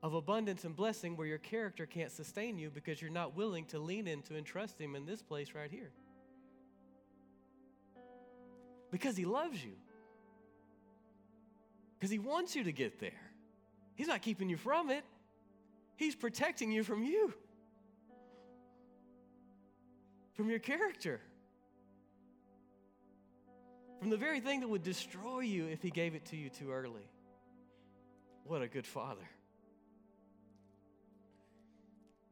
of 0.00 0.14
abundance 0.14 0.62
and 0.62 0.76
blessing 0.76 1.16
where 1.16 1.26
your 1.26 1.38
character 1.38 1.86
can't 1.86 2.12
sustain 2.12 2.56
you 2.56 2.70
because 2.70 3.02
you're 3.02 3.10
not 3.10 3.34
willing 3.34 3.64
to 3.64 3.80
lean 3.80 4.06
into 4.06 4.36
and 4.36 4.46
trust 4.46 4.80
Him 4.80 4.94
in 4.94 5.06
this 5.06 5.22
place 5.22 5.56
right 5.56 5.72
here. 5.72 5.90
Because 8.92 9.16
He 9.16 9.24
loves 9.24 9.60
you, 9.64 9.72
because 11.98 12.12
He 12.12 12.20
wants 12.20 12.54
you 12.54 12.62
to 12.62 12.72
get 12.72 13.00
there. 13.00 13.20
He's 13.96 14.06
not 14.06 14.22
keeping 14.22 14.48
you 14.48 14.56
from 14.56 14.88
it, 14.88 15.02
He's 15.96 16.14
protecting 16.14 16.70
you 16.70 16.84
from 16.84 17.02
you, 17.02 17.34
from 20.40 20.48
your 20.48 20.58
character, 20.58 21.20
from 23.98 24.08
the 24.08 24.16
very 24.16 24.40
thing 24.40 24.60
that 24.60 24.68
would 24.68 24.82
destroy 24.82 25.40
you 25.40 25.66
if 25.66 25.82
He 25.82 25.90
gave 25.90 26.14
it 26.14 26.24
to 26.24 26.36
you 26.38 26.48
too 26.48 26.72
early. 26.72 27.06
What 28.44 28.62
a 28.62 28.66
good 28.66 28.86
father. 28.86 29.28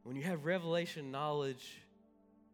When 0.01 0.15
you 0.15 0.23
have 0.23 0.45
revelation 0.45 1.11
knowledge 1.11 1.83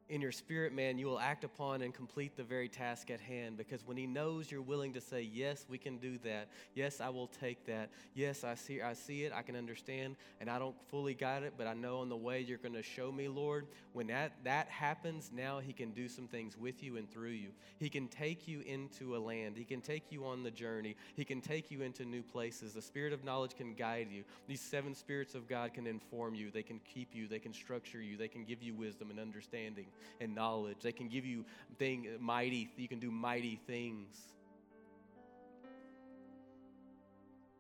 in 0.08 0.22
your 0.22 0.32
spirit, 0.32 0.72
man, 0.72 0.99
you 0.99 1.08
will 1.08 1.20
act 1.20 1.43
upon 1.43 1.82
and 1.82 1.91
complete 1.91 2.38
the 2.38 2.43
very 2.43 2.70
task 2.70 3.10
at 3.10 3.20
hand 3.20 3.58
because 3.58 3.86
when 3.88 3.97
he 3.97 4.06
knows 4.06 4.51
you're 4.51 4.62
willing 4.62 4.93
to 4.93 5.01
say, 5.01 5.22
Yes, 5.22 5.66
we 5.68 5.80
can 5.80 5.97
do 5.97 6.20
that. 6.20 6.49
Yes, 6.76 7.01
I 7.01 7.10
will 7.10 7.28
take 7.28 7.66
that. 7.66 7.89
Yes, 8.14 8.43
I 8.43 8.53
see, 8.53 8.82
I 8.82 8.93
see 8.93 9.24
it, 9.24 9.34
I 9.34 9.41
can 9.41 9.56
understand, 9.56 10.16
and 10.39 10.49
I 10.49 10.60
don't 10.60 10.76
fully 10.89 11.16
got 11.16 11.41
it, 11.41 11.53
but 11.58 11.66
I 11.66 11.74
know 11.74 11.99
on 11.99 12.10
the 12.10 12.16
way 12.16 12.41
you're 12.41 12.60
going 12.60 12.76
to 12.76 12.84
show 12.84 13.12
me, 13.12 13.28
Lord. 13.28 13.66
When 13.93 14.08
that, 14.08 14.34
that 14.43 14.68
happens, 14.68 15.32
now 15.34 15.60
he 15.60 15.74
can 15.74 15.91
do 15.91 16.08
some 16.08 16.28
things 16.28 16.56
with 16.56 16.84
you 16.84 16.97
and 16.97 17.10
through 17.10 17.30
you. 17.30 17.49
He 17.80 17.89
can 17.89 18.08
take 18.08 18.47
you 18.47 18.62
into 18.62 19.16
a 19.16 19.18
land, 19.18 19.58
he 19.58 19.64
can 19.64 19.82
take 19.82 20.12
you 20.12 20.26
on 20.26 20.43
the 20.43 20.51
journey, 20.51 20.95
he 21.16 21.26
can 21.26 21.41
take 21.41 21.72
you 21.72 21.82
into 21.82 22.06
new 22.06 22.22
places. 22.22 22.74
The 22.74 22.82
spirit 22.82 23.12
of 23.12 23.24
knowledge 23.24 23.56
can 23.56 23.74
guide 23.74 24.10
you. 24.12 24.24
These 24.47 24.62
seven 24.62 24.93
spirits 24.93 25.34
of 25.34 25.47
God 25.47 25.74
can 25.74 25.88
inform 25.88 26.36
you, 26.36 26.51
they 26.51 26.64
can 26.64 26.80
keep 26.93 27.16
you, 27.16 27.28
they 27.28 27.39
can 27.39 27.53
structure 27.53 28.01
you, 28.01 28.18
they 28.18 28.28
can 28.28 28.43
give 28.43 28.62
you 28.62 28.76
wisdom 28.76 29.10
and 29.10 29.20
understanding 29.20 29.88
and 30.20 30.36
knowledge. 30.36 30.78
They 30.82 30.91
can 30.91 31.08
give 31.08 31.26
you 31.26 31.46
thing 31.78 32.08
mighty, 32.20 32.70
you 32.78 32.88
can 32.88 33.00
do 33.00 33.12
mighty 33.12 33.60
things. 33.68 34.16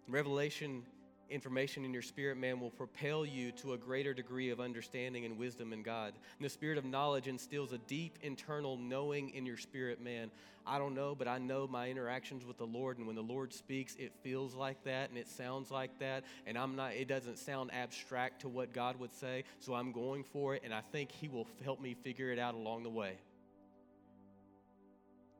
Revelation 0.07 0.83
information 1.29 1.85
in 1.85 1.93
your 1.93 2.01
spirit 2.01 2.37
man 2.37 2.59
will 2.59 2.71
propel 2.71 3.25
you 3.25 3.51
to 3.53 3.73
a 3.73 3.77
greater 3.77 4.13
degree 4.13 4.49
of 4.49 4.59
understanding 4.59 5.25
and 5.25 5.37
wisdom 5.37 5.73
in 5.73 5.83
God. 5.83 6.13
And 6.37 6.45
the 6.45 6.49
spirit 6.49 6.77
of 6.77 6.85
knowledge 6.85 7.27
instills 7.27 7.73
a 7.73 7.77
deep 7.77 8.17
internal 8.21 8.77
knowing 8.77 9.29
in 9.31 9.45
your 9.45 9.57
spirit 9.57 10.01
man. 10.01 10.31
I 10.67 10.79
don't 10.79 10.95
know, 10.95 11.13
but 11.13 11.27
I 11.27 11.37
know 11.37 11.67
my 11.67 11.89
interactions 11.89 12.45
with 12.45 12.57
the 12.57 12.65
Lord 12.65 12.97
and 12.97 13.05
when 13.05 13.15
the 13.15 13.21
Lord 13.21 13.53
speaks, 13.53 13.95
it 13.95 14.11
feels 14.23 14.55
like 14.55 14.83
that 14.83 15.09
and 15.09 15.17
it 15.17 15.27
sounds 15.27 15.69
like 15.69 15.99
that 15.99 16.23
and 16.47 16.57
I'm 16.57 16.75
not 16.75 16.93
it 16.93 17.07
doesn't 17.07 17.37
sound 17.37 17.71
abstract 17.73 18.41
to 18.41 18.49
what 18.49 18.73
God 18.73 18.99
would 18.99 19.13
say, 19.13 19.43
so 19.59 19.75
I'm 19.75 19.91
going 19.91 20.23
for 20.23 20.55
it 20.55 20.63
and 20.63 20.73
I 20.73 20.81
think 20.81 21.11
he 21.11 21.27
will 21.27 21.47
help 21.63 21.79
me 21.79 21.93
figure 21.93 22.31
it 22.31 22.39
out 22.39 22.55
along 22.55 22.83
the 22.83 22.89
way. 22.89 23.17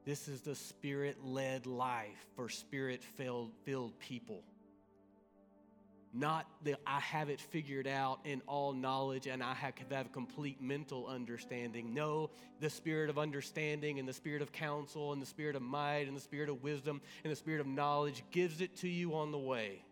This 0.05 0.27
is 0.27 0.41
the 0.41 0.53
spirit 0.53 1.17
led 1.25 1.65
life 1.65 2.27
for 2.35 2.47
spirit 2.47 3.01
filled 3.03 3.99
people. 3.99 4.43
Not 6.17 6.47
that 6.63 6.79
I 6.87 7.01
have 7.01 7.29
it 7.29 7.41
figured 7.41 7.87
out 7.87 8.21
in 8.23 8.41
all 8.47 8.71
knowledge 8.71 9.27
and 9.27 9.43
I 9.43 9.53
have, 9.53 9.73
have 9.91 10.13
complete 10.13 10.61
mental 10.61 11.07
understanding. 11.07 11.93
No, 11.93 12.29
the 12.61 12.69
spirit 12.69 13.09
of 13.09 13.17
understanding 13.17 13.99
and 13.99 14.07
the 14.07 14.13
spirit 14.13 14.41
of 14.41 14.53
counsel 14.53 15.11
and 15.11 15.21
the 15.21 15.25
spirit 15.25 15.57
of 15.57 15.61
might 15.61 16.07
and 16.07 16.15
the 16.15 16.21
spirit 16.21 16.47
of 16.47 16.63
wisdom 16.63 17.01
and 17.25 17.31
the 17.33 17.35
spirit 17.35 17.59
of 17.59 17.67
knowledge 17.67 18.23
gives 18.31 18.61
it 18.61 18.77
to 18.77 18.87
you 18.87 19.13
on 19.13 19.33
the 19.33 19.37
way. 19.37 19.83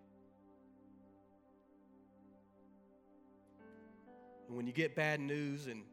And 4.48 4.56
when 4.56 4.66
you 4.66 4.72
get 4.72 4.96
bad 4.96 5.20
news 5.20 5.68
and 5.68 5.84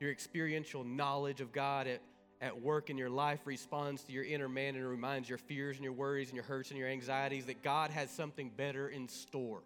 your 0.00 0.10
experiential 0.10 0.84
knowledge 0.84 1.40
of 1.40 1.50
God 1.50 1.86
at, 1.86 2.02
at 2.42 2.60
work 2.60 2.90
in 2.90 2.98
your 2.98 3.08
life 3.08 3.40
responds 3.44 4.02
to 4.02 4.12
your 4.12 4.24
inner 4.24 4.48
man 4.48 4.74
and 4.74 4.86
reminds 4.86 5.28
your 5.28 5.38
fears 5.38 5.76
and 5.76 5.84
your 5.84 5.92
worries 5.92 6.28
and 6.28 6.34
your 6.34 6.44
hurts 6.44 6.70
and 6.70 6.78
your 6.78 6.88
anxieties 6.88 7.46
that 7.46 7.62
God 7.62 7.90
has 7.90 8.10
something 8.10 8.50
better 8.56 8.88
in 8.88 9.08
store. 9.08 9.62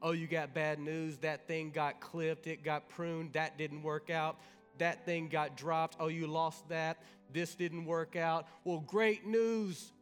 Oh, 0.00 0.12
you 0.12 0.26
got 0.26 0.54
bad 0.54 0.78
news. 0.78 1.18
That 1.18 1.46
thing 1.46 1.70
got 1.70 2.00
clipped, 2.00 2.46
it 2.46 2.64
got 2.64 2.88
pruned, 2.88 3.34
that 3.34 3.58
didn't 3.58 3.82
work 3.82 4.08
out. 4.08 4.38
That 4.78 5.04
thing 5.04 5.28
got 5.28 5.56
dropped. 5.56 5.96
Oh, 6.00 6.08
you 6.08 6.26
lost 6.26 6.68
that. 6.70 6.96
This 7.32 7.54
didn't 7.54 7.84
work 7.84 8.16
out. 8.16 8.48
Well, 8.64 8.80
great 8.80 9.26
news. 9.26 9.92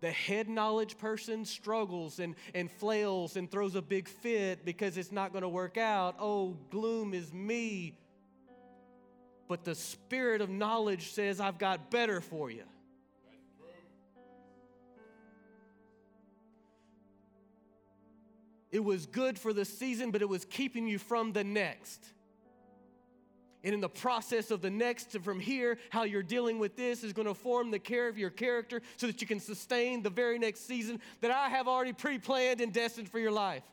The 0.00 0.10
head 0.10 0.48
knowledge 0.48 0.96
person 0.96 1.44
struggles 1.44 2.20
and, 2.20 2.34
and 2.54 2.70
flails 2.70 3.36
and 3.36 3.50
throws 3.50 3.74
a 3.74 3.82
big 3.82 4.08
fit 4.08 4.64
because 4.64 4.96
it's 4.96 5.12
not 5.12 5.32
going 5.32 5.42
to 5.42 5.48
work 5.48 5.76
out. 5.76 6.16
Oh, 6.18 6.56
gloom 6.70 7.12
is 7.12 7.32
me. 7.34 7.98
But 9.50 9.64
the 9.64 9.74
spirit 9.74 10.42
of 10.42 10.48
knowledge 10.48 11.10
says, 11.10 11.40
I've 11.40 11.58
got 11.58 11.90
better 11.90 12.20
for 12.20 12.52
you. 12.52 12.62
It 18.70 18.78
was 18.78 19.06
good 19.06 19.36
for 19.36 19.52
the 19.52 19.64
season, 19.64 20.12
but 20.12 20.22
it 20.22 20.28
was 20.28 20.44
keeping 20.44 20.86
you 20.86 21.00
from 21.00 21.32
the 21.32 21.42
next. 21.42 22.00
And 23.64 23.74
in 23.74 23.80
the 23.80 23.88
process 23.88 24.52
of 24.52 24.62
the 24.62 24.70
next 24.70 25.18
from 25.18 25.40
here, 25.40 25.78
how 25.90 26.04
you're 26.04 26.22
dealing 26.22 26.60
with 26.60 26.76
this 26.76 27.02
is 27.02 27.12
going 27.12 27.26
to 27.26 27.34
form 27.34 27.72
the 27.72 27.80
care 27.80 28.06
of 28.06 28.16
your 28.16 28.30
character 28.30 28.80
so 28.98 29.08
that 29.08 29.20
you 29.20 29.26
can 29.26 29.40
sustain 29.40 30.00
the 30.04 30.10
very 30.10 30.38
next 30.38 30.64
season 30.64 31.00
that 31.22 31.32
I 31.32 31.48
have 31.48 31.66
already 31.66 31.92
pre 31.92 32.20
planned 32.20 32.60
and 32.60 32.72
destined 32.72 33.08
for 33.08 33.18
your 33.18 33.32
life. 33.32 33.64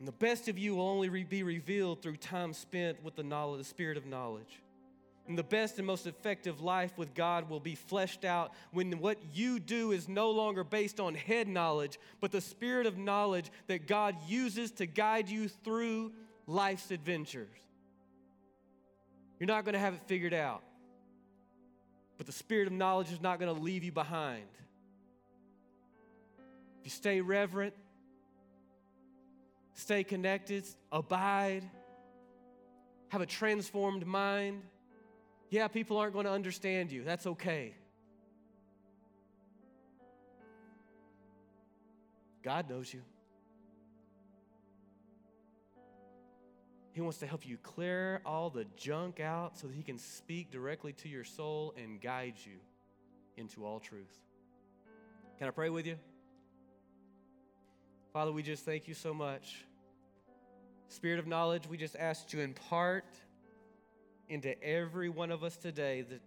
And 0.00 0.08
the 0.08 0.12
best 0.12 0.48
of 0.48 0.58
you 0.58 0.74
will 0.74 0.88
only 0.88 1.24
be 1.24 1.42
revealed 1.42 2.00
through 2.00 2.16
time 2.16 2.54
spent 2.54 3.04
with 3.04 3.16
the 3.16 3.22
knowledge, 3.22 3.58
the 3.58 3.64
spirit 3.64 3.98
of 3.98 4.06
knowledge. 4.06 4.60
And 5.28 5.36
the 5.38 5.44
best 5.44 5.76
and 5.76 5.86
most 5.86 6.06
effective 6.06 6.62
life 6.62 6.96
with 6.96 7.14
God 7.14 7.50
will 7.50 7.60
be 7.60 7.74
fleshed 7.74 8.24
out 8.24 8.52
when 8.72 8.90
what 8.92 9.18
you 9.34 9.60
do 9.60 9.92
is 9.92 10.08
no 10.08 10.30
longer 10.30 10.64
based 10.64 11.00
on 11.00 11.14
head 11.14 11.46
knowledge, 11.46 12.00
but 12.18 12.32
the 12.32 12.40
spirit 12.40 12.86
of 12.86 12.96
knowledge 12.96 13.50
that 13.66 13.86
God 13.86 14.16
uses 14.26 14.70
to 14.72 14.86
guide 14.86 15.28
you 15.28 15.48
through 15.48 16.12
life's 16.46 16.90
adventures. 16.90 17.48
You're 19.38 19.48
not 19.48 19.64
going 19.66 19.74
to 19.74 19.78
have 19.78 19.94
it 19.94 20.00
figured 20.06 20.34
out, 20.34 20.62
but 22.16 22.26
the 22.26 22.32
spirit 22.32 22.66
of 22.66 22.72
knowledge 22.72 23.12
is 23.12 23.20
not 23.20 23.38
going 23.38 23.54
to 23.54 23.62
leave 23.62 23.84
you 23.84 23.92
behind. 23.92 24.48
If 26.80 26.86
you 26.86 26.90
stay 26.90 27.20
reverent, 27.20 27.74
stay 29.80 30.04
connected, 30.04 30.64
abide, 30.92 31.68
have 33.08 33.20
a 33.20 33.26
transformed 33.26 34.06
mind 34.06 34.62
yeah, 35.50 35.66
people 35.66 35.96
aren't 35.98 36.12
going 36.12 36.26
to 36.26 36.32
understand 36.32 36.92
you. 36.92 37.02
That's 37.02 37.26
okay. 37.26 37.74
God 42.42 42.70
knows 42.70 42.94
you. 42.94 43.02
He 46.92 47.00
wants 47.00 47.18
to 47.18 47.26
help 47.26 47.46
you 47.46 47.56
clear 47.56 48.20
all 48.24 48.48
the 48.48 48.64
junk 48.76 49.20
out 49.20 49.58
so 49.58 49.66
that 49.66 49.74
He 49.74 49.82
can 49.82 49.98
speak 49.98 50.50
directly 50.50 50.92
to 50.94 51.08
your 51.08 51.24
soul 51.24 51.74
and 51.76 52.00
guide 52.00 52.34
you 52.44 52.58
into 53.36 53.64
all 53.64 53.80
truth. 53.80 54.18
Can 55.38 55.48
I 55.48 55.50
pray 55.50 55.70
with 55.70 55.86
you? 55.86 55.96
Father, 58.12 58.32
we 58.32 58.42
just 58.42 58.64
thank 58.64 58.86
you 58.86 58.94
so 58.94 59.12
much. 59.12 59.64
Spirit 60.90 61.20
of 61.20 61.28
knowledge, 61.28 61.68
we 61.68 61.76
just 61.76 61.94
ask 61.94 62.32
you 62.32 62.40
impart 62.40 63.04
into 64.28 64.60
every 64.60 65.08
one 65.08 65.30
of 65.30 65.44
us 65.44 65.56
today 65.56 66.02
the, 66.02 66.18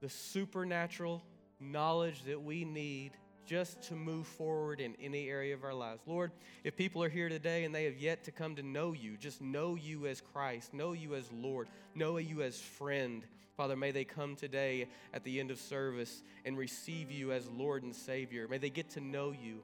the 0.00 0.08
supernatural 0.08 1.22
knowledge 1.60 2.22
that 2.24 2.42
we 2.42 2.64
need 2.64 3.12
just 3.44 3.82
to 3.82 3.94
move 3.94 4.26
forward 4.26 4.80
in 4.80 4.94
any 5.02 5.28
area 5.28 5.52
of 5.52 5.64
our 5.64 5.74
lives. 5.74 6.00
Lord, 6.06 6.32
if 6.64 6.76
people 6.76 7.02
are 7.02 7.10
here 7.10 7.28
today 7.28 7.64
and 7.64 7.74
they 7.74 7.84
have 7.84 7.98
yet 7.98 8.24
to 8.24 8.32
come 8.32 8.56
to 8.56 8.62
know 8.62 8.94
you, 8.94 9.18
just 9.18 9.42
know 9.42 9.74
you 9.74 10.06
as 10.06 10.22
Christ, 10.22 10.72
know 10.72 10.92
you 10.92 11.14
as 11.14 11.30
Lord, 11.30 11.68
know 11.94 12.16
you 12.16 12.40
as 12.40 12.58
friend. 12.58 13.22
Father, 13.54 13.76
may 13.76 13.90
they 13.90 14.04
come 14.04 14.34
today 14.34 14.88
at 15.12 15.24
the 15.24 15.40
end 15.40 15.50
of 15.50 15.58
service 15.58 16.22
and 16.46 16.56
receive 16.56 17.10
you 17.10 17.32
as 17.32 17.46
Lord 17.50 17.82
and 17.82 17.94
Savior. 17.94 18.48
May 18.48 18.56
they 18.56 18.70
get 18.70 18.88
to 18.90 19.00
know 19.00 19.32
you. 19.32 19.60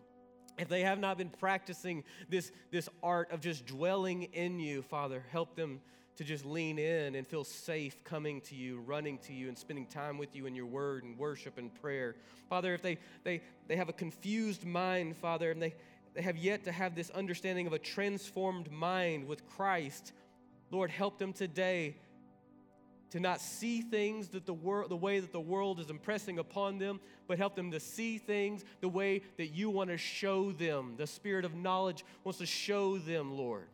If 0.59 0.68
they 0.68 0.82
have 0.82 0.98
not 0.98 1.18
been 1.18 1.30
practicing 1.30 2.05
this, 2.28 2.52
this 2.70 2.88
art 3.02 3.32
of 3.32 3.40
just 3.40 3.66
dwelling 3.66 4.24
in 4.32 4.61
you, 4.61 4.82
Father, 4.82 5.24
help 5.30 5.57
them 5.57 5.80
to 6.16 6.24
just 6.24 6.44
lean 6.44 6.78
in 6.78 7.16
and 7.16 7.26
feel 7.26 7.42
safe 7.42 8.02
coming 8.05 8.40
to 8.42 8.55
you, 8.55 8.80
running 8.80 9.18
to 9.18 9.32
you, 9.32 9.48
and 9.48 9.59
spending 9.59 9.86
time 9.86 10.16
with 10.16 10.36
you 10.36 10.46
in 10.46 10.55
your 10.55 10.66
word 10.66 11.02
and 11.02 11.18
worship 11.18 11.59
and 11.59 11.74
prayer. 11.80 12.14
Father, 12.48 12.72
if 12.72 12.82
they, 12.82 12.98
they, 13.24 13.40
they 13.66 13.76
have 13.76 13.88
a 13.88 13.92
confused 13.92 14.64
mind, 14.64 15.16
Father, 15.16 15.50
and 15.50 15.61
they, 15.61 15.74
they 16.14 16.22
have 16.22 16.36
yet 16.36 16.64
to 16.64 16.72
have 16.72 16.94
this 16.94 17.11
understanding 17.11 17.66
of 17.66 17.72
a 17.72 17.78
transformed 17.78 18.70
mind 18.70 19.26
with 19.26 19.44
Christ, 19.48 20.12
Lord, 20.70 20.90
help 20.90 21.18
them 21.18 21.32
today 21.32 21.96
to 23.14 23.20
not 23.20 23.40
see 23.40 23.80
things 23.80 24.26
that 24.30 24.44
the, 24.44 24.52
wor- 24.52 24.88
the 24.88 24.96
way 24.96 25.20
that 25.20 25.30
the 25.30 25.40
world 25.40 25.78
is 25.78 25.88
impressing 25.88 26.40
upon 26.40 26.78
them, 26.78 26.98
but 27.28 27.38
help 27.38 27.54
them 27.54 27.70
to 27.70 27.78
see 27.78 28.18
things 28.18 28.64
the 28.80 28.88
way 28.88 29.22
that 29.36 29.54
you 29.54 29.70
want 29.70 29.88
to 29.88 29.96
show 29.96 30.50
them. 30.50 30.94
The 30.96 31.06
spirit 31.06 31.44
of 31.44 31.54
knowledge 31.54 32.04
wants 32.24 32.40
to 32.40 32.46
show 32.46 32.98
them, 32.98 33.38
Lord. 33.38 33.68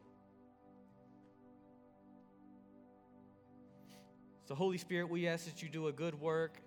So, 4.44 4.54
Holy 4.54 4.76
Spirit, 4.76 5.08
we 5.08 5.26
ask 5.26 5.46
that 5.46 5.62
you 5.62 5.70
do 5.70 5.86
a 5.86 5.92
good 5.92 6.20
work. 6.20 6.58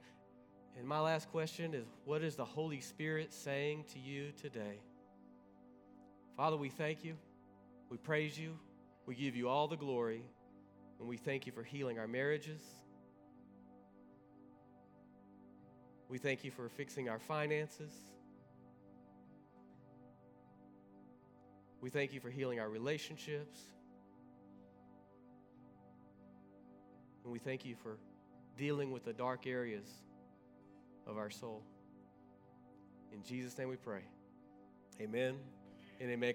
And 0.75 0.87
my 0.87 0.99
last 0.99 1.29
question 1.29 1.75
is 1.75 1.85
what 2.05 2.23
is 2.23 2.35
the 2.35 2.45
Holy 2.45 2.81
Spirit 2.81 3.31
saying 3.35 3.85
to 3.93 3.99
you 3.99 4.31
today? 4.41 4.79
Father, 6.35 6.57
we 6.57 6.69
thank 6.69 7.05
you. 7.05 7.17
We 7.91 7.97
praise 7.97 8.35
you. 8.35 8.57
We 9.05 9.13
give 9.13 9.35
you 9.35 9.47
all 9.47 9.67
the 9.67 9.77
glory. 9.77 10.23
And 11.03 11.09
we 11.09 11.17
thank 11.17 11.45
you 11.45 11.51
for 11.51 11.63
healing 11.63 11.99
our 11.99 12.07
marriages. 12.07 12.61
We 16.07 16.17
thank 16.17 16.45
you 16.45 16.49
for 16.49 16.69
fixing 16.69 17.09
our 17.09 17.19
finances. 17.19 17.91
We 21.81 21.89
thank 21.89 22.13
you 22.13 22.21
for 22.21 22.29
healing 22.29 22.61
our 22.61 22.69
relationships. 22.69 23.59
And 27.25 27.33
we 27.33 27.39
thank 27.39 27.65
you 27.65 27.75
for 27.75 27.97
dealing 28.57 28.93
with 28.93 29.03
the 29.03 29.11
dark 29.11 29.45
areas 29.45 29.89
of 31.05 31.17
our 31.17 31.29
soul. 31.29 31.65
In 33.11 33.21
Jesus' 33.23 33.57
name 33.57 33.67
we 33.67 33.75
pray. 33.75 34.03
Amen 35.01 35.35
and 35.99 36.09
amen. 36.09 36.31